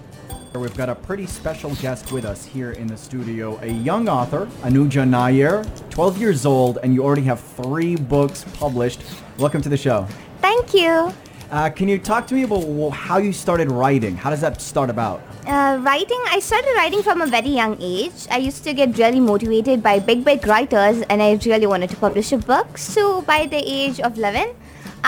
We've 0.59 0.77
got 0.77 0.89
a 0.89 0.95
pretty 0.95 1.27
special 1.27 1.75
guest 1.77 2.13
with 2.13 2.25
us 2.25 2.45
here 2.45 2.73
in 2.73 2.87
the 2.87 2.97
studio, 2.97 3.59
a 3.63 3.69
young 3.69 4.09
author, 4.09 4.47
Anuja 4.63 5.07
Nair, 5.07 5.65
12 5.91 6.19
years 6.19 6.47
old, 6.47 6.79
and 6.83 6.95
you 6.95 7.05
already 7.05 7.23
have 7.23 7.41
three 7.41 7.97
books 7.97 8.45
published. 8.55 9.03
Welcome 9.39 9.61
to 9.63 9.69
the 9.69 9.77
show. 9.77 10.07
Thank 10.41 10.73
you. 10.73 11.13
Uh, 11.51 11.71
can 11.71 11.89
you 11.89 11.99
talk 11.99 12.27
to 12.27 12.35
me 12.35 12.43
about 12.43 12.91
how 12.91 13.19
you 13.19 13.33
started 13.33 13.71
writing? 13.71 14.17
How 14.17 14.31
does 14.31 14.41
that 14.41 14.61
start 14.61 14.91
about? 14.91 15.21
Uh, 15.47 15.79
writing, 15.81 16.21
I 16.27 16.41
started 16.41 16.73
writing 16.77 17.03
from 17.03 17.23
a 17.23 17.27
very 17.27 17.51
young 17.51 17.77
age. 17.81 18.27
I 18.31 18.39
used 18.39 18.65
to 18.65 18.73
get 18.73 18.99
really 18.99 19.21
motivated 19.21 19.83
by 19.83 20.01
big, 20.01 20.25
big 20.25 20.47
writers 20.47 21.03
and 21.09 21.23
I 21.23 21.39
really 21.45 21.67
wanted 21.67 21.91
to 21.91 21.97
publish 21.97 22.33
a 22.33 22.39
book. 22.39 22.79
So 22.79 23.23
by 23.23 23.47
the 23.47 23.63
age 23.65 24.01
of 24.01 24.19
11, 24.19 24.57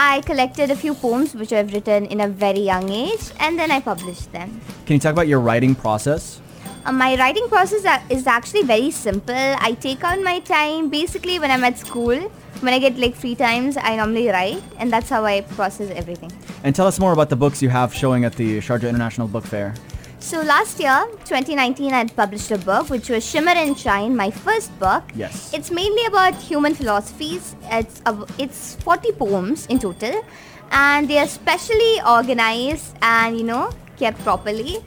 I 0.00 0.20
collected 0.20 0.70
a 0.70 0.76
few 0.76 0.94
poems 0.94 1.34
which 1.34 1.52
I've 1.52 1.72
written 1.72 2.06
in 2.06 2.20
a 2.20 2.28
very 2.28 2.60
young 2.60 2.88
age 2.88 3.32
and 3.40 3.58
then 3.58 3.72
I 3.72 3.80
published 3.80 4.30
them. 4.30 4.60
Can 4.86 4.94
you 4.94 5.00
talk 5.00 5.10
about 5.10 5.26
your 5.26 5.40
writing 5.40 5.74
process? 5.74 6.40
Uh, 6.86 6.92
my 6.92 7.16
writing 7.16 7.48
process 7.48 7.82
is 8.08 8.28
actually 8.28 8.62
very 8.62 8.92
simple. 8.92 9.34
I 9.34 9.72
take 9.72 10.04
out 10.04 10.20
my 10.20 10.38
time 10.38 10.88
basically 10.88 11.40
when 11.40 11.50
I'm 11.50 11.64
at 11.64 11.78
school. 11.78 12.14
When 12.60 12.72
I 12.72 12.78
get 12.78 12.96
like 12.96 13.16
free 13.16 13.34
times, 13.34 13.76
I 13.76 13.96
normally 13.96 14.28
write 14.28 14.62
and 14.78 14.92
that's 14.92 15.08
how 15.08 15.24
I 15.24 15.40
process 15.40 15.90
everything. 15.90 16.30
And 16.62 16.76
tell 16.76 16.86
us 16.86 17.00
more 17.00 17.12
about 17.12 17.28
the 17.28 17.36
books 17.36 17.60
you 17.60 17.68
have 17.68 17.92
showing 17.92 18.24
at 18.24 18.36
the 18.36 18.58
Sharjah 18.58 18.88
International 18.88 19.26
Book 19.26 19.44
Fair. 19.44 19.74
So 20.20 20.42
last 20.42 20.80
year, 20.80 21.06
2019, 21.24 21.92
I 21.92 21.98
had 21.98 22.16
published 22.16 22.50
a 22.50 22.58
book 22.58 22.90
which 22.90 23.08
was 23.08 23.24
Shimmer 23.24 23.52
and 23.52 23.78
Shine, 23.78 24.16
my 24.16 24.30
first 24.30 24.76
book. 24.78 25.04
Yes. 25.14 25.54
It's 25.54 25.70
mainly 25.70 26.04
about 26.06 26.34
human 26.34 26.74
philosophies. 26.74 27.54
It's 27.70 28.02
a, 28.04 28.26
it's 28.36 28.74
40 28.76 29.12
poems 29.12 29.66
in 29.66 29.78
total, 29.78 30.24
and 30.72 31.08
they 31.08 31.18
are 31.18 31.26
specially 31.26 32.00
organized 32.06 32.96
and 33.00 33.38
you 33.38 33.44
know 33.44 33.70
kept 33.96 34.18
properly. 34.24 34.84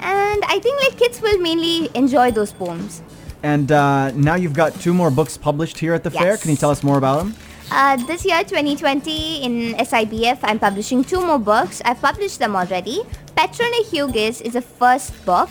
And 0.00 0.44
I 0.46 0.58
think 0.60 0.80
like 0.82 0.98
kids 0.98 1.20
will 1.22 1.38
mainly 1.38 1.88
enjoy 1.94 2.30
those 2.30 2.52
poems. 2.52 3.02
And 3.42 3.72
uh, 3.72 4.10
now 4.12 4.34
you've 4.34 4.54
got 4.54 4.74
two 4.80 4.92
more 4.92 5.10
books 5.10 5.36
published 5.36 5.78
here 5.78 5.94
at 5.94 6.02
the 6.04 6.10
fair. 6.10 6.36
Can 6.36 6.50
you 6.50 6.56
tell 6.56 6.70
us 6.70 6.82
more 6.82 6.98
about 6.98 7.18
them? 7.18 7.34
Uh, 7.70 7.96
this 8.06 8.24
year, 8.24 8.44
2020, 8.44 9.42
in 9.42 9.74
SIBF, 9.74 10.38
I'm 10.42 10.58
publishing 10.58 11.02
two 11.02 11.20
more 11.20 11.38
books. 11.38 11.80
I've 11.84 12.00
published 12.00 12.38
them 12.38 12.54
already. 12.54 13.00
Petrone 13.34 13.84
Hughes 13.90 14.40
is 14.40 14.52
the 14.52 14.62
first 14.62 15.12
book. 15.24 15.48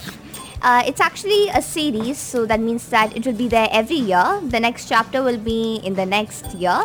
Uh, 0.62 0.84
it's 0.86 1.02
actually 1.02 1.50
a 1.50 1.62
series, 1.62 2.18
so 2.18 2.46
that 2.46 2.60
means 2.60 2.88
that 2.90 3.16
it 3.18 3.26
will 3.26 3.34
be 3.34 3.48
there 3.48 3.68
every 3.72 3.98
year. 3.98 4.40
The 4.44 4.60
next 4.60 4.88
chapter 4.88 5.24
will 5.24 5.38
be 5.38 5.82
in 5.84 5.96
the 5.96 6.06
next 6.06 6.54
year. 6.54 6.84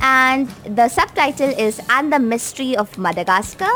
And 0.00 0.48
the 0.76 0.88
subtitle 0.88 1.48
is 1.48 1.80
And 1.90 2.12
the 2.12 2.20
Mystery 2.20 2.76
of 2.76 2.96
Madagascar. 2.96 3.72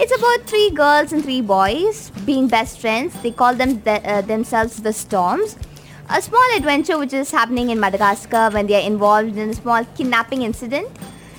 It's 0.00 0.16
about 0.16 0.46
three 0.46 0.70
girls 0.70 1.12
and 1.12 1.22
three 1.22 1.42
boys 1.42 2.10
being 2.24 2.48
best 2.48 2.80
friends. 2.80 3.14
They 3.22 3.32
call 3.32 3.54
them 3.54 3.82
the, 3.82 4.00
uh, 4.08 4.20
themselves 4.22 4.76
the 4.76 4.92
Storms 4.92 5.56
a 6.08 6.22
small 6.22 6.48
adventure 6.56 6.98
which 6.98 7.12
is 7.12 7.30
happening 7.30 7.70
in 7.70 7.80
Madagascar 7.80 8.50
when 8.50 8.66
they 8.66 8.74
are 8.76 8.86
involved 8.86 9.36
in 9.36 9.50
a 9.50 9.54
small 9.54 9.84
kidnapping 9.96 10.42
incident 10.42 10.88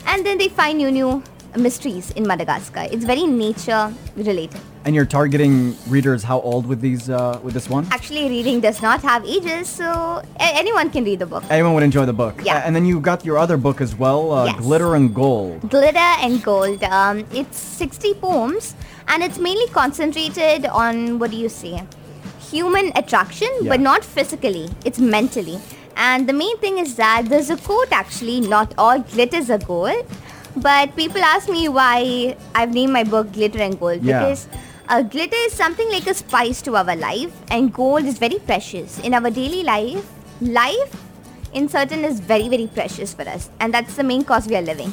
and 0.06 0.26
then 0.26 0.38
they 0.38 0.50
find 0.50 0.78
new 0.78 0.92
new 0.92 1.24
mysteries 1.56 2.12
in 2.12 2.28
Madagascar. 2.28 2.86
It's 2.92 3.06
very 3.06 3.24
nature 3.24 3.94
related. 4.16 4.60
And 4.86 4.96
you're 4.96 5.06
targeting 5.06 5.76
readers 5.88 6.24
how 6.24 6.40
old 6.42 6.66
with 6.66 6.82
these 6.82 7.10
uh, 7.10 7.40
with 7.44 7.54
this 7.54 7.70
one? 7.70 7.88
Actually 7.92 8.30
reading 8.30 8.60
does 8.60 8.82
not 8.82 9.02
have 9.02 9.26
ages 9.26 9.68
so 9.68 10.22
anyone 10.40 10.90
can 10.90 11.04
read 11.04 11.20
the 11.20 11.26
book. 11.26 11.44
Anyone 11.50 11.74
would 11.74 11.84
enjoy 11.84 12.06
the 12.06 12.14
book. 12.14 12.42
Yeah. 12.44 12.62
And 12.66 12.76
then 12.76 12.86
you 12.86 13.00
got 13.00 13.26
your 13.26 13.38
other 13.38 13.58
book 13.58 13.82
as 13.82 13.96
well, 13.96 14.32
uh, 14.32 14.46
Yes. 14.46 14.60
Glitter 14.62 14.96
and 14.96 15.14
Gold. 15.14 15.70
Glitter 15.70 16.12
and 16.24 16.44
Gold. 16.44 16.84
Um, 16.84 17.26
it's 17.32 17.58
60 17.58 18.14
poems 18.16 18.76
and 19.08 19.24
it's 19.24 19.40
mainly 19.40 19.68
concentrated 19.70 20.66
on 20.68 21.20
what 21.20 21.32
do 21.32 21.38
you 21.38 21.50
say? 21.50 21.84
Human 22.52 22.92
attraction, 22.96 23.50
Yeah. 23.62 23.70
but 23.70 23.80
not 23.80 24.06
physically. 24.06 24.70
It's 24.86 25.00
mentally. 25.00 25.60
And 25.96 26.30
the 26.30 26.34
main 26.34 26.58
thing 26.60 26.78
is 26.78 26.96
that 26.96 27.26
there's 27.30 27.50
a 27.50 27.58
quote 27.58 27.92
actually, 27.92 28.40
not 28.42 28.74
all 28.78 29.00
glitters 29.00 29.50
are 29.50 29.58
gold. 29.58 30.06
But 30.56 30.96
people 30.96 31.22
ask 31.22 31.50
me 31.50 31.68
why 31.70 32.36
I've 32.56 32.74
named 32.74 32.94
my 32.94 33.04
book 33.04 33.32
Glitter 33.34 33.60
and 33.62 33.80
Gold 33.80 34.04
Yeah. 34.04 34.20
because 34.20 34.48
uh, 34.90 35.02
glitter 35.02 35.36
is 35.48 35.54
something 35.54 35.90
like 35.92 36.08
a 36.08 36.14
spice 36.14 36.62
to 36.64 36.76
our 36.78 36.96
life, 36.96 37.32
and 37.52 37.74
gold 37.74 38.06
is 38.06 38.18
very 38.18 38.40
precious 38.40 39.00
in 39.00 39.14
our 39.14 39.30
daily 39.30 39.64
life. 39.64 40.06
Life 40.42 40.96
in 41.54 41.68
certain 41.70 42.04
is 42.04 42.20
very 42.20 42.48
very 42.50 42.68
precious 42.68 43.14
for 43.14 43.28
us 43.34 43.50
and 43.60 43.74
that's 43.74 43.96
the 43.96 44.04
main 44.04 44.24
cause 44.24 44.48
we 44.48 44.56
are 44.56 44.62
living 44.62 44.92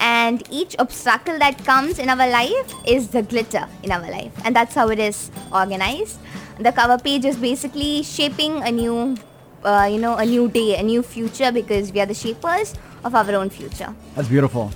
and 0.00 0.42
each 0.50 0.76
obstacle 0.78 1.38
that 1.38 1.62
comes 1.64 1.98
in 1.98 2.08
our 2.08 2.28
life 2.28 2.74
is 2.86 3.08
the 3.08 3.22
glitter 3.22 3.66
in 3.82 3.92
our 3.92 4.10
life 4.10 4.32
and 4.44 4.54
that's 4.54 4.74
how 4.74 4.88
it 4.88 4.98
is 4.98 5.30
organized 5.52 6.18
the 6.58 6.72
cover 6.72 6.98
page 6.98 7.24
is 7.24 7.36
basically 7.36 8.02
shaping 8.02 8.62
a 8.62 8.70
new 8.70 9.16
uh, 9.64 9.88
you 9.90 9.98
know 9.98 10.16
a 10.16 10.24
new 10.24 10.48
day 10.48 10.76
a 10.76 10.82
new 10.82 11.02
future 11.02 11.50
because 11.52 11.92
we 11.92 12.00
are 12.00 12.06
the 12.06 12.14
shapers 12.14 12.74
of 13.04 13.14
our 13.14 13.34
own 13.34 13.50
future 13.50 13.94
That's 14.14 14.28
beautiful. 14.28 14.70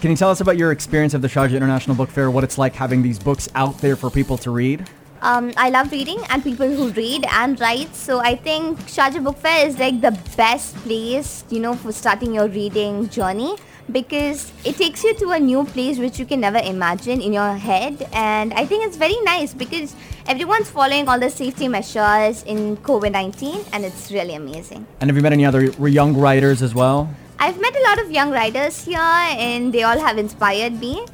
Can 0.00 0.10
you 0.10 0.16
tell 0.16 0.30
us 0.30 0.40
about 0.40 0.56
your 0.56 0.72
experience 0.72 1.12
of 1.12 1.20
the 1.20 1.28
Sharjah 1.28 1.56
International 1.56 1.94
Book 1.94 2.08
Fair? 2.08 2.30
What 2.30 2.42
it's 2.42 2.56
like 2.56 2.74
having 2.74 3.02
these 3.02 3.18
books 3.18 3.50
out 3.54 3.76
there 3.78 3.96
for 3.96 4.08
people 4.08 4.38
to 4.38 4.50
read? 4.50 4.88
um, 5.22 5.52
I 5.56 5.70
love 5.70 5.92
reading 5.92 6.20
and 6.30 6.42
people 6.42 6.68
who 6.68 6.90
read 6.90 7.26
and 7.30 7.60
write. 7.60 7.94
So 7.94 8.20
I 8.20 8.36
think 8.36 8.78
Sharjah 8.80 9.22
Book 9.22 9.36
Fair 9.38 9.66
is 9.66 9.78
like 9.78 10.00
the 10.00 10.18
best 10.36 10.74
place, 10.76 11.44
you 11.50 11.60
know, 11.60 11.74
for 11.74 11.92
starting 11.92 12.34
your 12.34 12.48
reading 12.48 13.08
journey 13.08 13.56
because 13.92 14.52
it 14.64 14.76
takes 14.76 15.02
you 15.04 15.14
to 15.14 15.30
a 15.30 15.40
new 15.40 15.64
place 15.64 15.98
which 15.98 16.18
you 16.18 16.26
can 16.26 16.40
never 16.40 16.58
imagine 16.58 17.20
in 17.20 17.32
your 17.32 17.54
head. 17.54 18.08
And 18.12 18.52
I 18.54 18.66
think 18.66 18.84
it's 18.86 18.96
very 18.96 19.18
nice 19.22 19.54
because 19.54 19.94
everyone's 20.26 20.70
following 20.70 21.08
all 21.08 21.18
the 21.18 21.30
safety 21.30 21.68
measures 21.68 22.42
in 22.44 22.76
COVID-19 22.78 23.68
and 23.72 23.84
it's 23.84 24.10
really 24.10 24.34
amazing. 24.34 24.86
And 25.00 25.10
have 25.10 25.16
you 25.16 25.22
met 25.22 25.32
any 25.32 25.44
other 25.44 25.64
young 25.88 26.16
writers 26.16 26.62
as 26.62 26.74
well? 26.74 27.08
I've 27.38 27.60
met 27.60 27.74
a 27.74 27.82
lot 27.82 27.98
of 28.00 28.10
young 28.10 28.30
writers 28.30 28.84
here 28.84 28.98
and 28.98 29.72
they 29.72 29.82
all 29.82 29.98
have 29.98 30.18
inspired 30.18 30.78
me. 30.78 31.06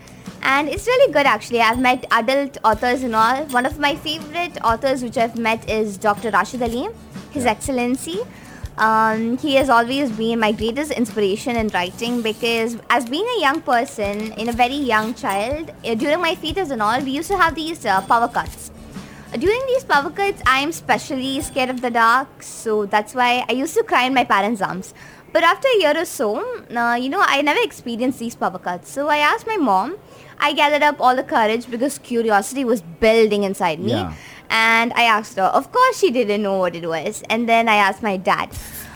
And 0.42 0.68
it's 0.68 0.86
really 0.86 1.12
good 1.12 1.26
actually. 1.26 1.60
I've 1.60 1.78
met 1.78 2.04
adult 2.10 2.58
authors 2.64 3.02
and 3.02 3.14
all. 3.14 3.44
One 3.46 3.66
of 3.66 3.78
my 3.78 3.96
favorite 3.96 4.58
authors 4.62 5.02
which 5.02 5.16
I've 5.18 5.38
met 5.38 5.68
is 5.68 5.96
Dr. 5.96 6.30
Rashid 6.30 6.62
Ali, 6.62 6.88
His 7.30 7.46
Excellency. 7.46 8.20
Um, 8.78 9.38
he 9.38 9.54
has 9.54 9.70
always 9.70 10.10
been 10.12 10.38
my 10.38 10.52
greatest 10.52 10.92
inspiration 10.92 11.56
in 11.56 11.68
writing 11.68 12.20
because 12.20 12.76
as 12.90 13.06
being 13.06 13.26
a 13.38 13.40
young 13.40 13.62
person, 13.62 14.32
in 14.32 14.50
a 14.50 14.52
very 14.52 14.74
young 14.74 15.14
child, 15.14 15.70
uh, 15.84 15.94
during 15.94 16.20
my 16.20 16.34
fetus 16.34 16.70
and 16.70 16.82
all, 16.82 17.00
we 17.00 17.12
used 17.12 17.30
to 17.30 17.38
have 17.38 17.54
these 17.54 17.86
uh, 17.86 18.02
power 18.02 18.28
cuts. 18.28 18.70
During 19.32 19.60
these 19.66 19.82
power 19.82 20.10
cuts, 20.10 20.42
I 20.46 20.60
am 20.60 20.72
specially 20.72 21.40
scared 21.40 21.70
of 21.70 21.80
the 21.80 21.90
dark, 21.90 22.42
so 22.42 22.84
that's 22.86 23.14
why 23.14 23.44
I 23.48 23.52
used 23.52 23.74
to 23.74 23.82
cry 23.82 24.04
in 24.04 24.14
my 24.14 24.24
parents' 24.24 24.60
arms. 24.60 24.92
But 25.32 25.42
after 25.42 25.68
a 25.68 25.80
year 25.80 25.94
or 25.96 26.04
so, 26.04 26.38
uh, 26.74 26.94
you 26.94 27.08
know, 27.08 27.22
I 27.22 27.42
never 27.42 27.60
experienced 27.62 28.18
these 28.18 28.34
power 28.34 28.58
cuts. 28.58 28.90
So 28.90 29.08
I 29.08 29.18
asked 29.18 29.46
my 29.46 29.56
mom. 29.56 29.96
I 30.38 30.52
gathered 30.52 30.82
up 30.82 31.00
all 31.00 31.16
the 31.16 31.24
courage 31.24 31.68
because 31.70 31.98
curiosity 31.98 32.64
was 32.64 32.82
building 32.82 33.44
inside 33.44 33.80
me. 33.80 33.92
Yeah. 33.92 34.12
And 34.50 34.92
I 34.94 35.04
asked 35.04 35.36
her. 35.36 35.44
Of 35.44 35.72
course, 35.72 35.98
she 35.98 36.10
didn't 36.10 36.42
know 36.42 36.58
what 36.58 36.74
it 36.74 36.86
was. 36.86 37.22
And 37.30 37.48
then 37.48 37.68
I 37.68 37.76
asked 37.76 38.02
my 38.02 38.16
dad. 38.16 38.50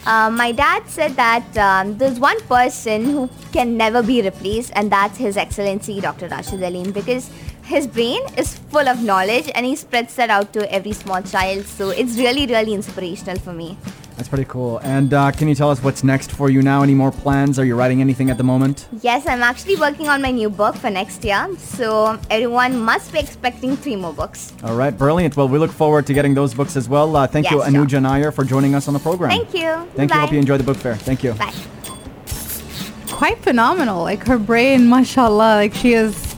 Uh, 0.07 0.31
my 0.31 0.51
dad 0.51 0.89
said 0.89 1.15
that 1.17 1.59
um, 1.59 1.99
there's 1.99 2.19
one 2.19 2.41
person 2.43 3.05
who 3.05 3.29
can 3.53 3.77
never 3.77 4.03
be 4.03 4.23
replaced, 4.23 4.73
and 4.75 4.91
that's 4.91 5.19
His 5.19 5.37
Excellency 5.37 6.01
Dr. 6.01 6.29
Rashid 6.29 6.61
Alleem, 6.61 6.95
because 6.95 7.31
his 7.71 7.87
brain 7.87 8.21
is 8.37 8.59
full 8.73 8.89
of 8.89 9.01
knowledge 9.01 9.49
and 9.55 9.65
he 9.65 9.77
spreads 9.77 10.17
that 10.17 10.29
out 10.29 10.53
to 10.55 10.73
every 10.73 10.93
small 10.93 11.23
child. 11.23 11.67
So 11.67 11.91
it's 11.91 12.17
really, 12.17 12.45
really 12.47 12.75
inspirational 12.75 13.39
for 13.39 13.53
me. 13.53 13.79
That's 14.21 14.29
pretty 14.29 14.45
cool. 14.45 14.77
And 14.83 15.15
uh, 15.15 15.31
can 15.31 15.49
you 15.49 15.55
tell 15.55 15.71
us 15.71 15.83
what's 15.83 16.05
next 16.05 16.31
for 16.31 16.51
you 16.51 16.61
now? 16.61 16.83
Any 16.83 16.93
more 16.93 17.11
plans? 17.11 17.59
Are 17.59 17.65
you 17.65 17.75
writing 17.75 18.03
anything 18.03 18.29
at 18.29 18.37
the 18.37 18.45
moment? 18.45 18.87
Yes, 19.01 19.27
I'm 19.27 19.43
actually 19.43 19.77
working 19.77 20.11
on 20.11 20.21
my 20.21 20.31
new 20.31 20.51
book 20.51 20.77
for 20.77 20.91
next 20.91 21.25
year. 21.25 21.49
So 21.57 22.21
everyone 22.29 22.79
must 22.79 23.15
be 23.15 23.19
expecting 23.19 23.79
three 23.79 23.97
more 23.97 24.13
books. 24.13 24.53
All 24.63 24.77
right, 24.77 24.91
brilliant. 24.91 25.39
Well, 25.39 25.49
we 25.49 25.59
look 25.59 25.71
forward 25.71 26.07
to 26.07 26.13
getting 26.13 26.35
those 26.35 26.53
books 26.53 26.77
as 26.77 26.87
well. 26.87 27.17
Uh, 27.17 27.27
thank 27.29 27.51
you, 27.51 27.57
Yes, 27.63 27.73
sure. 27.73 27.87
Anuja 27.87 28.03
Nair, 28.03 28.31
for 28.31 28.45
joining 28.45 28.75
us 28.75 28.89
on 28.89 28.93
the 28.93 29.01
program. 29.01 29.31
Thank 29.31 29.55
you. 29.55 29.89
Thank 29.97 30.11
you. 30.11 30.17
Bye. 30.19 30.21
Hope 30.21 30.33
you 30.33 30.39
enjoy 30.39 30.59
the 30.59 30.65
book 30.65 30.77
fair. 30.77 30.97
Thank 30.97 31.25
you. 31.25 31.33
Bye. 31.33 31.55
Quite 33.11 33.39
phenomenal. 33.39 34.03
Like 34.03 34.27
her 34.27 34.39
brain, 34.39 34.87
mashallah, 34.87 35.55
like 35.57 35.73
she 35.73 35.95
is 35.95 36.30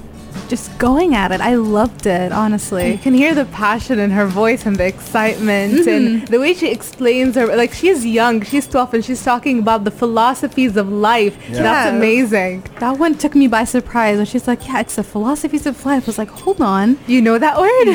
just 0.53 0.77
going 0.79 1.15
at 1.15 1.33
it. 1.33 1.41
I 1.41 1.55
loved 1.55 2.05
it, 2.05 2.31
honestly. 2.31 2.93
You 2.93 2.99
can 2.99 3.15
hear 3.15 3.35
the 3.35 3.47
passion 3.47 3.99
in 3.99 4.11
her 4.11 4.27
voice 4.27 4.67
and 4.67 4.77
the 4.77 4.87
excitement 4.87 5.87
and 5.95 6.05
mm-hmm. 6.09 6.25
the 6.27 6.39
way 6.39 6.53
she 6.53 6.69
explains 6.71 7.37
her. 7.37 7.47
Like 7.63 7.73
she's 7.73 8.05
young, 8.05 8.43
she's 8.43 8.67
12, 8.69 8.93
and 8.97 9.03
she's 9.03 9.25
talking 9.25 9.57
about 9.61 9.85
the 9.85 9.91
philosophies 9.91 10.77
of 10.77 10.87
life. 10.93 11.35
Yeah. 11.49 11.63
That's 11.63 11.87
Yeah. 11.87 11.97
amazing. 11.97 12.55
That 12.85 12.99
one 12.99 13.15
took 13.23 13.35
me 13.35 13.47
by 13.49 13.65
surprise 13.65 14.17
when 14.19 14.27
she's 14.33 14.47
like, 14.47 14.61
"Yeah, 14.69 14.81
it's 14.85 14.97
the 15.01 15.07
philosophies 15.15 15.65
of 15.71 15.75
life." 15.87 16.03
I 16.07 16.09
was 16.13 16.19
like, 16.25 16.33
"Hold 16.43 16.61
on, 16.61 16.87
You 17.15 17.21
know 17.27 17.37
that 17.47 17.57
word? 17.65 17.89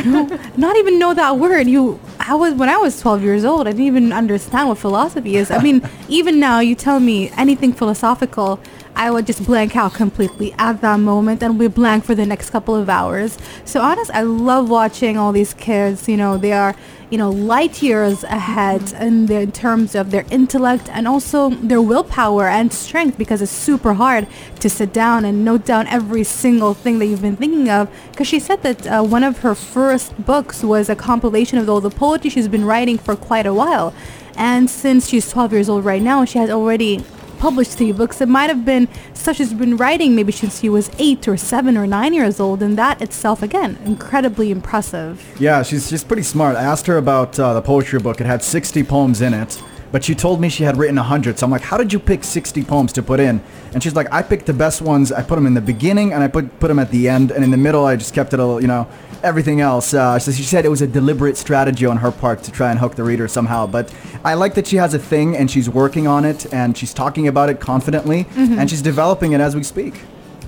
not 0.66 0.74
even 0.82 0.94
know 1.04 1.14
that 1.24 1.34
word." 1.46 1.66
You, 1.76 2.00
I 2.32 2.34
was 2.42 2.52
when 2.62 2.70
I 2.70 2.78
was 2.86 3.00
12 3.00 3.22
years 3.30 3.44
old. 3.52 3.64
I 3.68 3.72
didn't 3.76 3.90
even 3.94 4.12
understand 4.22 4.64
what 4.70 4.80
philosophy 4.88 5.34
is. 5.42 5.52
I 5.52 5.60
mean, 5.68 5.78
even 6.18 6.34
now, 6.40 6.58
you 6.70 6.74
tell 6.88 7.00
me 7.00 7.18
anything 7.44 7.72
philosophical, 7.82 8.60
I 8.98 9.12
would 9.12 9.28
just 9.28 9.46
blank 9.46 9.76
out 9.76 9.94
completely 9.94 10.54
at 10.58 10.82
that 10.82 11.00
moment, 11.00 11.44
and 11.44 11.60
we 11.60 11.68
blank 11.68 12.04
for 12.04 12.16
the 12.16 12.26
next 12.26 12.50
couple 12.50 12.76
of 12.76 12.90
hours. 12.90 13.38
So 13.64 13.80
honest, 13.80 14.10
I 14.12 14.24
love 14.24 14.72
watching 14.72 15.18
all 15.18 15.32
these 15.32 15.54
kids. 15.54 16.10
You 16.10 16.18
know, 16.18 16.38
they 16.38 16.52
are 16.52 16.76
you 17.10 17.18
know, 17.18 17.30
light 17.30 17.82
years 17.82 18.24
ahead 18.26 18.92
in, 18.94 19.28
the, 19.28 19.40
in 19.40 19.52
terms 19.52 19.96
of 19.96 20.12
their 20.12 20.26
intellect 20.30 20.90
and 20.90 21.08
also 21.08 21.52
their 21.52 21.82
willpower 21.82 22.48
and 22.48 22.74
strength 22.74 23.18
because 23.18 23.42
it's 23.42 23.52
super 23.52 23.94
hard 23.94 24.28
to 24.60 24.70
sit 24.70 24.92
down 24.92 25.24
and 25.24 25.46
note 25.46 25.64
down 25.64 25.88
every 25.88 26.24
single 26.24 26.74
thing 26.74 27.00
that 27.00 27.06
you've 27.06 27.22
been 27.22 27.38
thinking 27.38 27.70
of. 27.70 27.90
Because 28.12 28.28
she 28.28 28.40
said 28.40 28.62
that 28.64 28.88
uh, 28.88 29.04
one 29.04 29.24
of 29.24 29.40
her 29.40 29.56
first 29.56 30.26
books 30.26 30.64
was 30.64 30.90
a 30.90 30.96
compilation 30.96 31.58
of 31.58 31.70
all 31.70 31.80
the 31.80 31.90
poetry 31.90 32.30
she's 32.30 32.48
been 32.48 32.66
writing 32.66 32.98
for 32.98 33.16
quite 33.16 33.46
a 33.46 33.54
while. 33.54 33.94
And 34.36 34.70
since 34.70 35.08
she's 35.08 35.30
12 35.30 35.54
years 35.54 35.70
old 35.70 35.86
right 35.86 36.02
now, 36.02 36.26
she 36.26 36.40
has 36.40 36.50
already 36.50 37.04
published 37.38 37.78
three 37.78 37.92
books. 37.92 38.22
It 38.22 38.28
might 38.28 38.50
have 38.50 38.66
been 38.66 38.88
stuff 39.14 39.38
she's 39.38 39.54
been 39.54 39.78
writing 39.78 40.16
maybe 40.16 40.32
since 40.32 40.60
she 40.60 40.70
was 40.70 40.90
eight 41.00 41.28
or 41.28 41.38
seven 41.38 41.78
or 41.78 41.88
nine 41.88 42.14
years 42.14 42.40
old, 42.40 42.62
and 42.62 42.78
that 42.78 43.02
itself, 43.02 43.42
again, 43.42 43.78
incredibly 43.86 44.52
impressive. 44.52 45.24
Yeah, 45.40 45.64
she's 45.64 45.90
she's 45.90 46.04
pretty 46.04 46.24
smart. 46.24 46.56
I 46.56 46.64
asked 46.64 46.88
her 46.88 46.98
about 46.98 47.40
uh, 47.40 47.54
the 47.54 47.62
poetry 47.62 48.00
book. 48.00 48.20
It 48.22 48.28
had 48.28 48.44
60 48.44 48.84
poems 48.84 49.22
in 49.22 49.34
it. 49.34 49.62
But 49.92 50.04
she 50.04 50.16
told 50.16 50.42
me 50.42 50.50
she 50.50 50.64
had 50.64 50.78
written 50.78 50.98
100. 50.98 51.40
So 51.40 51.46
I'm 51.46 51.52
like, 51.52 51.62
how 51.62 51.78
did 51.78 51.94
you 51.94 52.00
pick 52.00 52.24
60 52.24 52.64
poems 52.66 52.92
to 52.94 53.02
put 53.02 53.20
in? 53.20 53.42
And 53.74 53.82
she's 53.82 53.96
like, 53.96 54.12
I 54.12 54.22
picked 54.22 54.46
the 54.46 54.54
best 54.54 54.82
ones. 54.82 55.12
I 55.12 55.24
put 55.24 55.36
them 55.36 55.46
in 55.46 55.54
the 55.54 55.62
beginning 55.62 56.14
and 56.14 56.22
I 56.22 56.28
put, 56.28 56.60
put 56.60 56.68
them 56.68 56.80
at 56.80 56.92
the 56.92 57.08
end. 57.08 57.32
And 57.32 57.44
in 57.44 57.52
the 57.52 57.58
middle, 57.58 57.86
I 57.86 57.96
just 57.96 58.14
kept 58.14 58.34
it, 58.34 58.40
a, 58.40 58.46
little, 58.46 58.62
you 58.62 58.68
know, 58.68 58.88
everything 59.24 59.62
else. 59.62 59.94
Uh, 59.94 60.20
so 60.20 60.32
she 60.32 60.44
said 60.44 60.66
it 60.66 60.70
was 60.70 60.82
a 60.82 60.88
deliberate 60.88 61.38
strategy 61.38 61.86
on 61.86 61.98
her 61.98 62.12
part 62.12 62.44
to 62.44 62.52
try 62.52 62.72
and 62.72 62.80
hook 62.80 62.96
the 62.96 63.04
reader 63.04 63.28
somehow. 63.28 63.68
But 63.68 63.94
I 64.24 64.34
like 64.34 64.54
that 64.56 64.68
she 64.68 64.78
has 64.78 64.94
a 64.94 65.00
thing 65.00 65.36
and 65.36 65.50
she's 65.50 65.70
working 65.70 66.08
on 66.08 66.26
it 66.26 66.52
and 66.54 66.78
she's 66.78 66.94
talking 66.94 67.28
about 67.28 67.50
it 67.50 67.60
confidently 67.60 68.26
mm-hmm. 68.26 68.60
and 68.60 68.70
she's 68.70 68.82
developing 68.82 69.34
it 69.34 69.42
as 69.42 69.56
we 69.56 69.64
speak. 69.64 70.02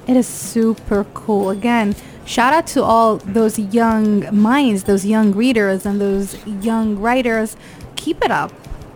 It 0.07 0.15
is 0.15 0.27
super 0.27 1.05
cool. 1.13 1.49
Again, 1.49 1.95
shout 2.25 2.53
out 2.53 2.67
to 2.67 2.83
all 2.83 3.17
those 3.17 3.59
young 3.59 4.35
minds, 4.35 4.85
those 4.85 5.05
young 5.05 5.33
readers, 5.33 5.85
and 5.85 6.01
those 6.01 6.45
young 6.45 6.97
writers. 6.99 7.55
Keep 7.95 8.23
it 8.23 8.31
up 8.31 8.51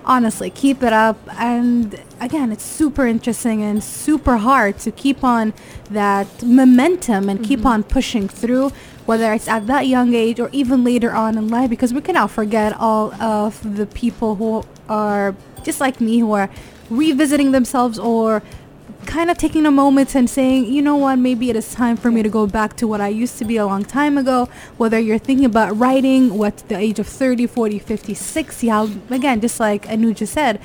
honestly 0.05 0.49
keep 0.49 0.83
it 0.83 0.93
up 0.93 1.17
and 1.39 2.01
again 2.19 2.51
it's 2.51 2.63
super 2.63 3.07
interesting 3.07 3.61
and 3.61 3.83
super 3.83 4.37
hard 4.37 4.77
to 4.77 4.91
keep 4.91 5.23
on 5.23 5.53
that 5.89 6.27
momentum 6.43 7.29
and 7.29 7.39
mm-hmm. 7.39 7.47
keep 7.47 7.65
on 7.65 7.83
pushing 7.83 8.27
through 8.27 8.71
whether 9.05 9.33
it's 9.33 9.47
at 9.47 9.67
that 9.67 9.87
young 9.87 10.13
age 10.13 10.39
or 10.39 10.49
even 10.51 10.83
later 10.83 11.11
on 11.11 11.37
in 11.37 11.47
life, 11.49 11.69
because 11.69 11.93
we 11.93 12.01
cannot 12.01 12.31
forget 12.31 12.73
all 12.79 13.13
of 13.21 13.75
the 13.75 13.85
people 13.85 14.35
who 14.35 14.63
are 14.87 15.35
just 15.63 15.79
like 15.79 15.99
me, 15.99 16.19
who 16.19 16.31
are 16.33 16.49
revisiting 16.89 17.51
themselves 17.51 17.97
or 17.99 18.43
kind 19.05 19.29
of 19.29 19.37
taking 19.37 19.65
a 19.65 19.71
moment 19.71 20.15
and 20.15 20.29
saying, 20.29 20.65
you 20.65 20.81
know 20.81 20.95
what, 20.95 21.17
maybe 21.17 21.49
it 21.49 21.55
is 21.55 21.73
time 21.73 21.97
for 21.97 22.09
me 22.09 22.23
to 22.23 22.29
go 22.29 22.47
back 22.47 22.75
to 22.77 22.87
what 22.87 23.01
I 23.01 23.09
used 23.09 23.37
to 23.39 23.45
be 23.45 23.57
a 23.57 23.65
long 23.65 23.83
time 23.83 24.17
ago. 24.17 24.47
Whether 24.77 24.99
you're 24.99 25.17
thinking 25.17 25.45
about 25.45 25.77
writing, 25.77 26.37
what 26.37 26.57
the 26.69 26.77
age 26.77 26.99
of 26.99 27.07
30, 27.07 27.47
40, 27.47 27.79
50, 27.79 28.13
60, 28.13 28.67
how, 28.67 28.89
again, 29.09 29.41
just 29.41 29.59
like 29.59 29.85
Anuja 29.87 30.27
said, 30.27 30.61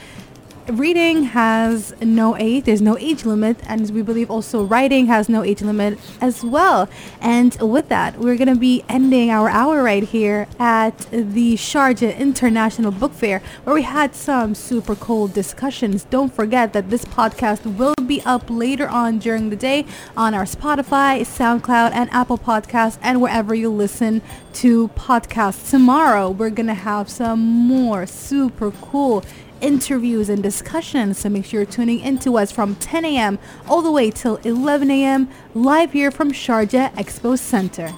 reading 0.71 1.25
has 1.25 1.95
no 2.03 2.37
age 2.37 2.64
there's 2.64 2.83
no 2.83 2.99
age 2.99 3.25
limit 3.25 3.57
and 3.66 3.89
we 3.91 4.03
believe 4.03 4.31
also 4.31 4.64
writing 4.64 5.07
has 5.07 5.29
no 5.29 5.43
age 5.43 5.62
limit 5.62 5.99
as 6.21 6.45
well. 6.45 6.89
And 7.21 7.59
with 7.61 7.89
that 7.89 8.19
we're 8.19 8.37
going 8.37 8.53
to 8.53 8.61
be 8.61 8.85
ending 8.89 9.31
our 9.31 9.49
hour 9.49 9.83
right 9.83 10.03
here 10.03 10.47
at 10.59 10.99
the 11.11 11.55
Sharjah 11.55 12.16
International 12.19 12.91
Book 12.91 13.12
Fair 13.12 13.41
where 13.64 13.75
we 13.75 13.83
had 13.83 14.14
some 14.14 14.55
super 14.55 14.95
cool 14.95 15.29
discussions. 15.29 16.05
Don't 16.05 16.33
forget 16.33 16.73
that 16.73 16.91
this 16.91 17.05
podcast 17.05 17.79
will 17.79 17.95
be 18.07 18.21
up 18.23 18.51
later 18.51 18.89
on 18.89 19.19
during 19.19 19.51
the 19.51 19.57
day 19.57 19.87
on 20.16 20.35
our 20.35 20.45
Spotify 20.45 21.21
SoundCloud 21.21 21.93
and 21.93 22.11
Apple 22.12 22.39
Podcasts 22.39 22.99
and 23.03 23.21
wherever 23.21 23.55
you 23.55 23.71
listen 23.71 24.23
to 24.55 24.89
podcasts. 24.89 25.71
Tomorrow 25.71 26.31
we're 26.31 26.51
going 26.51 26.66
to 26.66 26.75
have 26.75 27.09
some 27.09 27.41
more 27.41 28.07
super 28.07 28.71
cool 28.71 29.25
interviews 29.61 30.29
and 30.29 30.43
discussions. 30.43 31.19
So 31.19 31.29
make 31.29 31.45
sure 31.45 31.61
you're 31.61 31.71
tuning 31.71 32.01
into 32.01 32.37
us 32.39 32.53
from 32.53 32.77
10 32.77 33.05
a.m. 33.05 33.39
all 33.69 33.83
the 33.83 33.93
way 33.93 34.11
till 34.11 34.37
11 34.37 34.91
a.m. 34.91 35.29
live 35.55 35.93
here 35.93 36.11
from 36.11 36.33
Sharjah 36.33 36.93
Expo 36.95 37.39
Center. 37.39 37.93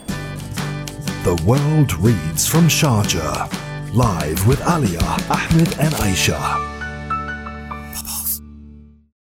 The 1.24 1.42
world 1.46 1.92
reads 1.94 2.46
from 2.46 2.68
Sharjah. 2.68 3.52
Live 3.94 4.46
with 4.46 4.60
Alia, 4.62 5.00
Ahmed 5.28 5.78
and 5.78 5.92
Aisha. 5.94 6.79